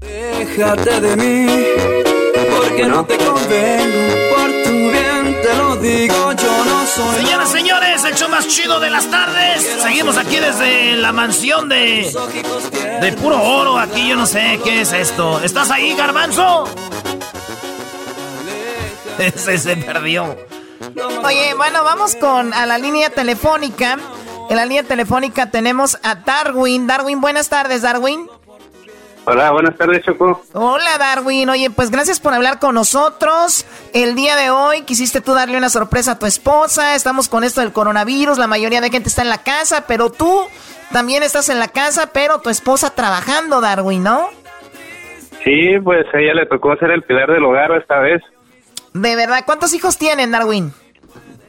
[0.00, 1.46] Déjate de mí,
[2.50, 4.14] porque no te convengo.
[4.34, 7.24] Por tu bien te lo digo, yo no soy.
[7.24, 9.62] Señoras, señores, el show más chido de las tardes.
[9.82, 12.12] Seguimos aquí desde la mansión de.
[13.00, 13.78] de puro oro.
[13.78, 15.40] Aquí yo no sé qué es esto.
[15.40, 16.68] ¿Estás ahí, Garbanzo?
[19.18, 20.36] Ese se perdió.
[21.24, 23.98] Oye, bueno, vamos con a la línea telefónica.
[24.50, 26.86] En la línea telefónica tenemos a Darwin.
[26.86, 28.28] Darwin, buenas tardes, Darwin.
[29.28, 30.40] Hola, buenas tardes, Choco.
[30.52, 31.50] Hola, Darwin.
[31.50, 33.66] Oye, pues gracias por hablar con nosotros.
[33.92, 36.94] El día de hoy quisiste tú darle una sorpresa a tu esposa.
[36.94, 38.38] Estamos con esto del coronavirus.
[38.38, 40.42] La mayoría de gente está en la casa, pero tú
[40.92, 44.28] también estás en la casa, pero tu esposa trabajando, Darwin, ¿no?
[45.42, 48.22] Sí, pues a ella le tocó hacer el pilar del hogar esta vez.
[48.94, 50.72] De verdad, ¿cuántos hijos tienen, Darwin?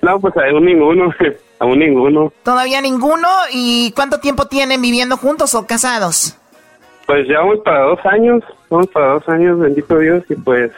[0.02, 1.14] No, pues aún ninguno,
[1.60, 2.34] aún ninguno.
[2.42, 3.30] Todavía ninguno.
[3.52, 6.40] ¿Y cuánto tiempo tienen viviendo juntos o casados?
[7.08, 10.72] Pues ya vamos para dos años, vamos para dos años, bendito Dios, y pues,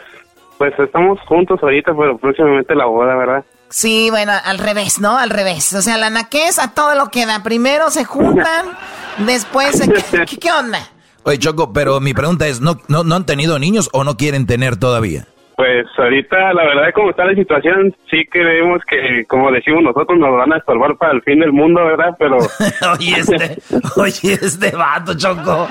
[0.58, 3.44] pues estamos juntos ahorita, pero próximamente la boda, ¿verdad?
[3.68, 5.18] Sí, bueno, al revés, ¿no?
[5.18, 5.74] Al revés.
[5.74, 7.42] O sea, la naquez a todo lo que da.
[7.42, 8.66] Primero se juntan,
[9.26, 9.88] después se...
[10.26, 10.80] ¿Qué, ¿Qué, onda?
[11.24, 14.46] Oye, Choco, pero mi pregunta es, ¿no, ¿no, ¿no han tenido niños o no quieren
[14.46, 15.26] tener todavía?
[15.60, 20.34] Pues ahorita, la verdad, como está la situación, sí creemos que, como decimos nosotros, nos
[20.34, 22.16] van a estorbar para el fin del mundo, ¿verdad?
[22.18, 22.38] Pero...
[22.94, 23.58] oye, este,
[23.96, 25.68] oye, este vato, Choco.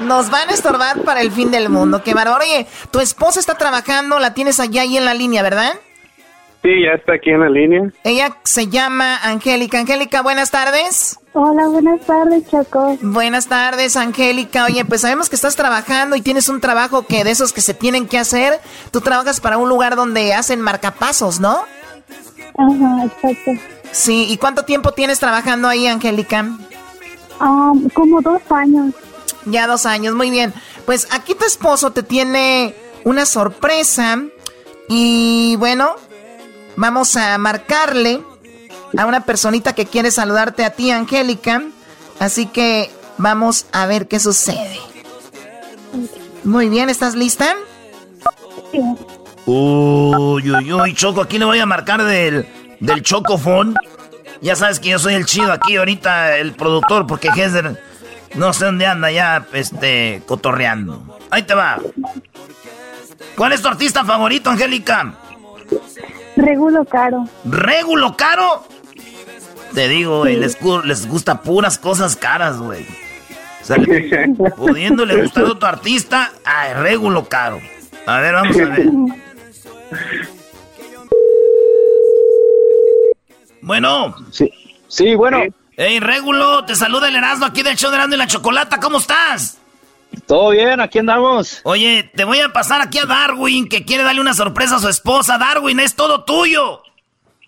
[0.00, 2.42] Nos van a estorbar para el fin del mundo, qué bárbaro.
[2.42, 5.74] Oye, tu esposa está trabajando, la tienes allá ahí en la línea, ¿verdad?
[6.62, 7.92] Sí, ya está aquí en la línea.
[8.02, 9.78] Ella se llama Angélica.
[9.78, 11.18] Angélica, buenas tardes.
[11.32, 12.98] Hola, buenas tardes, Choco.
[13.00, 14.64] Buenas tardes, Angélica.
[14.64, 17.74] Oye, pues sabemos que estás trabajando y tienes un trabajo que de esos que se
[17.74, 18.58] tienen que hacer.
[18.90, 21.58] Tú trabajas para un lugar donde hacen marcapasos, ¿no?
[22.56, 23.52] Ajá, exacto.
[23.92, 26.44] Sí, ¿y cuánto tiempo tienes trabajando ahí, Angélica?
[27.40, 28.94] Um, como dos años.
[29.44, 30.52] Ya dos años, muy bien.
[30.86, 32.74] Pues aquí tu esposo te tiene
[33.04, 34.20] una sorpresa
[34.88, 35.94] y bueno,
[36.78, 38.22] vamos a marcarle
[38.96, 41.62] a una personita que quiere saludarte a ti, Angélica.
[42.20, 44.78] Así que vamos a ver qué sucede.
[46.44, 47.54] Muy bien, ¿estás lista?
[49.44, 52.46] Uy, uy, uy, Choco, aquí le voy a marcar del,
[52.80, 53.74] del Chocofón.
[54.40, 57.82] Ya sabes que yo soy el chido aquí ahorita, el productor, porque Hesder
[58.34, 61.18] no sé dónde anda ya, este, cotorreando.
[61.30, 61.80] Ahí te va.
[63.36, 65.14] ¿Cuál es tu artista favorito, Angélica?
[66.38, 67.28] Regulo Caro.
[67.44, 68.64] ¿Regulo Caro?
[69.74, 72.86] Te digo, güey, les, les gusta puras cosas caras, güey.
[73.60, 73.76] O sea,
[74.56, 77.60] pudiéndole gustar a tu artista, ay, Regulo Caro.
[78.06, 78.86] A ver, vamos a ver.
[83.60, 84.14] Bueno.
[84.30, 84.50] Sí,
[84.86, 85.40] sí bueno.
[85.76, 88.98] Hey, Regulo, te saluda el Erasmo aquí del show de Erasmo y la Chocolata, ¿cómo
[88.98, 89.58] estás?
[90.28, 91.62] Todo bien, aquí andamos.
[91.64, 94.90] Oye, te voy a pasar aquí a Darwin, que quiere darle una sorpresa a su
[94.90, 95.38] esposa.
[95.38, 96.82] Darwin, es todo tuyo.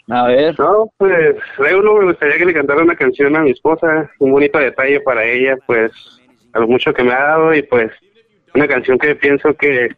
[0.09, 0.59] A ver.
[0.59, 4.59] No, pues, Regulo, me gustaría que le cantara una canción a mi esposa, un bonito
[4.59, 5.93] detalle para ella, pues,
[6.55, 7.93] a lo mucho que me ha dado y pues,
[8.55, 9.95] una canción que pienso que,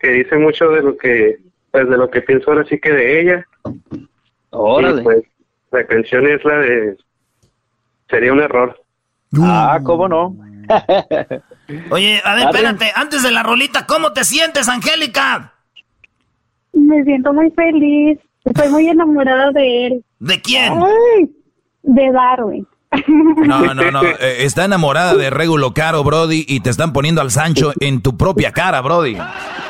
[0.00, 1.38] que dice mucho de lo que,
[1.70, 3.46] pues, de lo que pienso ahora sí que de ella.
[4.50, 5.02] Órale.
[5.02, 5.22] pues,
[5.70, 6.96] la canción es la de
[8.10, 8.76] sería un error.
[9.40, 10.36] Ah, ¿cómo no?
[11.90, 15.52] Oye, a ver, espérate, antes de la rolita, ¿cómo te sientes, Angélica?
[16.72, 18.18] Me siento muy feliz.
[18.44, 20.04] Estoy muy enamorada de él.
[20.18, 20.72] ¿De quién?
[21.82, 22.66] de Darwin.
[23.06, 24.02] No, no, no.
[24.04, 28.16] Eh, está enamorada de Regulo Caro, Brody, y te están poniendo al Sancho en tu
[28.16, 29.16] propia cara, Brody.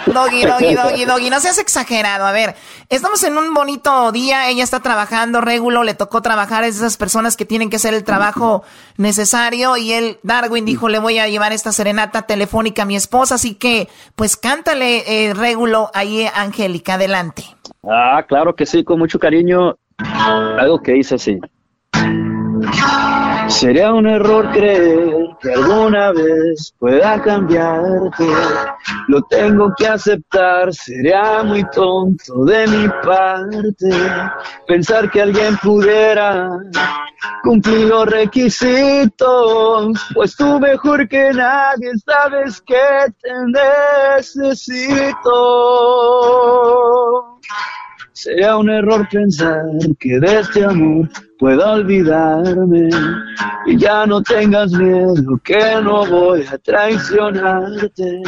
[0.06, 1.30] Doggy, doggy, doggy, doggy.
[1.30, 2.26] No seas exagerado.
[2.26, 2.56] A ver,
[2.88, 4.48] estamos en un bonito día.
[4.48, 6.64] Ella está trabajando, Regulo le tocó trabajar.
[6.64, 8.64] Es esas personas que tienen que hacer el trabajo
[8.96, 9.76] necesario.
[9.76, 13.36] Y él, Darwin, dijo: Le voy a llevar esta serenata telefónica a mi esposa.
[13.36, 16.94] Así que, pues cántale, eh, Regulo, ahí, Angélica.
[16.94, 17.44] Adelante.
[17.84, 19.76] Ah, claro que sí, con mucho cariño.
[19.98, 21.38] Algo que dice así.
[23.48, 28.26] Sería un error creer que alguna vez pueda cambiarte.
[29.08, 33.90] Lo tengo que aceptar, sería muy tonto de mi parte
[34.66, 36.48] pensar que alguien pudiera
[37.42, 39.92] cumplir los requisitos.
[40.14, 42.74] Pues tú mejor que nadie sabes que
[43.20, 43.30] te
[44.16, 45.22] necesito.
[48.14, 49.64] Sería un error pensar
[49.98, 51.08] que de este amor
[51.38, 52.90] pueda olvidarme
[53.64, 58.22] y ya no tengas miedo que no voy a traicionarte.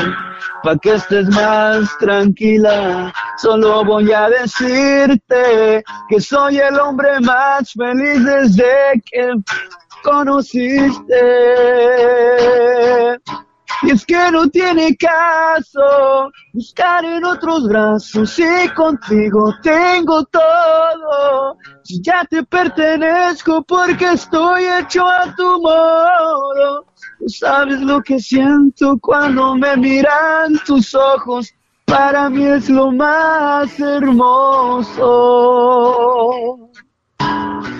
[0.63, 8.25] Pa' que estés más tranquila, solo voy a decirte que soy el hombre más feliz
[8.25, 9.33] desde que
[10.03, 11.21] conociste.
[13.83, 21.57] Y es que no tiene caso buscar en otros brazos si contigo tengo todo.
[21.83, 26.87] Si ya te pertenezco porque estoy hecho a tu modo.
[27.19, 31.53] Tú sabes lo que siento cuando me miran tus ojos.
[31.85, 35.05] Para mí es lo más hermoso.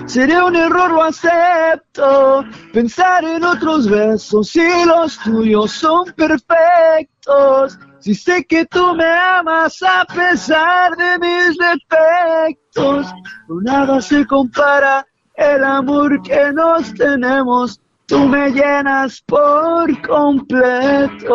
[0.05, 2.45] Sería un error, lo acepto.
[2.71, 7.77] Pensar en otros besos si los tuyos son perfectos.
[7.99, 13.07] Si sé que tú me amas a pesar de mis defectos,
[13.49, 15.05] no nada se compara
[15.35, 17.81] el amor que nos tenemos.
[18.05, 21.25] Tú me llenas por completo.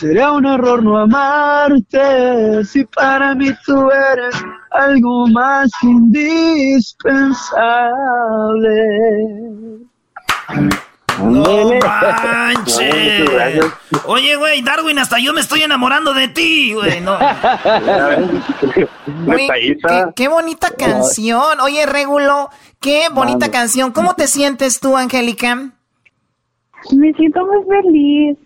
[0.00, 4.34] Sería un error no amarte si para mí tú eres
[4.70, 7.50] algo más indispensable.
[11.18, 13.60] No manches.
[14.06, 17.02] Oye, güey, Darwin, hasta yo me estoy enamorando de ti, güey.
[17.02, 17.18] No.
[19.26, 21.60] Güey, qué, qué bonita canción.
[21.60, 22.48] Oye, Regulo,
[22.80, 23.92] qué bonita canción.
[23.92, 25.72] ¿Cómo te sientes tú, Angélica?
[26.92, 28.38] Me siento muy feliz.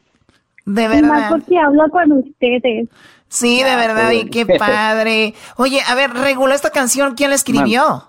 [0.64, 1.08] De Y verdad.
[1.08, 2.88] más porque hablo con ustedes.
[3.28, 5.34] Sí, de verdad, y qué padre.
[5.56, 8.08] Oye, a ver, Regulo, esta canción, ¿quién la escribió?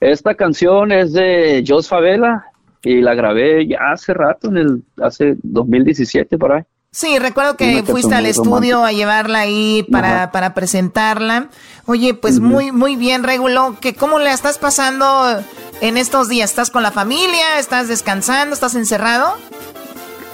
[0.00, 2.44] Esta canción es de Jos Favela
[2.82, 6.62] y la grabé ya hace rato, en el hace 2017 por ahí.
[6.90, 8.86] Sí, recuerdo que fuiste al estudio romántica.
[8.86, 11.48] a llevarla ahí para, para presentarla.
[11.86, 12.46] Oye, pues Ujú.
[12.46, 13.76] muy, muy bien, Regulo.
[13.80, 15.40] ¿Que ¿Cómo la estás pasando
[15.80, 16.50] en estos días?
[16.50, 17.58] ¿Estás con la familia?
[17.58, 18.52] ¿Estás descansando?
[18.52, 19.32] ¿Estás encerrado?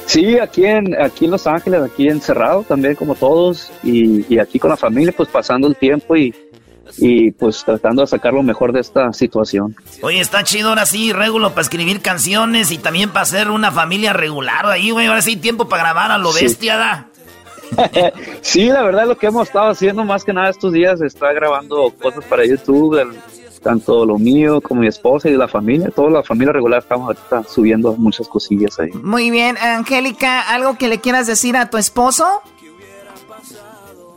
[0.09, 4.59] Sí, aquí en, aquí en Los Ángeles, aquí encerrado también como todos y, y aquí
[4.59, 6.35] con la familia pues pasando el tiempo y,
[6.97, 9.77] y pues tratando de sacar lo mejor de esta situación.
[10.01, 14.15] Oye, está chido ahora sí, regulo para escribir canciones y también para hacer una familia
[14.15, 15.07] regular ahí, güey.
[15.09, 16.45] Ahora sí tiempo para grabar a lo Sí.
[16.47, 17.09] bestia, da.
[18.41, 21.93] Sí, la verdad lo que hemos estado haciendo más que nada estos días está grabando
[22.01, 23.13] cosas para YouTube, el-
[23.61, 27.45] tanto lo mío como mi esposa y la familia, toda la familia regular estamos ahorita
[27.49, 28.91] subiendo muchas cosillas ahí.
[29.03, 32.25] Muy bien, Angélica, ¿algo que le quieras decir a tu esposo?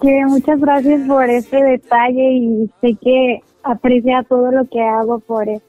[0.02, 5.48] Que muchas gracias por este detalle y sé que aprecia todo lo que hago por
[5.48, 5.62] él.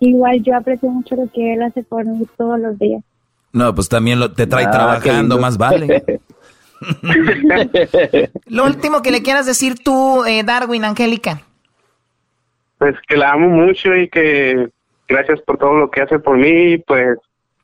[0.00, 3.02] Igual yo aprecio mucho lo que él hace por mí todos los días.
[3.52, 6.20] No, pues también lo, te trae Ah, trabajando, más vale.
[8.46, 11.42] Lo último que le quieras decir tú, eh, Darwin, Angélica.
[12.80, 14.70] Pues que la amo mucho y que
[15.06, 17.18] gracias por todo lo que hace por mí, y pues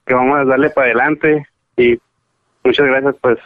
[0.05, 1.47] que vamos a darle para adelante
[1.79, 1.99] y
[2.63, 3.39] muchas gracias pues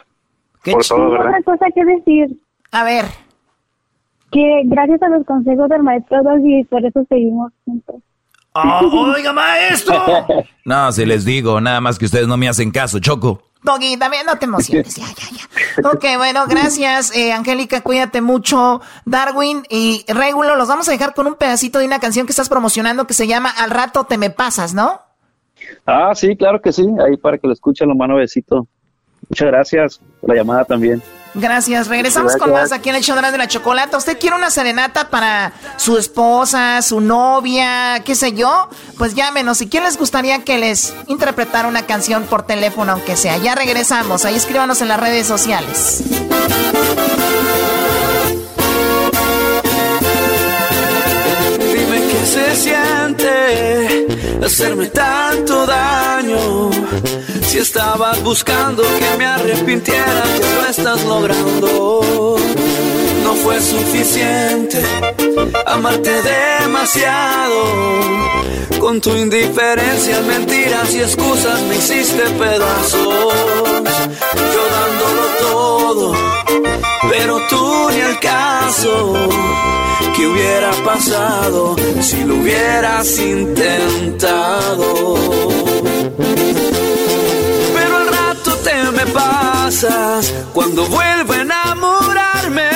[0.65, 1.27] por todo, Tengo ¿verdad?
[1.29, 2.37] otra cosa que decir.
[2.73, 3.05] A ver.
[4.33, 7.95] Que gracias a los consejos del maestro Doggy, por eso seguimos juntos.
[8.53, 9.95] Oh, oiga, maestro.
[10.65, 13.41] No, si les digo, nada más que ustedes no me hacen caso, Choco.
[13.63, 15.89] Doggy, también no te emociones, ya, ya, ya.
[15.89, 21.27] Ok, bueno, gracias, eh, Angélica, cuídate mucho, Darwin y Regulo, los vamos a dejar con
[21.27, 24.31] un pedacito de una canción que estás promocionando que se llama Al rato te me
[24.31, 25.01] pasas, ¿no?
[25.85, 26.85] Ah, sí, claro que sí.
[27.05, 28.67] Ahí para que lo escuchen, lo mano besito.
[29.29, 31.01] Muchas gracias por la llamada también.
[31.33, 33.97] Gracias, regresamos con más aquí en el show de y la Chocolata.
[33.97, 38.69] ¿Usted quiere una serenata para su esposa, su novia, qué sé yo?
[38.97, 39.57] Pues llámenos.
[39.59, 43.37] Si quieren les gustaría que les interpretara una canción por teléfono, aunque sea.
[43.37, 44.25] Ya regresamos.
[44.25, 46.03] Ahí escríbanos en las redes sociales.
[51.59, 54.07] Dime qué se siente
[54.45, 56.71] hacerme tanto daño.
[57.51, 62.37] Si estabas buscando que me arrepintiera, que lo estás logrando.
[63.25, 64.81] No fue suficiente
[65.65, 67.65] amarte demasiado.
[68.79, 73.33] Con tu indiferencia, mentiras y excusas me hiciste pedazos.
[74.53, 76.15] Yo dándolo todo,
[77.09, 79.13] pero tú ni al caso.
[80.15, 84.71] ¿Qué hubiera pasado si lo hubieras intentado?
[89.05, 92.69] Me pasas cuando vuelvo a enamorarme,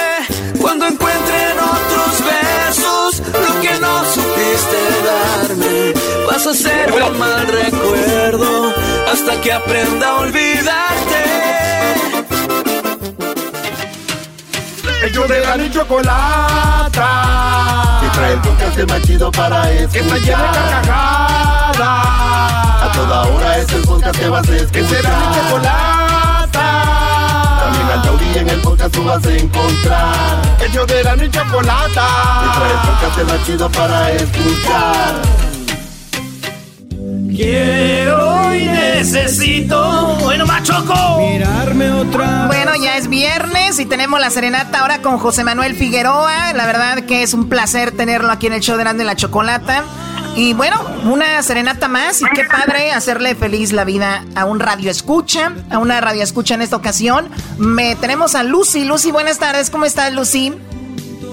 [0.59, 5.93] cuando encuentre en otros besos lo que no supiste darme.
[6.27, 8.73] Vas a ser un mal recuerdo
[9.11, 11.23] hasta que aprenda a olvidarte.
[15.03, 17.09] Ellos de la y chocolata.
[18.01, 19.91] Que trae el podcast más chido para escuchar.
[19.91, 21.79] Que está llena de carcajadas.
[22.81, 24.71] A toda hora es el podcast que vas a escuchar.
[24.71, 26.04] Que será mi chocolata.
[27.95, 30.57] En el podcast tú vas a encontrar.
[30.67, 32.07] Ellos de la y chocolata.
[32.41, 35.15] Que trae el podcast más chido para escuchar.
[37.33, 40.17] Quiero y necesito.
[40.23, 41.19] Bueno, machoco.
[41.19, 42.47] Mirarme otra.
[42.47, 46.51] Bueno, ya es viernes y tenemos la serenata ahora con José Manuel Figueroa.
[46.51, 49.85] La verdad que es un placer tenerlo aquí en el show de Grande la Chocolata.
[50.35, 50.75] Y bueno,
[51.05, 55.79] una serenata más y qué padre hacerle feliz la vida a un radio escucha, a
[55.79, 57.29] una radio escucha en esta ocasión.
[57.57, 58.83] Me tenemos a Lucy.
[58.83, 59.69] Lucy, buenas tardes.
[59.69, 60.53] ¿Cómo estás, Lucy?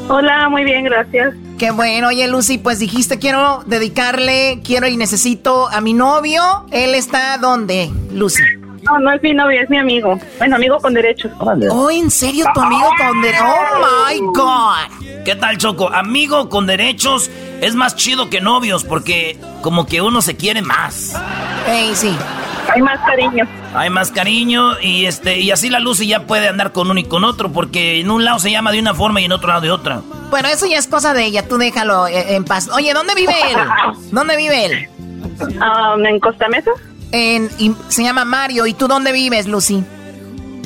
[0.09, 1.35] Hola, muy bien, gracias.
[1.59, 6.67] Qué bueno, oye Lucy, pues dijiste quiero dedicarle, quiero y necesito a mi novio.
[6.71, 8.43] Él está dónde, Lucy?
[8.83, 10.19] No, no es mi novio, es mi amigo.
[10.39, 11.31] Bueno, amigo con derechos.
[11.39, 13.47] Oh, ¿en serio tu amigo con derechos?
[13.47, 15.25] Oh my God.
[15.25, 15.89] ¿Qué tal, Choco?
[15.89, 17.31] Amigo con derechos
[17.61, 21.15] es más chido que novios porque como que uno se quiere más.
[21.69, 22.17] Ey, sí.
[22.75, 23.47] Hay más cariño.
[23.75, 27.05] Hay más cariño y este y así la Lucy ya puede andar con uno y
[27.05, 29.61] con otro porque en un lado se llama de una forma y en otro lado
[29.61, 30.03] de otra.
[30.31, 32.69] Bueno, eso ya es cosa de ella, tú déjalo eh, en paz.
[32.75, 33.59] Oye, ¿dónde vive él?
[34.13, 34.89] ¿Dónde vive él?
[35.41, 36.71] Um, ¿En Costa Mesa?
[37.13, 38.67] En, y se llama Mario.
[38.67, 39.85] ¿Y tú dónde vives, Lucy?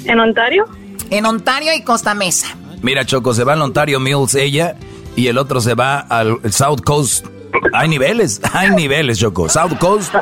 [0.04, 0.64] ¿En Ontario?
[1.10, 2.48] En Ontario y Costa Mesa.
[2.82, 4.76] Mira, Choco, se va al Ontario Mills ella
[5.16, 7.26] y el otro se va al South Coast.
[7.72, 9.48] Hay niveles, hay niveles, Choco.
[9.48, 10.14] South Coast,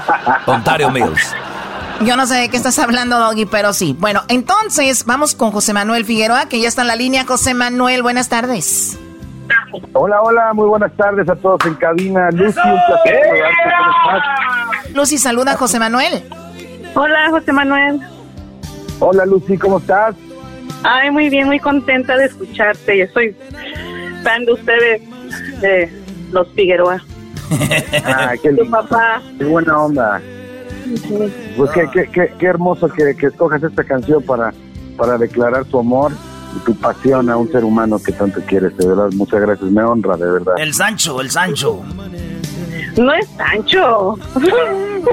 [0.47, 1.35] Ontario Mills.
[2.05, 3.97] Yo no sé de qué estás hablando, Doggy, pero sí.
[3.99, 7.25] Bueno, entonces vamos con José Manuel Figueroa, que ya está en la línea.
[7.25, 8.99] José Manuel, buenas tardes.
[9.93, 12.31] Hola, hola, muy buenas tardes a todos en cabina.
[12.31, 14.54] Lucy, un placer saludarte, ¿cómo estás?
[14.95, 16.23] Lucy, saluda a José Manuel.
[16.95, 18.01] Hola, José Manuel.
[19.01, 20.15] Hola, Lucy, ¿cómo estás?
[20.85, 22.99] Ay, muy bien, muy contenta de escucharte.
[22.99, 23.35] Yo soy
[24.23, 25.03] fan de ustedes,
[25.61, 25.91] de
[26.33, 27.03] los Figueroa.
[28.05, 29.21] Ah, qué Tu lindo, papá.
[29.39, 30.23] qué buena onda.
[31.57, 34.53] Pues qué, qué, qué, qué hermoso que, que escojas esta canción para,
[34.97, 36.13] para declarar tu amor
[36.57, 39.09] y tu pasión a un ser humano que tanto quieres, de verdad.
[39.15, 40.55] Muchas gracias, me honra, de verdad.
[40.59, 41.83] El Sancho, el Sancho.
[42.97, 44.15] No es Sancho.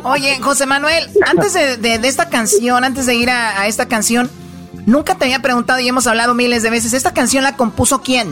[0.04, 3.88] Oye, José Manuel, antes de, de- de esta canción, antes de ir a, a esta
[3.88, 4.30] canción,
[4.86, 8.28] nunca te había preguntado y hemos hablado miles de veces, ¿esta canción la compuso quién?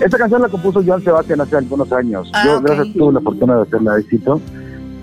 [0.00, 2.28] Esta canción la compuso Joan Sebastián hace algunos años.
[2.34, 2.64] Ah, Yo, ok.
[2.64, 4.40] gracias, tuve la fortuna de hacerla éxito.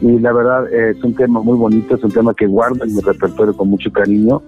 [0.01, 2.93] Y la verdad eh, es un tema muy bonito, es un tema que guardo en
[2.95, 4.41] mi repertorio con mucho cariño.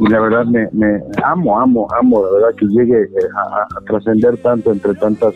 [0.00, 4.36] Y la verdad me, me amo, amo, amo, la verdad que llegue eh, a, trascender
[4.38, 5.34] tanto entre tantas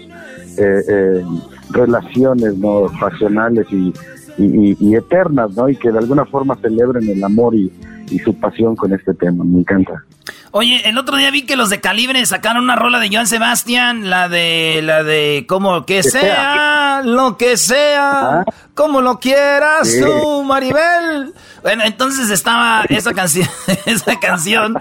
[0.59, 1.25] eh, eh,
[1.71, 3.93] relaciones no pasionales y,
[4.39, 5.69] y, eternas, ¿no?
[5.69, 7.73] Y que de alguna forma celebren el amor y,
[8.11, 9.45] y su pasión con este tema.
[9.45, 10.05] Me encanta.
[10.51, 14.09] Oye, el otro día vi que los de Calibre sacaron una rola de Joan Sebastián,
[14.09, 18.45] la de, la de, como que, sea, lo que sea,
[18.75, 21.35] como lo quieras tú, Maribel.
[21.63, 23.49] Bueno, entonces estaba esa canción,
[23.87, 24.77] esa canción,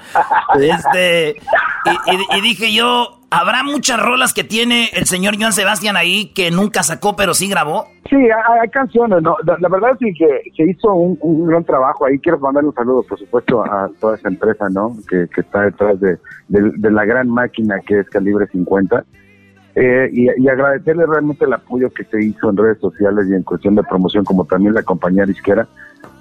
[0.59, 1.37] este,
[2.35, 6.83] y, dije yo, ¿habrá muchas rolas que tiene el señor Joan Sebastián ahí que nunca
[6.83, 7.87] sacó pero sí grabó?
[8.09, 9.35] Sí, hay, canciones, ¿no?
[9.45, 12.17] La, verdad es que se hizo un, gran trabajo ahí.
[12.19, 14.95] Quiero mandar un saludo, por supuesto, a toda esa empresa, ¿no?
[15.09, 16.17] Que, está detrás de,
[16.47, 19.03] la gran máquina que es Calibre 50.
[19.75, 23.75] Eh, y, agradecerle realmente el apoyo que se hizo en redes sociales y en cuestión
[23.75, 25.67] de promoción, como también la compañía disquera.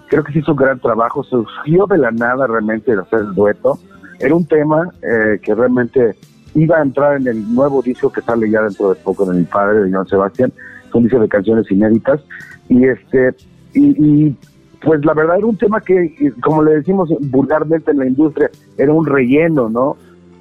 [0.09, 3.35] Creo que se hizo un gran trabajo, surgió de la nada realmente de hacer el
[3.35, 3.79] dueto.
[4.21, 6.17] Era un tema eh, que realmente
[6.55, 9.45] iba a entrar en el nuevo disco que sale ya dentro de poco de mi
[9.45, 10.53] padre, de Joan Sebastián.
[10.95, 12.21] un disco de canciones inéditas.
[12.69, 13.35] Y este,
[13.75, 14.35] y
[14.87, 18.93] pues la verdad era un tema que, como le decimos vulgarmente en la industria, era
[18.93, 19.97] un relleno, ¿no?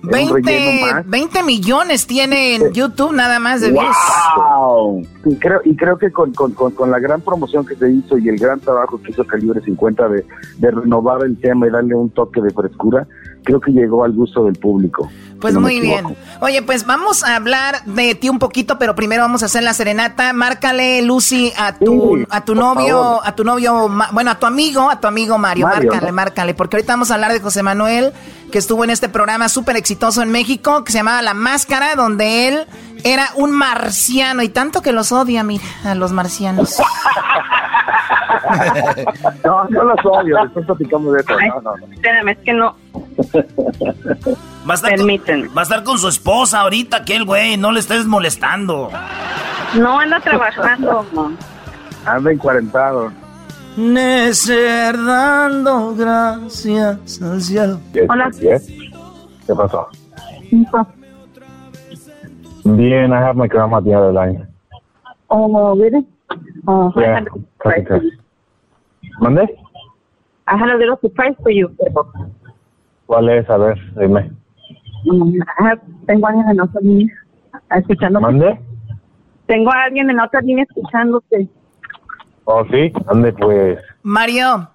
[0.06, 5.06] 20, millones tiene en YouTube nada más de wow.
[5.26, 8.30] Y creo, y creo que con, con, con, la gran promoción que se hizo y
[8.30, 10.26] el gran trabajo que hizo Calibre 50 de,
[10.58, 13.08] de renovar el tema y darle un toque de frescura,
[13.44, 15.10] creo que llegó al gusto del público.
[15.40, 16.06] Pues muy bien.
[16.42, 19.74] Oye, pues vamos a hablar de ti un poquito, pero primero vamos a hacer la
[19.74, 20.34] serenata.
[20.34, 25.00] Márcale, Lucy, a tu, a tu novio, a tu novio, bueno, a tu amigo, a
[25.00, 25.68] tu amigo Mario.
[25.68, 28.12] márcale, márcale, porque ahorita vamos a hablar de José Manuel,
[28.52, 32.48] que estuvo en este programa súper exitoso en México, que se llamaba La Máscara, donde
[32.48, 32.68] él
[33.04, 36.78] era un marciano y tanto que los odia, mira, a los marcianos.
[39.44, 41.32] no, no los odio, después platicamos de eso.
[41.32, 41.94] no, no, no.
[41.94, 42.76] Espérame, es que no.
[44.68, 47.72] Va a, estar con, va a estar con su esposa ahorita, que el güey, no
[47.72, 48.90] le estés molestando.
[49.76, 51.06] No, anda trabajando.
[52.06, 53.12] anda encuarentado.
[53.78, 57.80] Necer dando gracias al cielo.
[58.08, 58.32] Hola.
[58.40, 59.88] ¿Qué pasó?
[62.64, 64.48] Bien, I have my grandma the other line.
[65.28, 66.06] Oh, really?
[66.68, 67.22] Oh, yeah,
[67.66, 68.02] I had
[69.20, 69.42] ¿Mande?
[70.48, 71.70] I had a little surprise for you.
[73.08, 73.50] ¿Cuál es?
[73.50, 74.32] A ver, dime.
[75.08, 75.34] Um,
[76.08, 77.16] tengo a alguien en otra línea
[77.72, 78.26] escuchándote.
[78.26, 78.60] ¿Mande?
[79.48, 81.50] Tengo a alguien en otra línea escuchándote.
[82.46, 83.80] Oh, sí, ande pues.
[84.04, 84.70] Mario.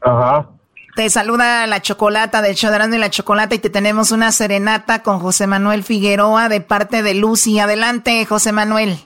[0.00, 0.48] Ajá.
[0.96, 5.20] Te saluda la chocolata del Choderando y la Chocolata y te tenemos una serenata con
[5.20, 7.58] José Manuel Figueroa de parte de Lucy.
[7.60, 8.96] Adelante, José Manuel.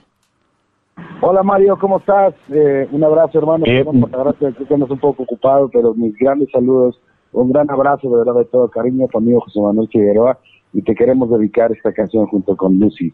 [1.21, 2.33] Hola Mario, ¿cómo estás?
[2.49, 3.63] Eh, un abrazo hermano.
[3.65, 6.99] Gracias, creo que andas un poco ocupado, pero mis grandes saludos.
[7.31, 10.39] Un gran abrazo de verdad de todo cariño a tu amigo José Manuel Figueroa
[10.73, 13.13] y te queremos dedicar esta canción junto con Lucy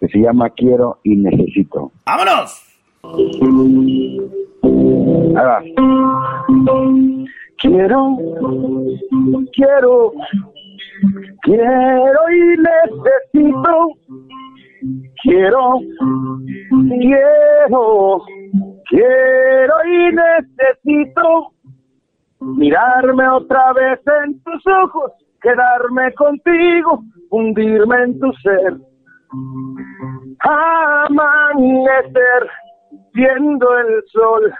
[0.00, 1.92] que se llama Quiero y Necesito.
[2.04, 2.65] ¡Vámonos!
[5.36, 5.74] Ahí.
[7.58, 8.16] Quiero,
[9.52, 10.12] quiero,
[11.42, 13.74] quiero y necesito.
[15.22, 15.80] Quiero,
[16.88, 18.22] quiero,
[18.88, 21.52] quiero y necesito
[22.40, 28.76] mirarme otra vez en tus ojos, quedarme contigo, hundirme en tu ser,
[30.40, 32.50] amanecer
[33.16, 34.52] viendo el sol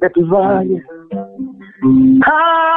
[0.00, 0.84] de tus valles,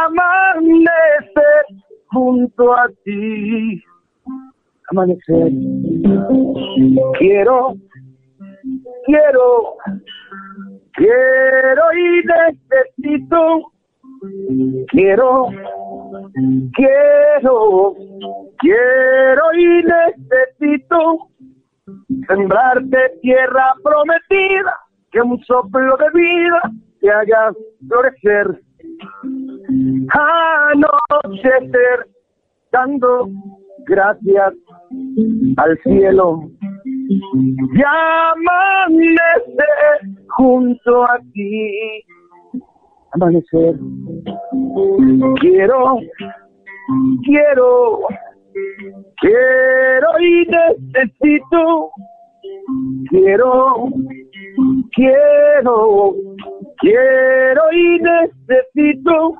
[0.05, 1.65] amanecer
[2.07, 3.83] junto a ti,
[4.89, 5.51] amanecer.
[7.17, 7.75] Quiero,
[9.05, 9.75] quiero,
[10.93, 13.71] quiero y necesito,
[14.87, 15.47] quiero,
[16.73, 17.95] quiero,
[18.59, 21.29] quiero y necesito
[22.27, 24.75] sembrarte tierra prometida
[25.11, 26.61] que un soplo de vida
[26.99, 27.53] te haga
[27.87, 28.61] florecer.
[30.71, 32.07] Anochecer,
[32.71, 33.29] dando
[33.85, 34.53] gracias
[35.57, 36.49] al cielo.
[37.09, 39.45] Y amanecer
[40.27, 42.03] junto a ti.
[43.11, 43.75] Amanecer.
[45.39, 45.99] Quiero,
[47.23, 47.99] quiero,
[49.21, 51.91] quiero y necesito.
[53.09, 53.89] Quiero
[54.93, 56.13] Quiero,
[56.79, 59.35] quiero y necesito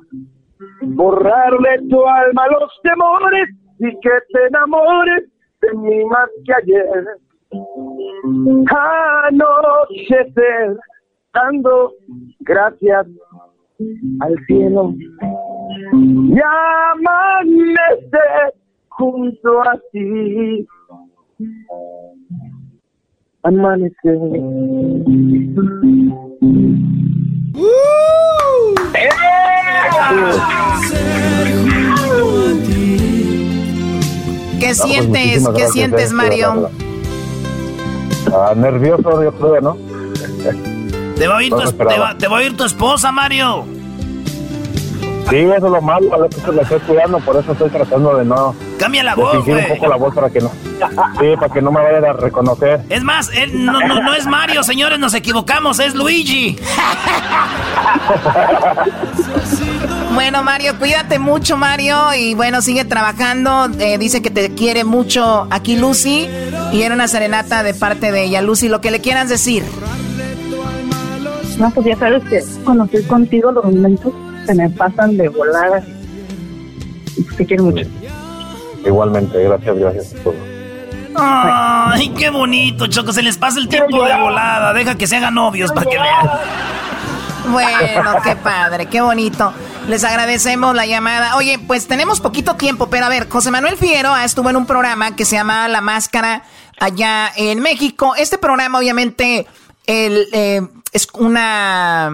[0.81, 3.49] borrarle tu alma los temores
[3.80, 5.30] y que te enamores
[5.61, 7.06] de mí más que ayer.
[9.27, 10.77] Anochecer,
[11.34, 11.94] dando
[12.41, 13.07] gracias
[14.22, 16.40] al cielo y
[16.91, 17.40] amanecer
[18.99, 20.67] junto a ti.
[23.43, 24.19] Amanecer.
[34.59, 35.41] ¿Qué pues, sientes?
[35.41, 36.69] muchísimas ¿Qué gracias, sientes, eh, Mario?
[38.34, 39.77] Ah, nervioso, yo creo, ¿no?
[41.15, 43.65] Te va, a oír tu, te va- te va a oír tu esposa, Mario.
[45.30, 47.69] Sí, eso es lo malo, a lo que se me estoy cuidando, por eso estoy
[47.69, 48.56] tratando de no...
[48.80, 49.73] Cambia la voz, fingir un güey.
[49.76, 50.51] poco la voz para que no...
[51.19, 52.81] Sí, para que no me vayan a reconocer.
[52.89, 56.57] Es más, él no, no, no es Mario, señores, nos equivocamos, es Luigi.
[60.14, 61.95] Bueno, Mario, cuídate mucho, Mario.
[62.18, 63.69] Y bueno, sigue trabajando.
[63.80, 66.27] Eh, dice que te quiere mucho aquí Lucy.
[66.73, 68.41] Y era una serenata de parte de ella.
[68.41, 69.64] Lucy, lo que le quieras decir.
[71.57, 74.14] No, pues ya sabes que cuando estoy contigo los momentos
[74.49, 75.84] se me pasan de volada.
[77.38, 77.85] Te quiero mucho.
[78.84, 80.43] Igualmente, gracias, gracias por todo.
[81.15, 83.13] Ay, qué bonito, Choco.
[83.13, 84.73] Se les pasa el tiempo de volada.
[84.73, 86.30] Deja que se hagan novios para que vean.
[87.51, 89.53] Bueno, qué padre, qué bonito.
[89.88, 91.35] Les agradecemos la llamada.
[91.35, 95.15] Oye, pues tenemos poquito tiempo, pero a ver, José Manuel Figueroa estuvo en un programa
[95.15, 96.41] que se llama La Máscara
[96.80, 98.15] allá en México.
[98.17, 99.45] Este programa, obviamente,
[99.85, 100.61] el, eh,
[100.91, 102.11] es una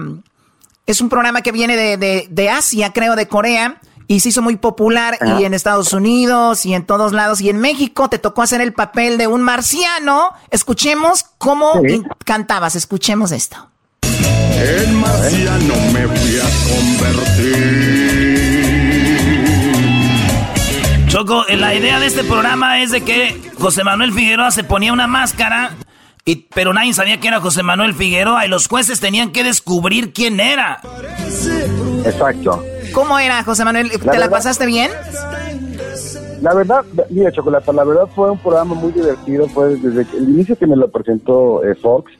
[0.86, 3.80] es un programa que viene de, de- de Asia, creo, de Corea.
[4.08, 7.40] Y se hizo muy popular y en Estados Unidos y en todos lados.
[7.40, 10.32] Y en México te tocó hacer el papel de un marciano.
[10.52, 11.72] Escuchemos cómo
[12.24, 12.76] cantabas.
[12.76, 13.68] Escuchemos esto.
[14.02, 18.46] En marciano me fui a convertir.
[21.08, 25.06] Choco, la idea de este programa es de que José Manuel Figueroa se ponía una
[25.06, 25.74] máscara,
[26.26, 30.12] y, pero nadie sabía que era José Manuel Figueroa y los jueces tenían que descubrir
[30.12, 30.80] quién era.
[32.04, 32.62] Exacto.
[32.92, 33.90] ¿Cómo era, José Manuel?
[33.90, 34.90] ¿Te la, verdad- pasaste bien?
[36.42, 39.48] La verdad, mira, Chocolata, la verdad fue un programa muy divertido.
[39.48, 42.12] Fue desde el inicio que me lo presentó eh, Fox,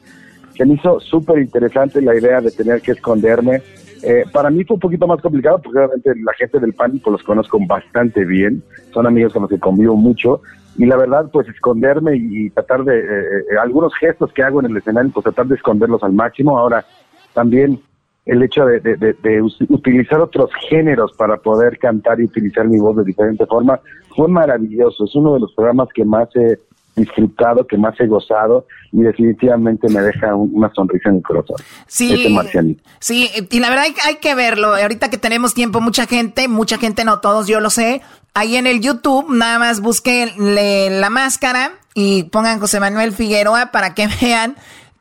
[0.57, 3.61] se me hizo súper interesante la idea de tener que esconderme.
[4.03, 7.23] Eh, para mí fue un poquito más complicado porque obviamente la gente del pánico los
[7.23, 8.63] conozco bastante bien,
[8.93, 10.41] son amigos con los que convivo mucho
[10.77, 13.03] y la verdad pues esconderme y, tratar de, eh,
[13.51, 16.57] eh, algunos gestos que hago en el escenario, pues tratar de esconderlos al máximo.
[16.57, 16.85] Ahora
[17.33, 17.79] también
[18.25, 23.05] el hecho de, de- utilizar otros géneros para poder cantar y utilizar mi voz de
[23.05, 23.79] diferente forma
[24.15, 25.05] fue maravilloso.
[25.05, 26.57] Es uno de los programas que más he
[26.97, 31.55] disfrutado, que más he gozado y definitivamente me deja un- una sonrisa en el corazón.
[31.87, 32.13] Sí.
[32.13, 32.83] Este marcianito.
[32.99, 34.75] Sí, y la verdad hay, hay que verlo.
[34.75, 38.01] Ahorita que tenemos tiempo, mucha gente, mucha gente, no todos, yo lo sé.
[38.33, 43.93] Ahí en el YouTube, nada más busquen la máscara y pongan José Manuel Figueroa para
[43.93, 44.55] que vean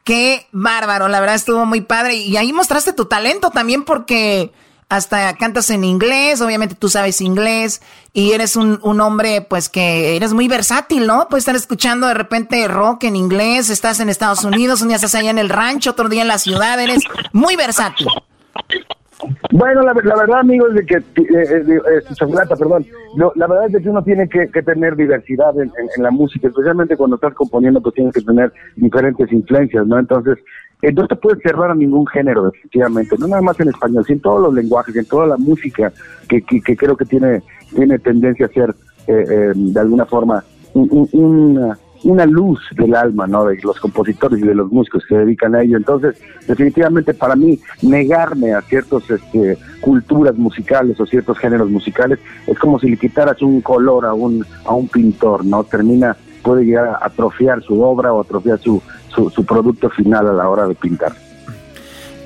[0.04, 1.08] qué bárbaro.
[1.08, 2.14] La verdad estuvo muy padre.
[2.16, 4.52] Y ahí mostraste tu talento también porque
[4.88, 7.82] hasta cantas en inglés, obviamente tú sabes inglés
[8.12, 11.26] y eres un, un hombre pues que eres muy versátil, ¿no?
[11.28, 15.14] Puedes estar escuchando de repente rock en inglés, estás en Estados Unidos, un día estás
[15.16, 17.02] allá en el rancho, otro día en la ciudad, eres
[17.32, 18.06] muy versátil.
[19.50, 22.86] Bueno, la, verdad, amigos, de que, eh, eh, eh, chocolata, perdón,
[23.34, 26.96] la verdad es de que uno tiene que, tener diversidad en, en- la música, especialmente
[26.96, 29.98] cuando estás componiendo, pues tienes que tener diferentes influencias, ¿no?
[29.98, 30.42] Entonces, eh,
[30.92, 34.22] no te puedes cerrar a ningún género, efectivamente, no nada más en español, sino en
[34.22, 35.92] todos los lenguajes, en toda la música
[36.28, 37.42] que, creo que tiene,
[37.74, 38.74] tiene tendencia a ser,
[39.06, 40.42] eh, eh, de alguna forma,
[40.74, 41.08] un- un-
[41.56, 43.46] una, una luz del alma, ¿no?
[43.46, 45.76] De los compositores y de los músicos que se dedican a ello.
[45.78, 52.58] Entonces, definitivamente para mí, negarme a ciertas este, culturas musicales o ciertos géneros musicales es
[52.58, 55.64] como si le quitaras un color a un, a un pintor, ¿no?
[55.64, 60.32] Termina, puede llegar a atrofiar su obra o atrofiar su, su, su producto final a
[60.32, 61.12] la hora de pintar.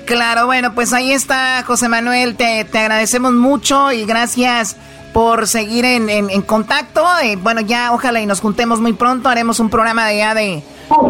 [0.05, 4.75] Claro, bueno, pues ahí está José Manuel, te, te agradecemos mucho y gracias
[5.13, 7.03] por seguir en, en- en contacto.
[7.23, 10.63] Eh, bueno, ya ojalá y nos juntemos muy pronto, haremos un programa de allá de,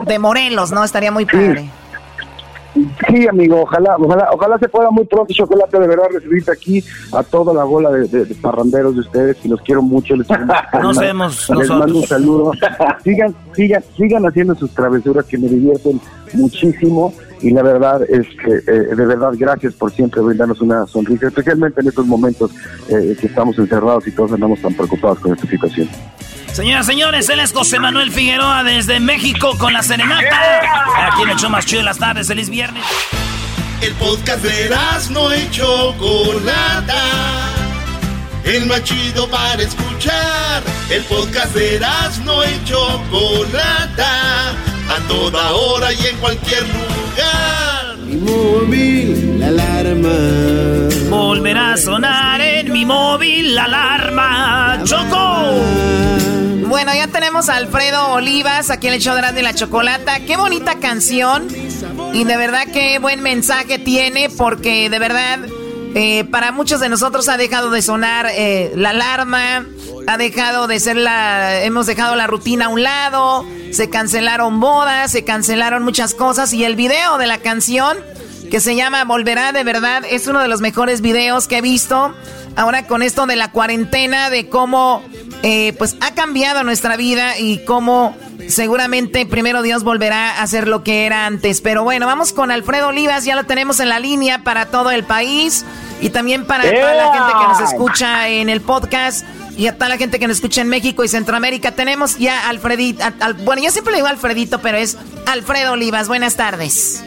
[0.06, 0.84] de Morelos, ¿no?
[0.84, 1.62] Estaría muy padre.
[1.64, 1.70] Sí,
[3.30, 6.84] amigo, ojalá, ojalá, ojalá se pueda muy pronto, Chocolate, de verdad, recibirte aquí
[7.14, 10.16] a toda la bola de, de- de parranderos de ustedes, y los quiero mucho.
[10.16, 10.28] Les,
[10.82, 12.52] Nos vemos Les mando un saludo.
[13.04, 16.00] sigan, sigan, sigan haciendo sus travesuras que me divierten
[16.34, 21.28] muchísimo, y la verdad es que, eh, de verdad, gracias por siempre brindarnos una sonrisa,
[21.28, 22.52] especialmente en estos momentos
[22.90, 25.90] eh, que estamos encerrados y todos andamos tan preocupados con esta situación.
[26.54, 31.08] Señoras, señores, él es José Manuel Figueroa desde México con la serenata.
[31.08, 32.84] Aquí en el show más chido de las tardes, feliz viernes.
[33.82, 34.70] El podcast de
[35.12, 36.96] no y Chocolata.
[38.44, 40.62] El más chido para escuchar.
[40.90, 41.80] El podcast de
[42.26, 44.54] no y Chocolata.
[44.92, 47.98] A toda hora y en cualquier lugar.
[48.06, 50.10] Mi móvil, la alarma.
[51.10, 54.82] Volverá a sonar en mi móvil, la alarma.
[54.84, 55.62] ¡Choco!
[56.68, 60.20] Bueno, ya tenemos a Alfredo Olivas aquí en el show de la Chocolata.
[60.26, 61.48] Qué bonita canción.
[62.14, 65.40] Y de verdad qué buen mensaje tiene porque de verdad
[65.96, 69.66] eh, para muchos de nosotros ha dejado de sonar eh, la alarma,
[70.08, 75.12] ha dejado de ser la, hemos dejado la rutina a un lado, se cancelaron bodas,
[75.12, 77.98] se cancelaron muchas cosas y el video de la canción
[78.50, 82.14] que se llama Volverá de verdad es uno de los mejores videos que he visto.
[82.58, 85.04] Ahora con esto de la cuarentena, de cómo
[85.42, 88.16] eh, pues ha cambiado nuestra vida y cómo
[88.50, 91.62] seguramente primero Dios volverá a ser lo que era antes.
[91.62, 95.06] Pero bueno, vamos con Alfredo Olivas, ya lo tenemos en la línea para todo el
[95.06, 95.66] país
[96.02, 99.26] y también para toda la gente que nos escucha en el podcast
[99.62, 101.74] y a toda la gente que nos escucha en México y Centroamérica.
[101.74, 103.04] Tenemos ya Alfredito,
[103.44, 104.98] bueno, yo siempre le digo Alfredito, pero es
[105.28, 106.08] Alfredo Olivas.
[106.08, 107.06] Buenas tardes.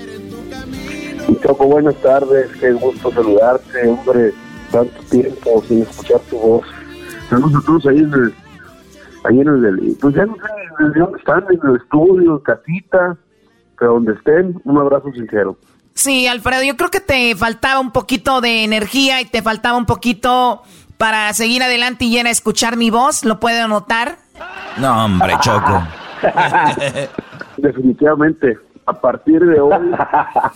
[1.43, 4.33] Choco, buenas tardes, qué gusto saludarte, hombre,
[4.71, 6.67] tanto tiempo sin escuchar tu voz.
[7.29, 8.35] Saludos a todos ahí en el,
[9.25, 10.43] ahí en el, pues ya no sé
[10.79, 13.17] desde dónde están, en el estudio, casita,
[13.77, 15.59] pero donde estén, un abrazo sincero.
[15.95, 19.87] Sí, Alfredo, yo creo que te faltaba un poquito de energía y te faltaba un
[19.87, 20.63] poquito
[20.99, 24.19] para seguir adelante y a escuchar mi voz, ¿lo puedo notar?
[24.77, 25.87] No, hombre, Choco.
[27.57, 29.73] Definitivamente a partir de hoy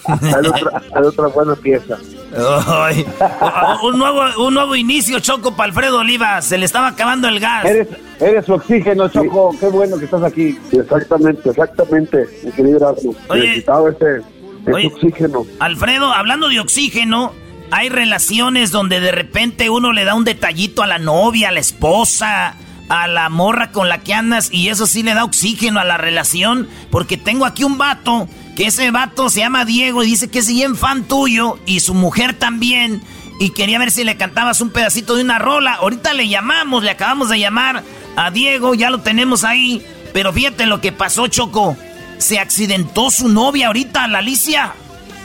[0.07, 1.97] hay otra, buena pieza.
[3.83, 6.43] un, nuevo, un nuevo inicio, Choco, para Alfredo Oliva.
[6.43, 7.65] Se le estaba acabando el gas.
[7.65, 7.89] Eres,
[8.21, 9.55] eres su oxígeno, Choco.
[9.59, 10.59] Qué bueno que estás aquí.
[10.73, 12.95] Exactamente, exactamente, mi querido
[13.31, 14.21] Necesitaba ese,
[14.87, 15.47] oxígeno.
[15.61, 17.33] Alfredo, hablando de oxígeno,
[17.71, 21.61] hay relaciones donde de repente uno le da un detallito a la novia, a la
[21.61, 22.57] esposa
[22.89, 25.97] a la morra con la que andas y eso sí le da oxígeno a la
[25.97, 26.69] relación.
[26.91, 30.49] Porque tengo aquí un vato, que ese vato se llama Diego y dice que es
[30.49, 33.03] bien fan tuyo y su mujer también.
[33.41, 35.75] Y quería ver si le cantabas un pedacito de una rola.
[35.75, 37.85] Ahorita le llamamos, le acabamos de llamar
[38.17, 39.85] a Diego, ya lo tenemos ahí.
[40.13, 41.77] Pero fíjate lo que pasó, Choco.
[42.17, 44.73] Se accidentó su novia ahorita, la Alicia.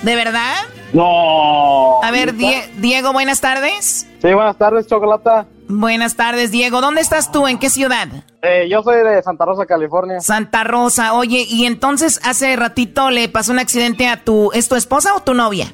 [0.03, 0.53] ¿De verdad?
[0.93, 2.03] No.
[2.03, 4.07] A ver, Diego, buenas tardes.
[4.21, 5.45] Sí, buenas tardes, Chocolata.
[5.67, 6.81] Buenas tardes, Diego.
[6.81, 7.47] ¿Dónde estás tú?
[7.47, 8.07] ¿En qué ciudad?
[8.41, 10.19] Eh, yo soy de Santa Rosa, California.
[10.19, 11.13] Santa Rosa.
[11.13, 14.51] Oye, y entonces hace ratito le pasó un accidente a tu...
[14.53, 15.67] ¿Es tu esposa o tu novia?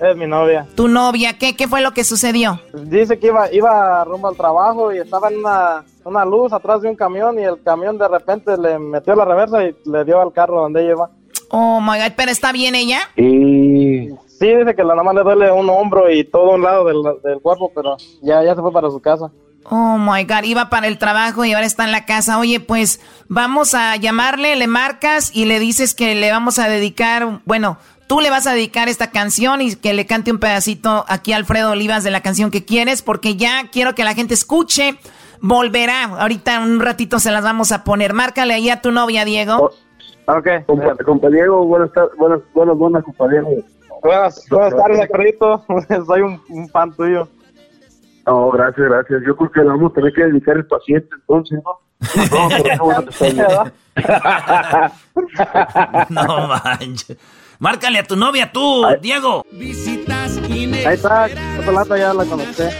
[0.00, 0.66] Es mi novia.
[0.76, 1.36] ¿Tu novia?
[1.36, 2.60] ¿Qué, qué fue lo que sucedió?
[2.72, 6.88] Dice que iba, iba rumbo al trabajo y estaba en una, una luz atrás de
[6.88, 10.32] un camión y el camión de repente le metió la reversa y le dio al
[10.32, 11.10] carro donde ella iba.
[11.50, 13.00] Oh my god, ¿pero está bien ella?
[13.16, 14.10] Y
[14.40, 17.40] sí, dice que la mamá le duele un hombro y todo un lado del, del
[17.40, 19.30] cuerpo, pero ya, ya se fue para su casa.
[19.64, 22.38] Oh my god, iba para el trabajo y ahora está en la casa.
[22.38, 27.40] Oye, pues vamos a llamarle, le marcas y le dices que le vamos a dedicar,
[27.44, 27.76] bueno,
[28.06, 31.36] tú le vas a dedicar esta canción y que le cante un pedacito aquí a
[31.36, 34.98] Alfredo Olivas de la canción que quieres, porque ya quiero que la gente escuche.
[35.42, 36.04] Volverá.
[36.04, 38.12] Ahorita un ratito se las vamos a poner.
[38.12, 39.56] Márcale ahí a tu novia, Diego.
[39.56, 39.70] Oh,
[40.26, 40.48] Ok.
[41.04, 43.48] Compañero, buenas tardes, buenas, buenas, buenas, compañero.
[44.02, 45.64] Buenas, buenas tardes, Carlito.
[46.06, 47.28] Soy un, un, fan tuyo.
[48.26, 49.22] No, gracias, gracias.
[49.26, 51.80] Yo creo que le vamos a tener que dedicar el paciente, entonces, ¿no?
[56.08, 57.16] No, no manches.
[57.58, 59.44] Márcale a tu novia tú, Diego.
[59.52, 62.70] Ahí está, lata ya la conecté.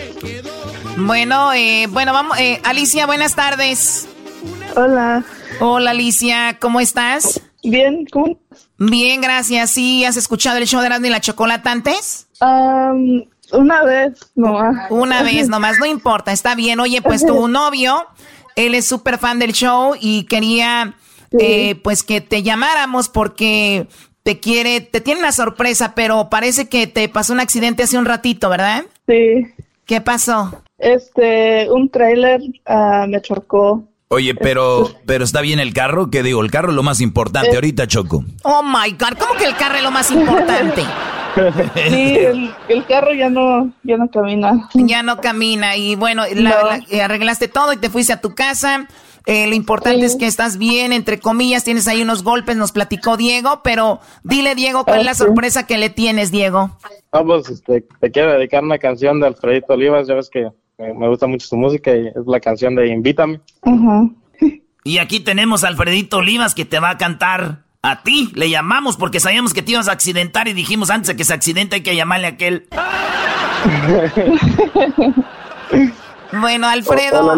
[0.96, 4.08] Bueno, eh, bueno, vamos, eh, Alicia, buenas tardes.
[4.74, 5.22] Hola.
[5.60, 7.42] Hola Alicia, ¿cómo estás?
[7.62, 8.38] Bien, ¿cómo?
[8.80, 9.72] Bien, gracias.
[9.72, 12.26] ¿Sí has escuchado el show de Erasmo y la Chocolata antes?
[13.52, 14.90] una vez nomás.
[14.90, 16.80] Una vez nomás, no importa, está bien.
[16.80, 18.06] Oye, pues tu novio,
[18.56, 20.94] él es súper fan del show y quería
[21.38, 23.86] eh, pues que te llamáramos porque
[24.22, 28.06] te quiere, te tiene una sorpresa, pero parece que te pasó un accidente hace un
[28.06, 28.84] ratito, ¿verdad?
[29.06, 29.46] Sí.
[29.84, 30.62] ¿Qué pasó?
[30.78, 36.42] Este, un trailer ah, me chocó Oye, pero, pero está bien el carro, ¿qué digo?
[36.42, 38.24] El carro es lo más importante ahorita, Choco.
[38.42, 40.82] Oh my God, ¿cómo que el carro es lo más importante?
[41.88, 42.18] Sí,
[42.68, 44.68] el, carro ya no, ya no camina.
[44.74, 48.88] Ya no camina y bueno, eh, arreglaste todo y te fuiste a tu casa.
[49.26, 53.16] Eh, lo importante es que estás bien, entre comillas, tienes ahí unos golpes, nos platicó
[53.16, 56.76] Diego, pero dile Diego, ¿cuál es la sorpresa que le tienes, Diego?
[57.12, 60.48] Vamos, este, te quiero dedicar una canción de Alfredito Olivas, ya ves que
[60.80, 63.40] me gusta mucho su música y es la canción de Invítame.
[64.82, 68.32] Y aquí tenemos a Alfredito Olivas que te va a cantar a ti.
[68.34, 71.34] Le llamamos porque sabíamos que te ibas a accidentar y dijimos antes de que se
[71.34, 72.66] accidente hay que llamarle a aquel.
[76.40, 77.30] bueno, Alfredo.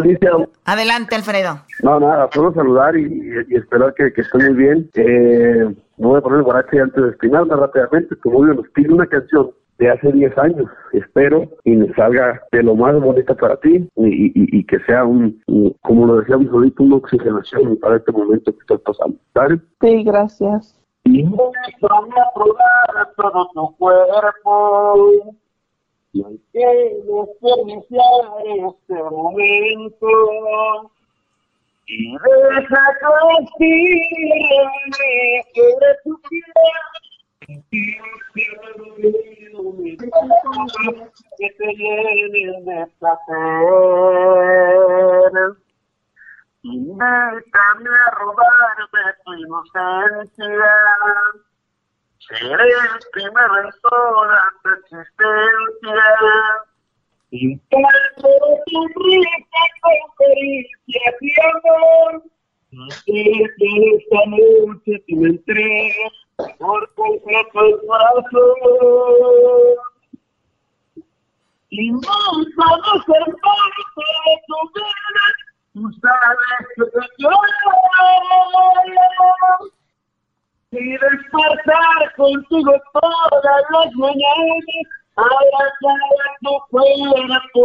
[0.64, 1.62] Adelante, Alfredo.
[1.82, 4.88] No, nada, solo saludar y, esperar que, que esté muy bien.
[4.94, 8.14] Eh, voy a poner el guarache antes de espinarme rápidamente.
[8.22, 9.50] Tu novio nos pide una canción
[9.82, 10.70] de hace 10 años.
[10.92, 15.42] Espero y me salga de lo más bonito para ti y, y, que sea un,
[15.82, 19.16] como lo decíamos ahorita, una oxigenación para este momento que estás pasando.
[19.34, 19.58] ¿Sabes?
[19.80, 20.78] Sí, gracias.
[21.04, 25.34] Y me a probar todo tu cuerpo.
[26.12, 30.08] Y hay que desperdiciar este momento.
[31.88, 32.82] Y deja
[33.58, 35.62] que que
[36.04, 36.16] tu
[41.38, 43.62] que te llenen de placer.
[46.62, 50.74] Invítame a robarme tu inocencia.
[52.18, 56.04] Seré el primero en toda tu existencia.
[57.30, 58.28] Intento
[58.66, 62.22] tu rica conferencia y amor.
[62.70, 63.20] Y que
[63.96, 68.56] esta noche tú me entregas por completo el corazón.
[71.70, 75.24] Y no a ser parte de tu vida,
[75.72, 77.36] tú sabes que te quiero.
[80.70, 84.86] Y despertar contigo todas las mañanas,
[85.16, 86.00] abrazar
[86.40, 87.62] tu cuerpo.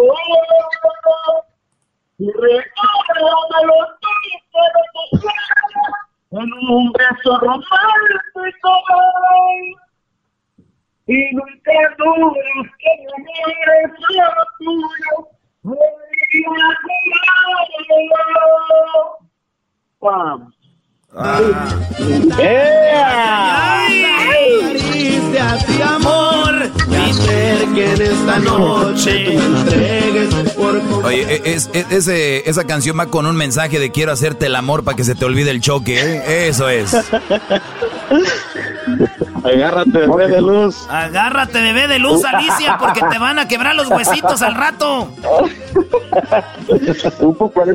[2.20, 4.68] Y recuerda los días de
[5.12, 5.20] tu
[6.32, 8.42] en un beso romántico
[11.08, 14.28] y nunca dudes que no mires lo
[14.58, 15.14] tuyo
[15.64, 15.78] voy
[20.12, 20.48] a
[21.14, 21.38] Caricias
[25.68, 26.72] de amor
[27.74, 30.76] que en esta noche tú me entregues por
[31.06, 34.98] Oye, es, ese, esa canción va con un mensaje de quiero hacerte el amor para
[34.98, 36.48] que se te olvide el choque, ¿eh?
[36.50, 36.92] Eso es.
[39.44, 40.88] Agárrate, bebé de luz.
[40.90, 45.10] Agárrate, bebé de luz, Alicia, porque te van a quebrar los huesitos al rato.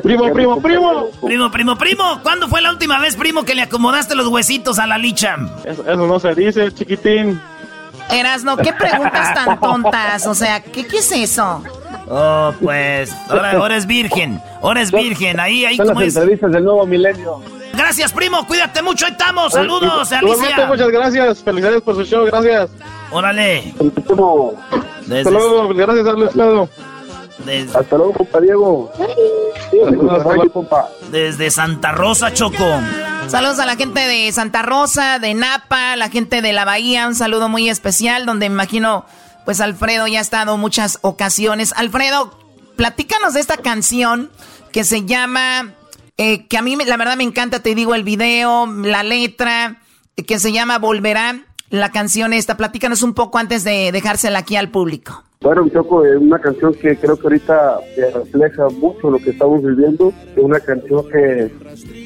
[0.02, 1.10] primo, primo, primo.
[1.24, 2.20] Primo, primo, primo.
[2.22, 5.36] ¿Cuándo fue la última vez, primo, que le acomodaste los huesitos a la licha?
[5.64, 7.40] Eso, eso no se dice, chiquitín.
[8.10, 10.26] Erasno, ¿qué preguntas tan tontas?
[10.26, 11.62] O sea, ¿qué, qué es eso?
[12.08, 16.14] Oh, pues, ahora, es virgen, ahora es virgen, ahí, ahí como es.
[16.14, 17.40] entrevistas del nuevo milenio.
[17.72, 20.66] Gracias, primo, cuídate mucho, ahí estamos, saludos, Alicia.
[20.66, 22.70] Muchas gracias, felicidades por su show, gracias.
[23.10, 23.74] Órale.
[23.78, 26.68] Hasta luego, gracias, Alfredo.
[27.44, 27.78] Desde...
[27.78, 28.92] Hasta luego, compa Diego.
[31.10, 32.64] Desde Santa Rosa, Choco.
[33.28, 37.14] Saludos a la gente de Santa Rosa, de Napa, la gente de la Bahía, un
[37.14, 39.06] saludo muy especial donde me imagino,
[39.44, 41.72] pues Alfredo ya ha estado muchas ocasiones.
[41.76, 42.38] Alfredo,
[42.76, 44.30] platícanos de esta canción
[44.72, 45.72] que se llama,
[46.16, 49.78] eh, que a mí la verdad me encanta, te digo, el video, la letra,
[50.26, 52.56] que se llama Volverá, la canción esta.
[52.56, 55.24] Platícanos un poco antes de dejársela aquí al público.
[55.40, 57.80] Bueno, Choco, es una canción que creo que ahorita
[58.14, 60.12] refleja mucho lo que estamos viviendo.
[60.36, 61.50] Es una canción que,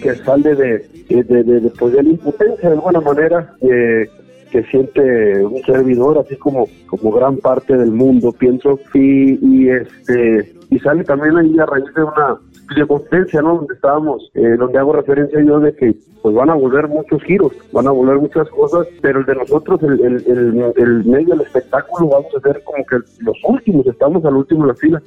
[0.03, 6.25] que sale de, de, de, pues, la impotencia de alguna manera, que siente un servidor,
[6.25, 8.81] así como, como gran parte del mundo, pienso.
[8.95, 12.39] Y este y sale también ahí a raíz de una
[12.75, 13.57] de potencia, ¿no?
[13.57, 17.53] Donde estábamos, eh, donde hago referencia yo de que pues van a volver muchos giros,
[17.73, 22.09] van a volver muchas cosas, pero el de nosotros, el, el, el, medio del espectáculo,
[22.09, 25.03] vamos a ser como que los últimos, estamos al último de la fila.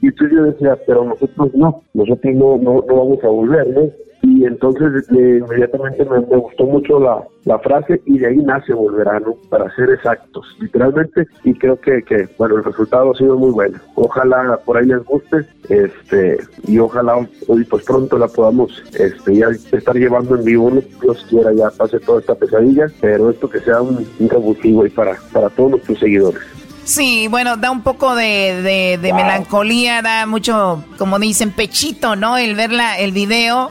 [0.00, 3.90] Y entonces yo decía, pero nosotros no, nosotros no, no, no vamos a volver, ¿no?
[4.24, 9.34] Y entonces eh, inmediatamente me, gustó mucho la, la, frase y de ahí nace Volverano,
[9.50, 13.78] para ser exactos, literalmente, y creo que, que, bueno, el resultado ha sido muy bueno.
[13.96, 17.16] Ojalá por ahí les guste, este, y ojalá
[17.48, 21.70] hoy pues pronto la podamos este, ya estar llevando en vivo, no Dios quiera ya
[21.70, 26.40] pase toda esta pesadilla, pero esto que sea un, un para, para todos nuestros seguidores.
[26.84, 32.36] Sí, bueno, da un poco de, de, melancolía, da mucho, como dicen, pechito, ¿no?
[32.36, 33.70] El ver la, el video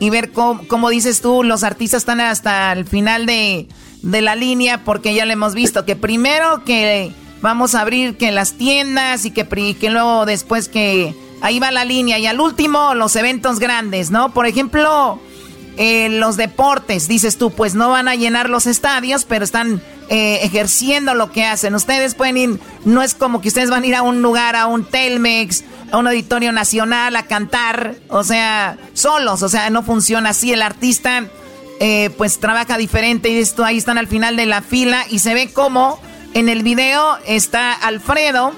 [0.00, 3.68] y ver cómo, dices tú, los artistas están hasta el final de,
[4.02, 7.12] la línea porque ya lo hemos visto, que primero que
[7.42, 11.84] vamos a abrir que las tiendas y que, que luego después que ahí va la
[11.84, 14.32] línea y al último los eventos grandes, ¿no?
[14.32, 15.20] Por ejemplo,
[15.76, 20.40] eh, los deportes, dices tú, pues no van a llenar los estadios, pero están eh,
[20.42, 21.74] ejerciendo lo que hacen.
[21.74, 24.66] Ustedes pueden ir, no es como que ustedes van a ir a un lugar, a
[24.66, 30.30] un Telmex, a un auditorio nacional a cantar, o sea, solos, o sea, no funciona
[30.30, 30.52] así.
[30.52, 31.24] El artista,
[31.80, 35.34] eh, pues trabaja diferente y esto ahí están al final de la fila y se
[35.34, 36.00] ve como
[36.34, 38.52] en el video está Alfredo,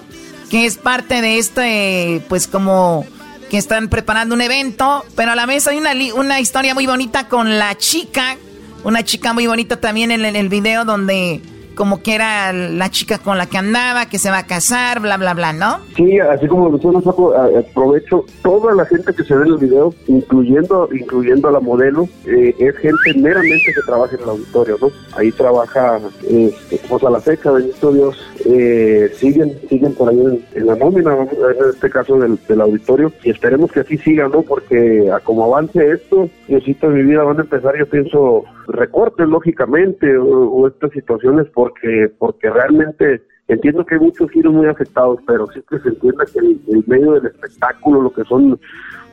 [0.51, 3.07] que es parte de este, pues como
[3.51, 7.29] que están preparando un evento, pero a la vez hay una, una historia muy bonita
[7.29, 8.37] con la chica,
[8.85, 11.43] una chica muy bonita también en, el video donde
[11.75, 15.17] como que era la chica con la que andaba, que se va a casar, bla,
[15.17, 15.81] bla, bla, ¿no?
[15.97, 19.95] Sí, así como lo saco, aprovecho toda la gente que se ve en el video,
[20.07, 24.91] incluyendo incluyendo a la modelo, eh, es gente meramente que trabaja en el auditorio, ¿no?
[25.17, 30.67] Ahí trabaja, este, pues a la fecha, bendito Dios, eh, siguen siguen por ahí en,
[30.67, 34.43] la nómina, en este caso del, auditorio, y esperemos que así siga, ¿no?
[34.43, 39.29] Porque a como avance esto, Diosito de mi vida van a empezar, yo pienso, recortes,
[39.29, 45.47] lógicamente, o, estas situaciones, porque, porque realmente entiendo que hay muchos giros muy afectados, pero
[45.49, 48.59] sí que se entienda que el, medio del espectáculo, lo que son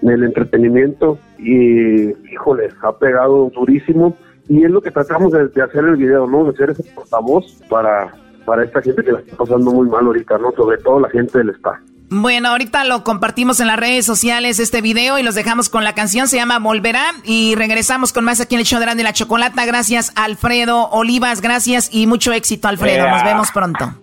[0.01, 4.15] el entretenimiento, y híjole, ha pegado durísimo,
[4.47, 6.51] y es lo que tratamos de, de hacer el video, ¿no?
[6.51, 8.11] De ser ese portavoz para,
[8.45, 10.51] para esta gente que la está pasando muy mal ahorita, ¿no?
[10.51, 11.79] Sobre todo la gente del spa.
[12.11, 15.93] Bueno, ahorita lo compartimos en las redes sociales este video y los dejamos con la
[15.93, 19.13] canción, se llama Volverá y regresamos con más aquí en el show de Grande la
[19.13, 19.63] Chocolata.
[19.67, 23.93] Gracias Alfredo Olivas, gracias y mucho éxito Alfredo, nos vemos pronto.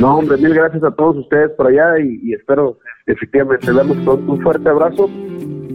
[0.00, 4.68] No, hombre, mil gracias a todos ustedes por allá y, espero efectivamente damos un fuerte
[4.68, 5.10] abrazo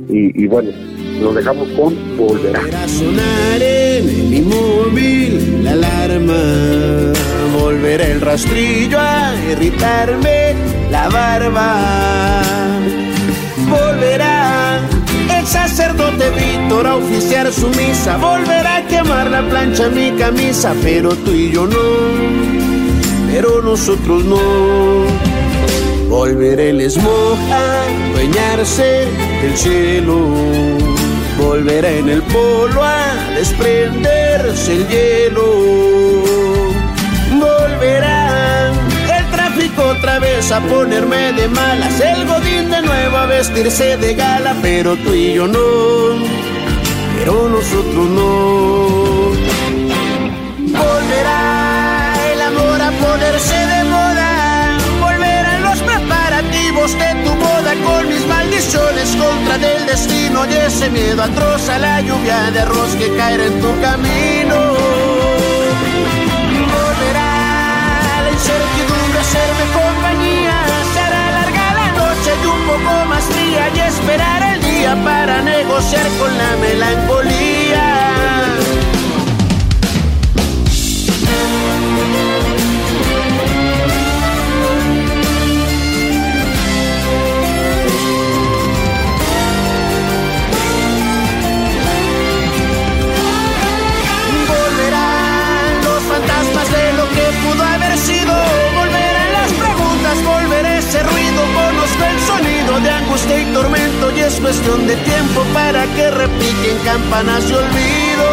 [0.10, 0.72] y, bueno,
[1.22, 2.61] nos dejamos con Volverá.
[2.61, 7.14] A sonar en el inmóvil la alarma,
[7.57, 10.56] volverá el rastrillo a irritarme
[10.91, 12.41] la barba.
[13.69, 14.80] Volverá
[15.38, 21.10] el sacerdote Víctor a oficiar su misa, volverá a quemar la plancha mi camisa, pero
[21.15, 21.77] tú y yo no,
[23.32, 25.15] pero nosotros no.
[26.18, 27.84] Volverá el smog a
[28.14, 29.08] dueñarse
[29.42, 30.18] del cielo,
[31.38, 35.48] volverá en el polo a desprenderse el hielo,
[37.32, 38.26] volverá
[39.78, 42.00] otra vez a ponerme de malas.
[42.00, 45.60] El godín de nuevo a vestirse de gala, pero tú y yo no.
[47.18, 49.15] Pero nosotros no.
[56.86, 61.80] Preparativos de tu boda con mis maldiciones contra del destino y ese miedo atroz a
[61.80, 64.56] la lluvia de arroz que caerá en tu camino.
[66.74, 70.57] Volverá la incertidumbre hacerme compañía.
[70.94, 76.07] Será larga la noche y un poco más fría y esperar el día para negociar
[76.20, 78.15] con la melancolía.
[104.66, 108.28] De tiempo para que repiquen campanas de olvido.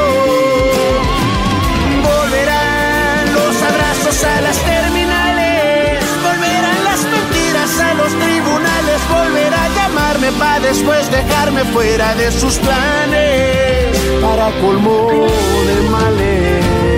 [2.02, 10.32] Volverán los abrazos a las terminales, volverán las mentiras a los tribunales, volverá a llamarme
[10.32, 15.26] para después dejarme fuera de sus planes para colmo
[15.66, 16.91] de males.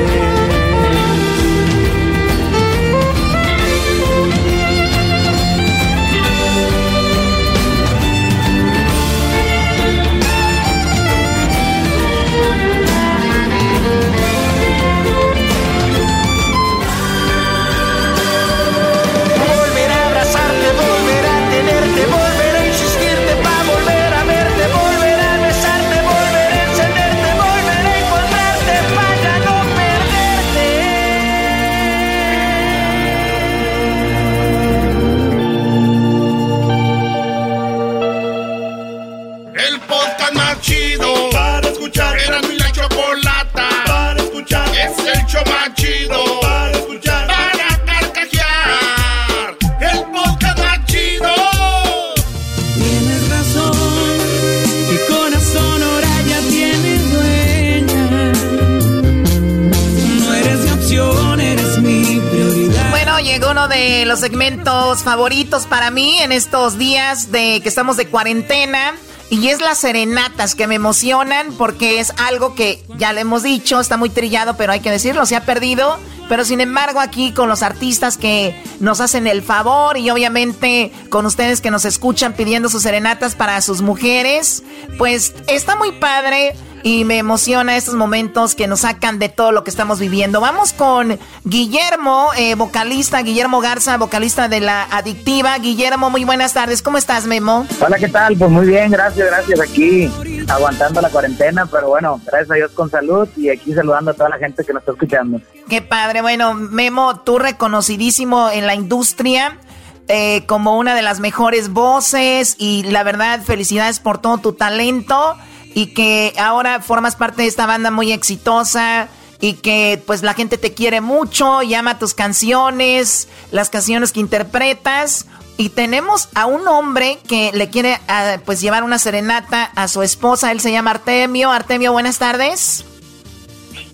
[64.64, 68.94] Favoritos para mí en estos días de que estamos de cuarentena.
[69.30, 73.80] Y es las serenatas que me emocionan porque es algo que ya le hemos dicho,
[73.80, 75.98] está muy trillado, pero hay que decirlo, se ha perdido.
[76.28, 81.26] Pero sin embargo aquí con los artistas que nos hacen el favor y obviamente con
[81.26, 84.62] ustedes que nos escuchan pidiendo sus serenatas para sus mujeres,
[84.96, 86.54] pues está muy padre
[86.84, 90.42] y me emociona estos momentos que nos sacan de todo lo que estamos viviendo.
[90.42, 95.56] Vamos con Guillermo, eh, vocalista, Guillermo Garza, vocalista de La Adictiva.
[95.56, 96.82] Guillermo, muy buenas tardes.
[96.82, 97.66] ¿Cómo estás, Memo?
[97.80, 98.36] Hola, ¿qué tal?
[98.36, 99.60] Pues muy bien, gracias, gracias.
[99.60, 100.10] Aquí
[100.46, 104.28] aguantando la cuarentena, pero bueno, gracias a Dios con salud y aquí saludando a toda
[104.28, 105.40] la gente que nos está escuchando.
[105.66, 106.20] Qué padre.
[106.20, 109.58] Bueno, Memo, tú reconocidísimo en la industria.
[110.06, 115.34] Eh, como una de las mejores voces y la verdad felicidades por todo tu talento
[115.74, 119.08] y que ahora formas parte de esta banda muy exitosa
[119.40, 125.26] y que pues la gente te quiere mucho, llama tus canciones, las canciones que interpretas
[125.56, 130.02] y tenemos a un hombre que le quiere ah, pues llevar una serenata a su
[130.02, 131.50] esposa, él se llama Artemio.
[131.50, 132.84] Artemio, buenas tardes.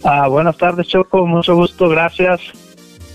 [0.05, 2.41] Ah, buenas tardes, Choco, mucho gusto, gracias.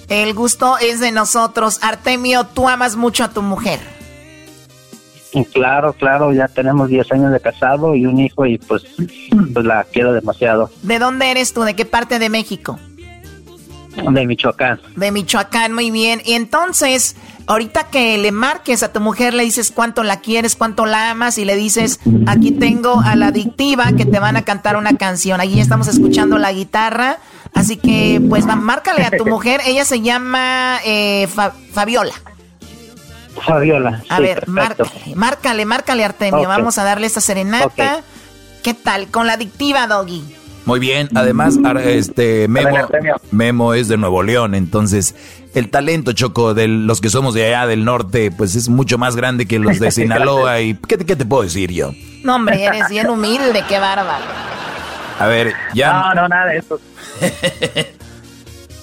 [0.08, 1.80] El gusto es de nosotros.
[1.82, 3.95] Artemio, tú amas mucho a tu mujer.
[5.44, 8.84] Claro, claro, ya tenemos 10 años de casado y un hijo y pues,
[9.54, 10.70] pues la quiero demasiado.
[10.84, 11.64] ¿De dónde eres tú?
[11.64, 12.80] ¿De qué parte de México?
[13.96, 14.80] De Michoacán.
[14.96, 16.22] De Michoacán, muy bien.
[16.26, 17.16] Y entonces,
[17.48, 21.38] ahorita que le marques a tu mujer, le dices cuánto la quieres, cuánto la amas
[21.38, 25.40] y le dices, aquí tengo a la adictiva que te van a cantar una canción.
[25.40, 27.20] Allí estamos escuchando la guitarra.
[27.54, 29.62] Así que, pues, márcale a tu mujer.
[29.66, 31.28] Ella se llama eh,
[31.72, 32.14] Fabiola.
[33.42, 34.04] Fabiola.
[34.10, 36.48] A ver, márcale, márcale, márcale, Artemio.
[36.48, 38.04] Vamos a darle esta serenata.
[38.64, 39.08] ¿Qué tal?
[39.08, 40.24] Con la adictiva, Doggy.
[40.66, 42.90] Muy bien, además, este Memo,
[43.30, 45.14] Memo es de Nuevo León, entonces
[45.54, 49.16] el talento, Choco, de los que somos de allá del norte, pues es mucho más
[49.16, 50.62] grande que los de Sinaloa.
[50.62, 51.92] ¿Y qué, qué te puedo decir yo?
[52.24, 54.26] No, hombre, eres bien humilde, qué bárbaro.
[55.20, 55.94] A ver, ya.
[55.94, 56.80] No, no, nada de eso.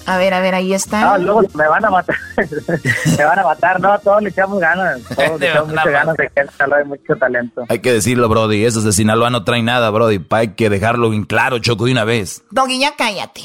[0.05, 1.17] A ver, a ver, ahí está.
[1.17, 2.15] No, luego me van a matar.
[3.17, 5.01] me van a matar, no, todos le echamos ganas.
[5.03, 7.63] Todos le echamos muchas ganas de que hay mucho talento.
[7.69, 8.65] Hay que decirlo, Brody.
[8.65, 10.25] Esos de Sinaloa no traen nada, Brody.
[10.31, 12.43] Hay que dejarlo bien claro, Choco, de una vez.
[12.51, 13.41] Doggy, ya cállate.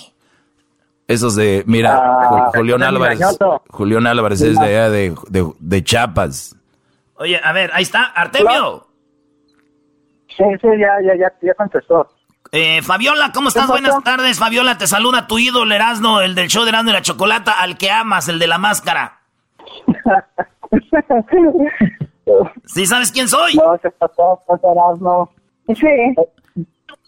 [1.06, 3.18] Esos de, mira, ah, Julián Álvarez.
[3.70, 6.54] Julián Álvarez es de allá de, de, de Chiapas.
[7.14, 8.86] Oye, a ver, ahí está, Artemio.
[10.36, 12.08] Sí, sí, ya, ya, ya, ya contestó.
[12.52, 13.66] Eh, Fabiola, ¿cómo estás?
[13.66, 14.78] Buenas tardes, Fabiola.
[14.78, 17.90] Te saluda tu ídolo Erasno, el del show de Erasno y la Chocolata, al que
[17.90, 19.20] amas, el de la máscara.
[22.66, 23.54] ¿Sí sabes quién soy?
[23.54, 25.30] No, se pasó, Erasno.
[25.68, 25.86] Sí.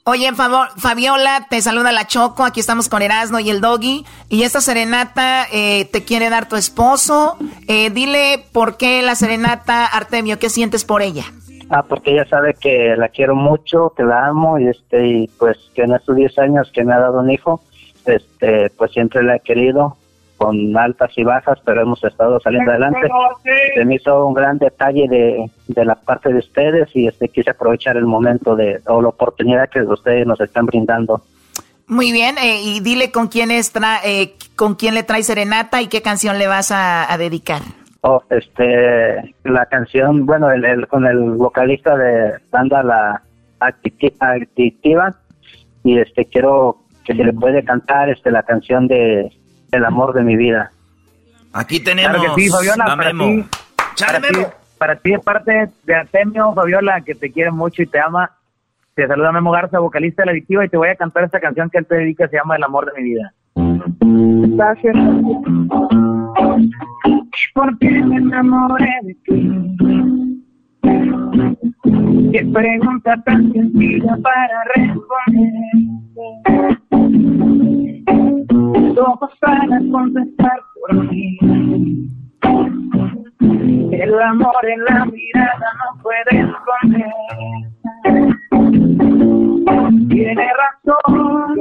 [0.04, 4.04] Oye, favor, Fabiola, te saluda la Choco, aquí estamos con Erasno y el Doggy.
[4.28, 7.38] Y esta serenata eh, te quiere dar tu esposo.
[7.68, 11.24] Eh, dile por qué la serenata, Artemio, ¿qué sientes por ella?
[11.70, 15.56] Ah, porque ella sabe que la quiero mucho, que la amo y este y pues
[15.72, 17.60] que en estos 10 años que me ha dado un hijo,
[18.06, 19.96] este pues siempre la he querido
[20.36, 23.08] con altas y bajas, pero hemos estado saliendo adelante.
[23.74, 27.50] Se me hizo un gran detalle de, de la parte de ustedes y este quise
[27.50, 31.22] aprovechar el momento de o la oportunidad que ustedes nos están brindando.
[31.86, 33.70] Muy bien, eh, y dile con quién, es
[34.04, 37.60] eh, con quién le trae serenata y qué canción le vas a dedicar.
[38.02, 43.22] Oh, este, la canción, bueno, el, con el vocalista de banda La
[43.58, 45.14] Adictiva
[45.84, 49.30] y este quiero que se le puede cantar este la canción de
[49.70, 50.70] El amor de mi vida.
[51.52, 53.44] Aquí tenemos claro que sí, Fabiola, para ti,
[53.98, 54.38] para, ti,
[54.78, 58.30] para ti es parte de Artemio, Fabiola, que te quiere mucho y te ama.
[58.94, 61.68] Te saluda Memo Garza, vocalista de La Adictiva, y te voy a cantar esta canción
[61.68, 63.34] que él te dedica, se llama El amor de mi vida.
[64.56, 64.96] Gracias
[67.54, 69.50] porque me enamoré de ti.
[72.32, 75.52] Qué pregunta tan sencilla para responder.
[78.98, 81.38] Ojos para contestar por mí.
[83.92, 87.12] El amor en la mirada no puede esconder.
[90.08, 91.56] Tiene razón,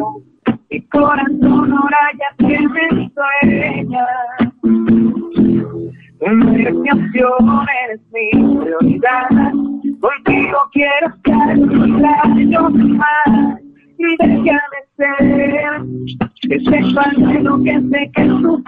[0.70, 3.10] mi corazón ahora ya que me
[6.22, 8.30] Mi opción eres mi
[8.60, 9.30] prioridad.
[10.02, 13.60] Contigo quiero estar un año más.
[13.98, 15.82] Déjame ser.
[16.44, 18.64] De lo que que tus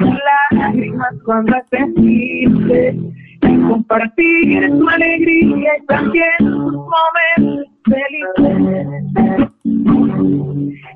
[0.52, 2.99] lágrimas cuando estés triste.
[3.44, 9.52] Y compartir tu alegría y también tus momentos felices.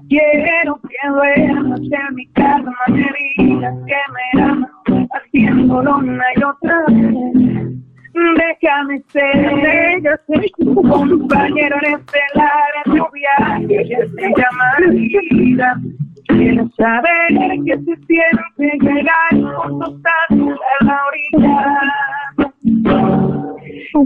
[0.07, 4.74] Quiero que duermas en mi cama, me digas que me amas,
[5.15, 7.75] haciéndolo una y otra vez.
[8.37, 15.81] Déjame ser, yo soy tu compañero en este largo viaje que se llama vida.
[16.27, 17.27] Quiero saber
[17.65, 19.95] qué se siente llegar juntos
[20.29, 20.35] hasta
[20.85, 21.55] la orilla.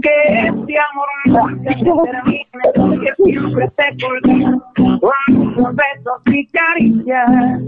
[0.02, 0.14] que
[0.48, 7.60] este amor nunca se termine, que siempre te culmine con tus besos y caricias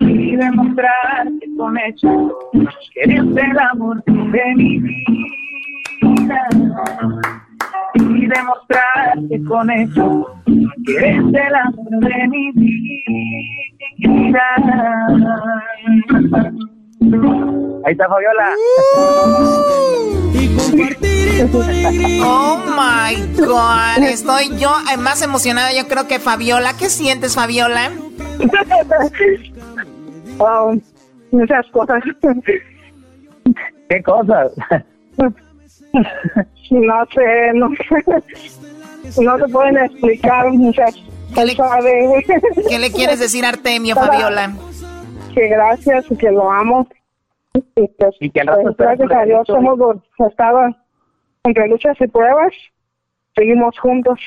[0.00, 2.32] y demostrar que con hechos
[2.92, 6.48] que eres el amor de mi vida
[7.94, 10.26] y demostrar que con hechos
[10.84, 14.42] que eres el amor de mi vida.
[17.84, 18.48] Ahí está Fabiola.
[22.24, 26.74] Oh my God, estoy yo más emocionada, yo creo que Fabiola.
[26.76, 27.92] ¿Qué sientes, Fabiola?
[30.38, 30.76] Oh,
[31.30, 32.02] muchas cosas.
[33.88, 34.52] ¿Qué cosas?
[36.68, 39.22] No sé, no sé.
[39.22, 40.94] No se pueden explicar muchas
[41.34, 41.56] ¿Qué le,
[42.68, 44.52] ¿Qué le quieres decir a Artemio, Fabiola?
[45.36, 46.88] Que gracias y que lo amo.
[47.52, 49.78] Y, pues, y que pues, gracias a Dios hemos
[50.30, 50.60] estado
[51.44, 52.52] entre luchas y pruebas.
[53.34, 54.18] Seguimos juntos.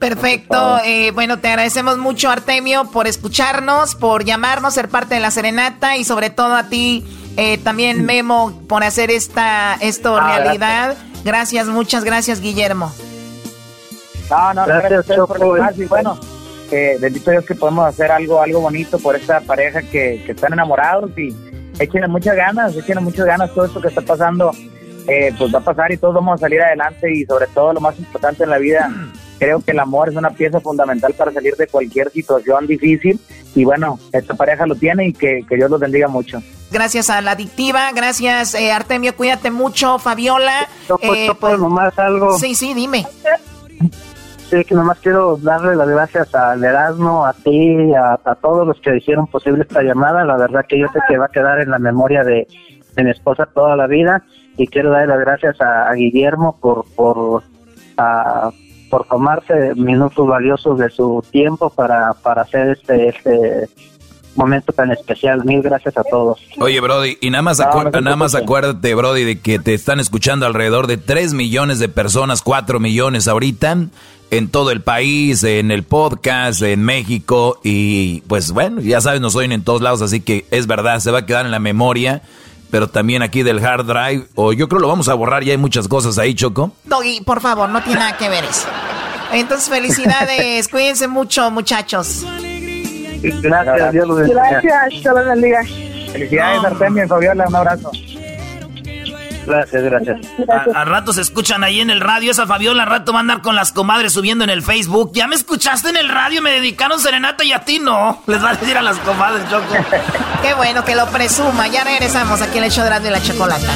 [0.00, 0.78] Perfecto.
[0.84, 5.96] Eh, bueno, te agradecemos mucho, Artemio, por escucharnos, por llamarnos, ser parte de la serenata
[5.96, 7.04] y sobre todo a ti,
[7.36, 10.96] eh, también Memo, por hacer esta esto Ah, realidad.
[11.24, 11.68] Gracias.
[11.68, 12.90] muchas gracias, Guillermo.
[14.28, 15.56] No, no, Gracias, gracias, ustedes por Choco.
[15.56, 16.18] escuchar, y bueno,
[16.72, 20.52] eh, bendito Dios que podemos hacer algo algo bonito por esta pareja que, que están
[20.54, 21.28] enamorados y
[21.78, 24.50] échenle muchas ganas, échenle muchas ganas todo esto que está pasando,
[25.06, 27.80] eh, pues va a pasar y todos vamos a salir adelante y sobre todo lo
[27.80, 28.90] más importante en la vida,
[29.38, 33.18] creo que el amor es una pieza fundamental para salir de cualquier situación difícil
[33.54, 36.42] y bueno, esta pareja lo tiene y que, que Dios los bendiga mucho.
[36.70, 40.68] Gracias a la adictiva, gracias eh, Artemio, cuídate mucho, Fabiola.
[40.88, 42.38] Choco, Eh, pues- nomás algo.
[42.38, 43.04] sí, sí, dime.
[44.52, 48.78] Sí, que nomás quiero darle las gracias al Erasmo, a ti, a, a todos los
[48.82, 50.26] que hicieron posible esta llamada.
[50.26, 52.46] La verdad que yo sé que va a quedar en la memoria de,
[52.94, 54.22] de mi esposa toda la vida.
[54.58, 57.42] Y quiero darle las gracias a, a Guillermo por por
[57.96, 58.50] a-
[58.90, 63.66] por tomarse minutos valiosos de su tiempo para, para hacer este, este
[64.36, 65.42] momento tan especial.
[65.46, 66.38] Mil gracias a todos.
[66.60, 69.98] Oye, Brody, y nada más, acu- no nada más acuérdate, Brody, de que te están
[69.98, 73.78] escuchando alrededor de 3 millones de personas, 4 millones ahorita,
[74.32, 79.36] en todo el país, en el podcast, en México, y pues bueno, ya sabes, nos
[79.36, 82.22] oyen en todos lados, así que es verdad, se va a quedar en la memoria,
[82.70, 85.58] pero también aquí del hard drive, o yo creo lo vamos a borrar, ya hay
[85.58, 86.72] muchas cosas ahí, Choco.
[86.84, 88.68] Doggy, por favor, no tiene nada que ver eso.
[89.34, 92.24] Entonces, felicidades, cuídense mucho, muchos.
[93.42, 94.48] Gracias, Dios los bendiga.
[94.62, 95.62] Gracias, Dios los bendiga.
[96.10, 97.90] Felicidades, Artemio y Fabiola, un abrazo.
[99.46, 100.18] Gracias, gracias.
[100.74, 102.30] A, a rato se escuchan ahí en el radio.
[102.30, 105.10] Esa Fabiola al rato va a andar con las comadres subiendo en el Facebook.
[105.14, 108.22] Ya me escuchaste en el radio, me dedicaron serenata y a ti no.
[108.26, 109.74] Les va a decir a las comadres, Choco.
[110.42, 111.66] Qué bueno que lo presuma.
[111.68, 113.72] Ya regresamos aquí en el show de Erasmo y la Chocolata.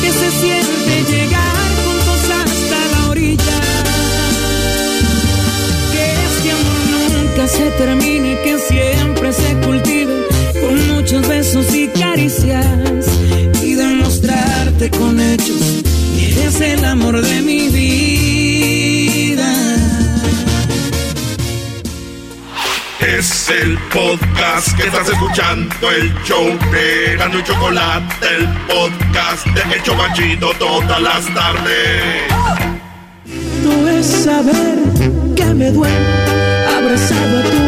[0.00, 1.40] que se siente llegar
[1.84, 3.60] juntos hasta la orilla.
[5.92, 10.26] Que este amor nunca se termine, que siempre se cultive
[10.60, 12.66] con muchos besos y caricias
[14.84, 15.82] demostrarte con hechos
[16.14, 19.52] que eres el amor de mi vida.
[23.00, 29.76] Es el podcast que estás escuchando, el show de Gano y Chocolate, el podcast de
[29.76, 32.02] Hecho Machito todas las tardes.
[33.62, 34.78] No es saber
[35.36, 35.94] que me duele
[36.76, 37.63] abrazado a ay,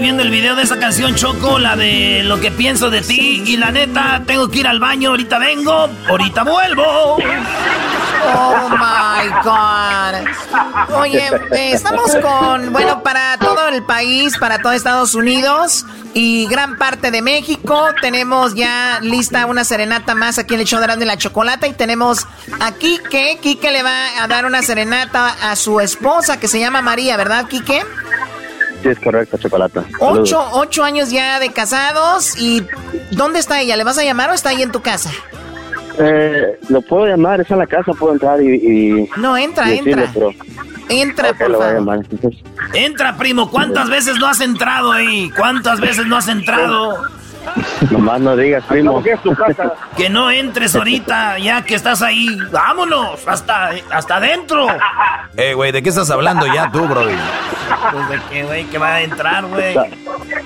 [0.00, 3.42] viendo el video de esa canción Choco, la de lo que pienso de ti.
[3.46, 5.10] Y la neta, tengo que ir al baño.
[5.10, 7.16] Ahorita vengo, ahorita vuelvo.
[8.34, 10.94] Oh my God.
[11.00, 17.10] Oye, estamos con, bueno, para todo el país, para todo Estados Unidos y gran parte
[17.10, 17.88] de México.
[18.00, 21.66] Tenemos ya lista una serenata más aquí en el show de la Chocolata.
[21.66, 22.26] Y tenemos
[22.60, 23.38] a Quique.
[23.40, 27.46] Quique le va a dar una serenata a su esposa que se llama María, ¿verdad,
[27.46, 27.84] Quique?
[28.82, 29.84] Sí, es correcto, Chocolata.
[30.00, 32.36] Ocho, ocho años ya de casados.
[32.38, 32.64] ¿Y
[33.10, 33.76] dónde está ella?
[33.76, 35.10] ¿Le vas a llamar o está ahí en tu casa?
[35.98, 38.46] Eh, lo puedo llamar, es en la casa, puedo entrar y...
[38.54, 40.10] y No, entra, y decirle, entra.
[40.14, 40.30] pero-
[40.90, 41.80] Entra, por lo voy a favor.
[41.80, 42.40] llamar, entonces.
[42.72, 43.50] Entra, primo.
[43.50, 45.30] ¿Cuántas veces no has entrado ahí?
[45.36, 47.02] ¿Cuántas veces no has entrado?
[47.90, 49.02] Nomás no digas, primo.
[49.96, 52.28] Que no entres ahorita, ya que estás ahí.
[52.52, 54.66] Vámonos, hasta, hasta adentro.
[55.36, 57.14] Eh, güey, ¿de qué estás hablando ya tú, Brody?
[57.92, 59.72] Pues de que, güey, que va a entrar, güey.
[59.72, 59.86] Sa-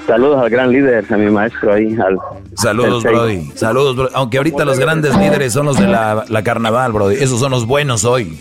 [0.06, 1.96] Saludos al gran líder, a mi maestro ahí.
[1.98, 2.18] Al,
[2.56, 3.02] Saludos.
[3.02, 3.50] Brody.
[3.54, 4.10] Saludos, Brody.
[4.14, 7.16] Aunque ahorita los grandes líderes son los de la, la carnaval, Brody.
[7.22, 8.38] Esos son los buenos hoy.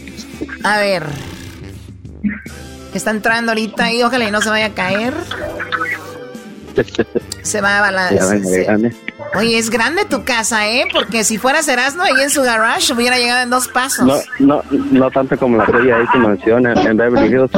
[0.66, 1.04] A ver.
[2.94, 5.14] Está entrando ahorita y ojalá y no se vaya a caer.
[7.42, 8.80] Se va a balancear.
[9.36, 10.86] Oye, es grande tu casa, ¿eh?
[10.92, 14.06] Porque si fuera Erasmo ahí en su garage hubiera llegado en dos pasos.
[14.06, 17.52] No, no, no tanto como la tuya ahí que menciona en Beverly Hills.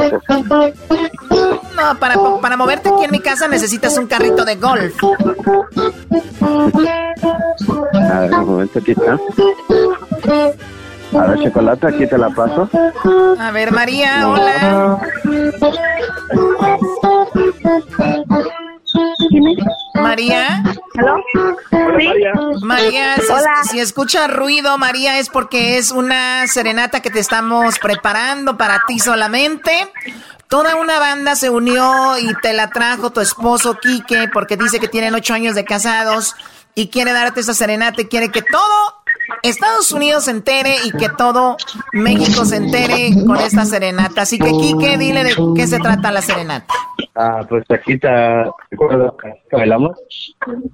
[1.76, 4.95] No, para, para moverte aquí en mi casa necesitas un carrito de golf.
[7.94, 9.18] A ver, un momento, aquí está.
[11.14, 12.69] A ver, chocolate, aquí te la paso.
[13.40, 14.99] A ver, María, hola.
[19.95, 20.64] María.
[22.61, 28.57] María, si, si escucha ruido, María, es porque es una serenata que te estamos preparando
[28.57, 29.72] para ti solamente.
[30.48, 34.88] Toda una banda se unió y te la trajo tu esposo Quique porque dice que
[34.88, 36.36] tienen ocho años de casados
[36.76, 39.03] y quiere darte esa serenata y quiere que todo
[39.41, 41.57] Estados Unidos se entere y que todo
[41.91, 44.22] México se entere con esta serenata.
[44.22, 46.74] Así que, Quique, dile de qué se trata la serenata.
[47.15, 48.10] Ah, pues aquí te
[48.72, 49.98] recuerdo que bailamos,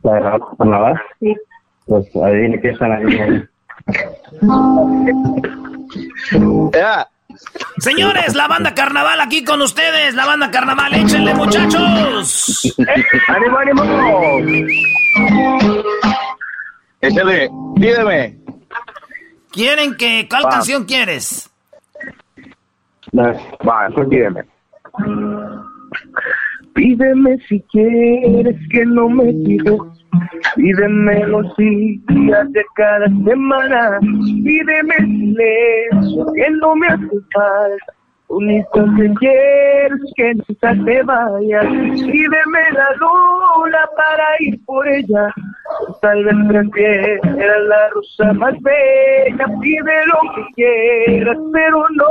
[0.03, 1.01] la de carnaval.
[1.19, 1.35] Sí.
[1.85, 3.43] Pues adivine qué están ahí.
[7.79, 12.75] Señores, la banda carnaval aquí con ustedes, la banda carnaval, échenle muchachos.
[13.27, 13.83] ¡Ánimo, ánimo!
[17.01, 18.37] Échale, pídeme.
[19.51, 21.49] ¿Quieren que, cuál canción quieres?
[23.13, 24.43] Va, pues pídeme.
[26.73, 29.91] Pídeme si quieres que no me pido.
[30.55, 33.99] Pídeme los días de cada semana.
[34.43, 37.98] Pídeme silencio que no me hace falta.
[38.29, 41.65] Único que quiero es que nunca te vayas.
[41.65, 45.33] Pídeme la luna para ir por ella.
[45.99, 49.45] Tal vez prefieras la rosa más bella.
[49.59, 52.05] Pide lo que quieras, pero no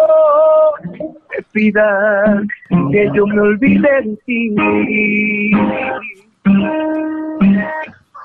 [0.92, 2.42] me pidas
[2.90, 4.54] que yo me olvide de ti.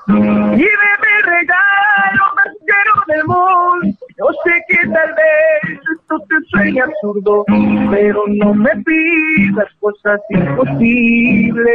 [0.06, 4.03] Pídeme regalo más del mundo.
[4.16, 7.44] Yo sé que tal vez esto te sueña absurdo,
[7.90, 11.74] pero no me pidas cosas imposibles.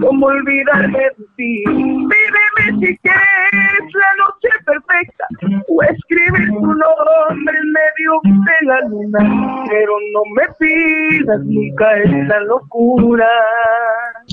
[0.00, 1.62] Como olvidarme de ti.
[1.66, 5.26] Pídeme si quieres la noche perfecta
[5.68, 9.20] o escribir tu nombre en medio de la luna.
[9.68, 13.28] Pero no me pidas nunca esta locura.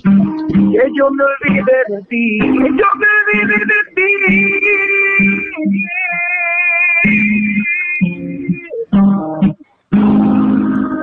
[0.04, 4.10] Que yo me olvide de ti, que yo me olvide de ti.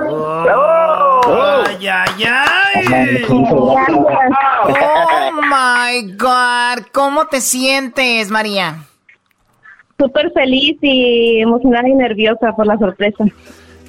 [0.09, 3.25] Oh, ¡Ay, ay, ay!
[3.29, 3.75] Oh
[5.41, 8.77] my God, ¿cómo te sientes, María?
[9.99, 13.25] Súper feliz y emocionada y nerviosa por la sorpresa.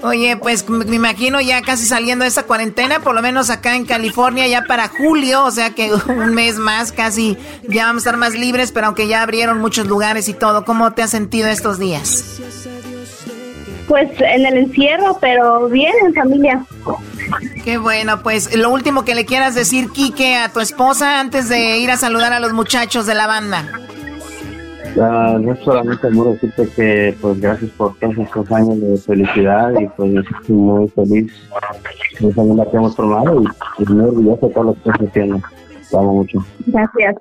[0.02, 3.84] Oye, pues me imagino ya casi saliendo de esa cuarentena, por lo menos acá en
[3.84, 7.36] California ya para julio, o sea que un mes más casi
[7.68, 10.92] ya vamos a estar más libres, pero aunque ya abrieron muchos lugares y todo, ¿cómo
[10.92, 12.40] te has sentido estos días?
[13.88, 16.64] Pues en el encierro, pero bien en familia.
[17.64, 21.78] Qué bueno, pues lo último que le quieras decir, Quique, a tu esposa antes de
[21.78, 23.66] ir a saludar a los muchachos de la banda.
[24.98, 29.86] Uh, no solamente amor decirte que pues gracias por todos estos años de felicidad y
[29.86, 31.32] pues estoy muy feliz
[32.18, 35.40] de esa que hemos formado y, y muy orgulloso de todo lo que estás haciendo.
[35.88, 36.44] Te amo mucho.
[36.66, 37.16] Gracias.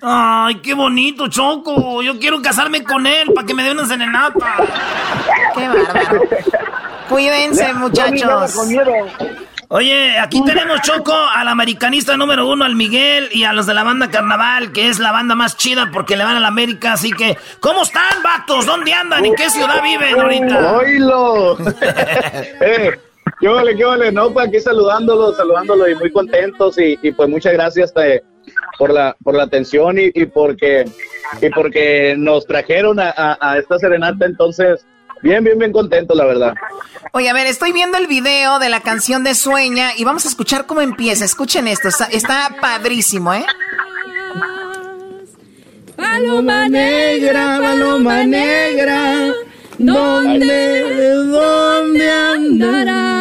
[0.00, 2.02] Ay, qué bonito, Choco.
[2.02, 4.56] Yo quiero casarme con él para que me dé una serenata.
[5.54, 6.22] Qué bárbaro.
[7.10, 8.56] Cuídense, muchachos.
[9.68, 13.82] Oye, aquí tenemos Choco al americanista número uno, al Miguel, y a los de la
[13.82, 16.92] banda Carnaval, que es la banda más chida porque le van a la América.
[16.92, 18.64] Así que, ¿cómo están, vatos?
[18.64, 19.24] ¿Dónde andan?
[19.24, 20.76] ¿En qué ciudad viven ahorita?
[20.76, 21.58] ¡Oílo!
[22.60, 22.96] eh,
[23.40, 24.12] qué vale, qué vale.
[24.12, 26.78] No, pues aquí saludándolos, saludándolos y muy contentos.
[26.78, 28.22] Y, y pues muchas gracias eh,
[28.78, 30.84] por la por la atención y, y porque
[31.40, 34.26] y porque nos trajeron a, a, a esta serenata.
[34.26, 34.86] Entonces,
[35.22, 36.54] bien, bien, bien contentos, la verdad.
[37.12, 40.28] Oye, a ver, estoy viendo el video de la canción de Sueña y vamos a
[40.28, 41.24] escuchar cómo empieza.
[41.24, 43.46] Escuchen esto, está, está padrísimo, ¿eh?
[45.96, 49.32] Paloma negra, paloma negra,
[49.78, 53.16] ¿dónde, dónde andarás?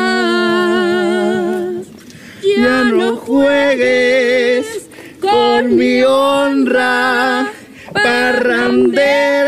[2.58, 4.90] Ya no juegues
[5.22, 7.50] con mi honra,
[7.94, 9.45] parrandera.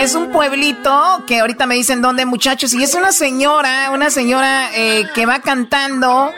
[0.00, 4.70] Es un pueblito que ahorita me dicen dónde, muchachos, y es una señora, una señora
[4.74, 6.30] eh, que va cantando.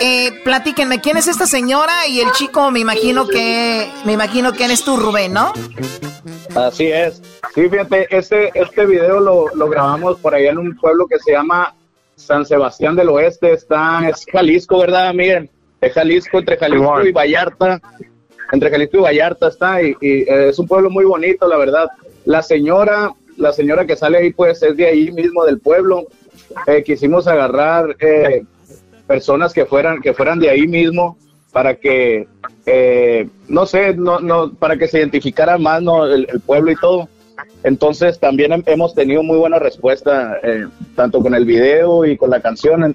[0.00, 2.06] Eh, platíquenme, ¿quién es esta señora?
[2.06, 5.52] Y el chico, me imagino que, me imagino que eres tú, Rubén, ¿no?
[6.54, 7.22] Así es.
[7.54, 11.32] Sí, fíjate, este, este video lo, lo grabamos por allá en un pueblo que se
[11.32, 11.74] llama
[12.16, 13.52] San Sebastián del Oeste.
[13.52, 15.50] Está, es Jalisco, ¿verdad, Miguel?
[15.80, 17.80] de Jalisco, entre Jalisco y Vallarta.
[18.52, 21.88] Entre Jalisco y Vallarta está, y, y, eh, es un pueblo muy bonito, la verdad.
[22.28, 26.06] La señora, la señora que sale ahí, pues es de ahí mismo del pueblo.
[26.66, 28.42] Eh, quisimos agarrar eh,
[29.06, 31.16] personas que fueran, que fueran de ahí mismo
[31.52, 32.28] para que,
[32.66, 36.04] eh, no sé, no, no, para que se identificara más ¿no?
[36.06, 37.08] el, el pueblo y todo.
[37.62, 42.28] Entonces también hem- hemos tenido muy buena respuesta, eh, tanto con el video y con
[42.28, 42.94] la canción.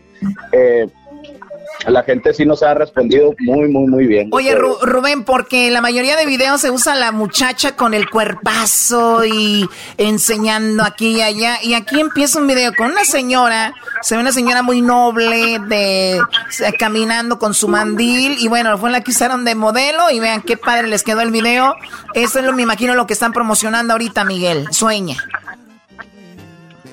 [1.87, 4.29] La gente sí nos ha respondido muy, muy, muy bien.
[4.31, 8.09] Oye, Ru- Rubén, porque en la mayoría de videos se usa la muchacha con el
[8.09, 11.57] cuerpazo y enseñando aquí y allá.
[11.61, 16.21] Y aquí empieza un video con una señora, se ve una señora muy noble, de
[16.49, 18.37] se- caminando con su mandil.
[18.39, 20.09] Y bueno, fue la que usaron de modelo.
[20.11, 21.75] Y vean qué padre les quedó el video.
[22.13, 24.67] Eso es lo, me imagino, lo que están promocionando ahorita, Miguel.
[24.71, 25.17] Sueña.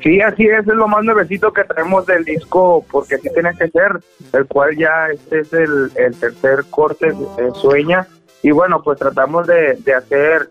[0.03, 3.69] Sí, así es, es lo más nuevecito que traemos del disco, porque así tiene que
[3.69, 4.01] ser,
[4.33, 8.07] el cual ya este es el, tercer corte, eh, Sueña,
[8.43, 10.51] y bueno, pues tratamos de, hacer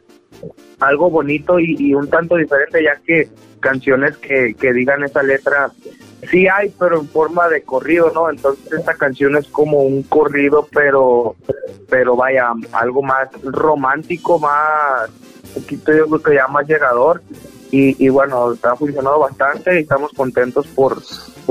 [0.79, 3.27] algo bonito y, y un tanto diferente, ya que
[3.59, 5.71] canciones que, que digan esa letra,
[6.29, 8.29] sí hay, pero en forma de corrido, ¿no?
[8.29, 11.35] Entonces esta canción es como un corrido, pero,
[11.89, 15.09] pero vaya, algo más romántico, más,
[15.55, 17.21] un poquito yo creo que ya más llegador,
[17.71, 21.01] y, y bueno, está funcionando bastante y estamos contentos por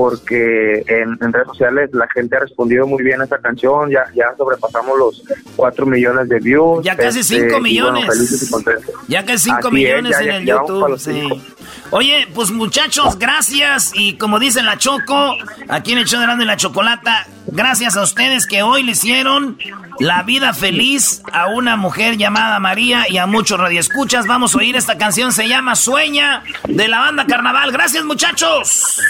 [0.08, 4.04] porque en, en redes sociales la gente ha respondido muy bien a esta canción, ya,
[4.14, 5.22] ya sobrepasamos los
[5.56, 6.84] 4 millones de views.
[6.84, 8.06] Ya casi este, 5 y bueno, millones.
[8.06, 8.94] felices y contentos.
[9.08, 10.98] Ya que 5 Así es, millones ya- en ya el YouTube.
[11.00, 11.42] sí.
[11.90, 13.92] Oye, pues muchachos, gracias.
[13.94, 15.34] Y como dice la Choco,
[15.68, 19.58] aquí en el show de la Chocolata, gracias a ustedes que hoy le hicieron
[19.98, 24.26] la vida feliz a una mujer llamada María y a muchos radioescuchas.
[24.26, 27.72] Vamos a oír esta canción, se llama Sueña, de la banda Carnaval.
[27.72, 29.00] Gracias, muchachos.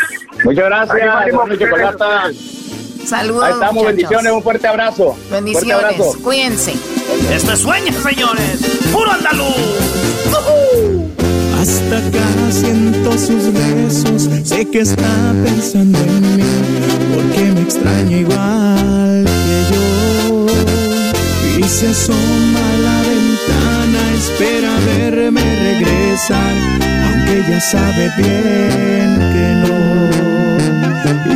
[0.45, 2.31] Muchas gracias, Ánimo, ánimo, Chocolata.
[3.07, 3.45] Saludos.
[3.45, 3.87] Ahí estamos, muchachos.
[3.97, 5.13] bendiciones, un fuerte abrazo.
[5.15, 5.85] Fuerte Bendiciones.
[5.85, 6.19] abrazo.
[6.23, 6.75] Cuídense.
[7.33, 8.61] Esto es Sueña, señores.
[8.93, 9.57] Puro andaluz.
[11.61, 16.43] Hasta acá siento sus besos, sé que está pensando en mí,
[17.15, 20.47] porque me extraña igual que yo.
[21.59, 26.55] Y se asoma a la ventana, espera verme regresar,
[27.07, 29.58] aunque ya sabe bien que no.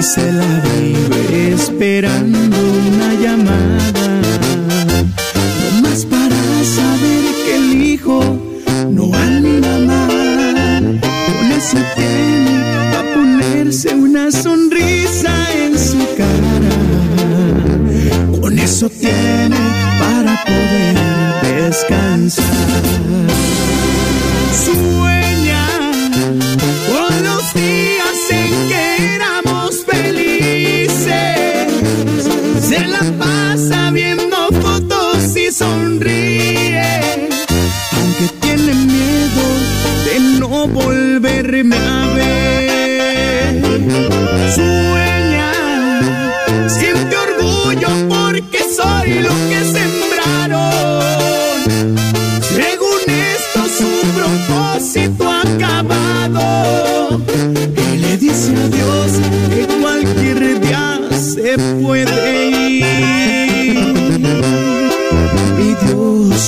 [0.02, 2.58] Se la vive esperando
[2.88, 4.20] una llamada,
[5.60, 8.20] no más para saber que el hijo
[8.90, 11.00] no anda mal.
[11.00, 12.54] Con eso tiene
[12.98, 16.76] a ponerse una sonrisa en su cara.
[18.40, 19.56] Con eso tiene
[20.00, 23.51] para poder descansar.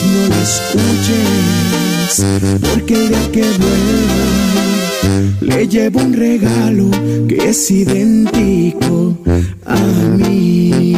[0.03, 2.23] No lo escuches,
[2.61, 4.45] porque el día que vuelva
[5.41, 6.91] le llevo un regalo
[7.29, 9.19] que es idéntico
[9.67, 10.97] a mí.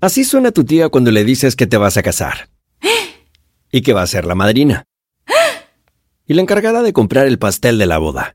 [0.00, 2.48] Así suena tu tía cuando le dices que te vas a casar.
[3.70, 4.84] Y que va a ser la madrina.
[6.26, 8.34] Y la encargada de comprar el pastel de la boda.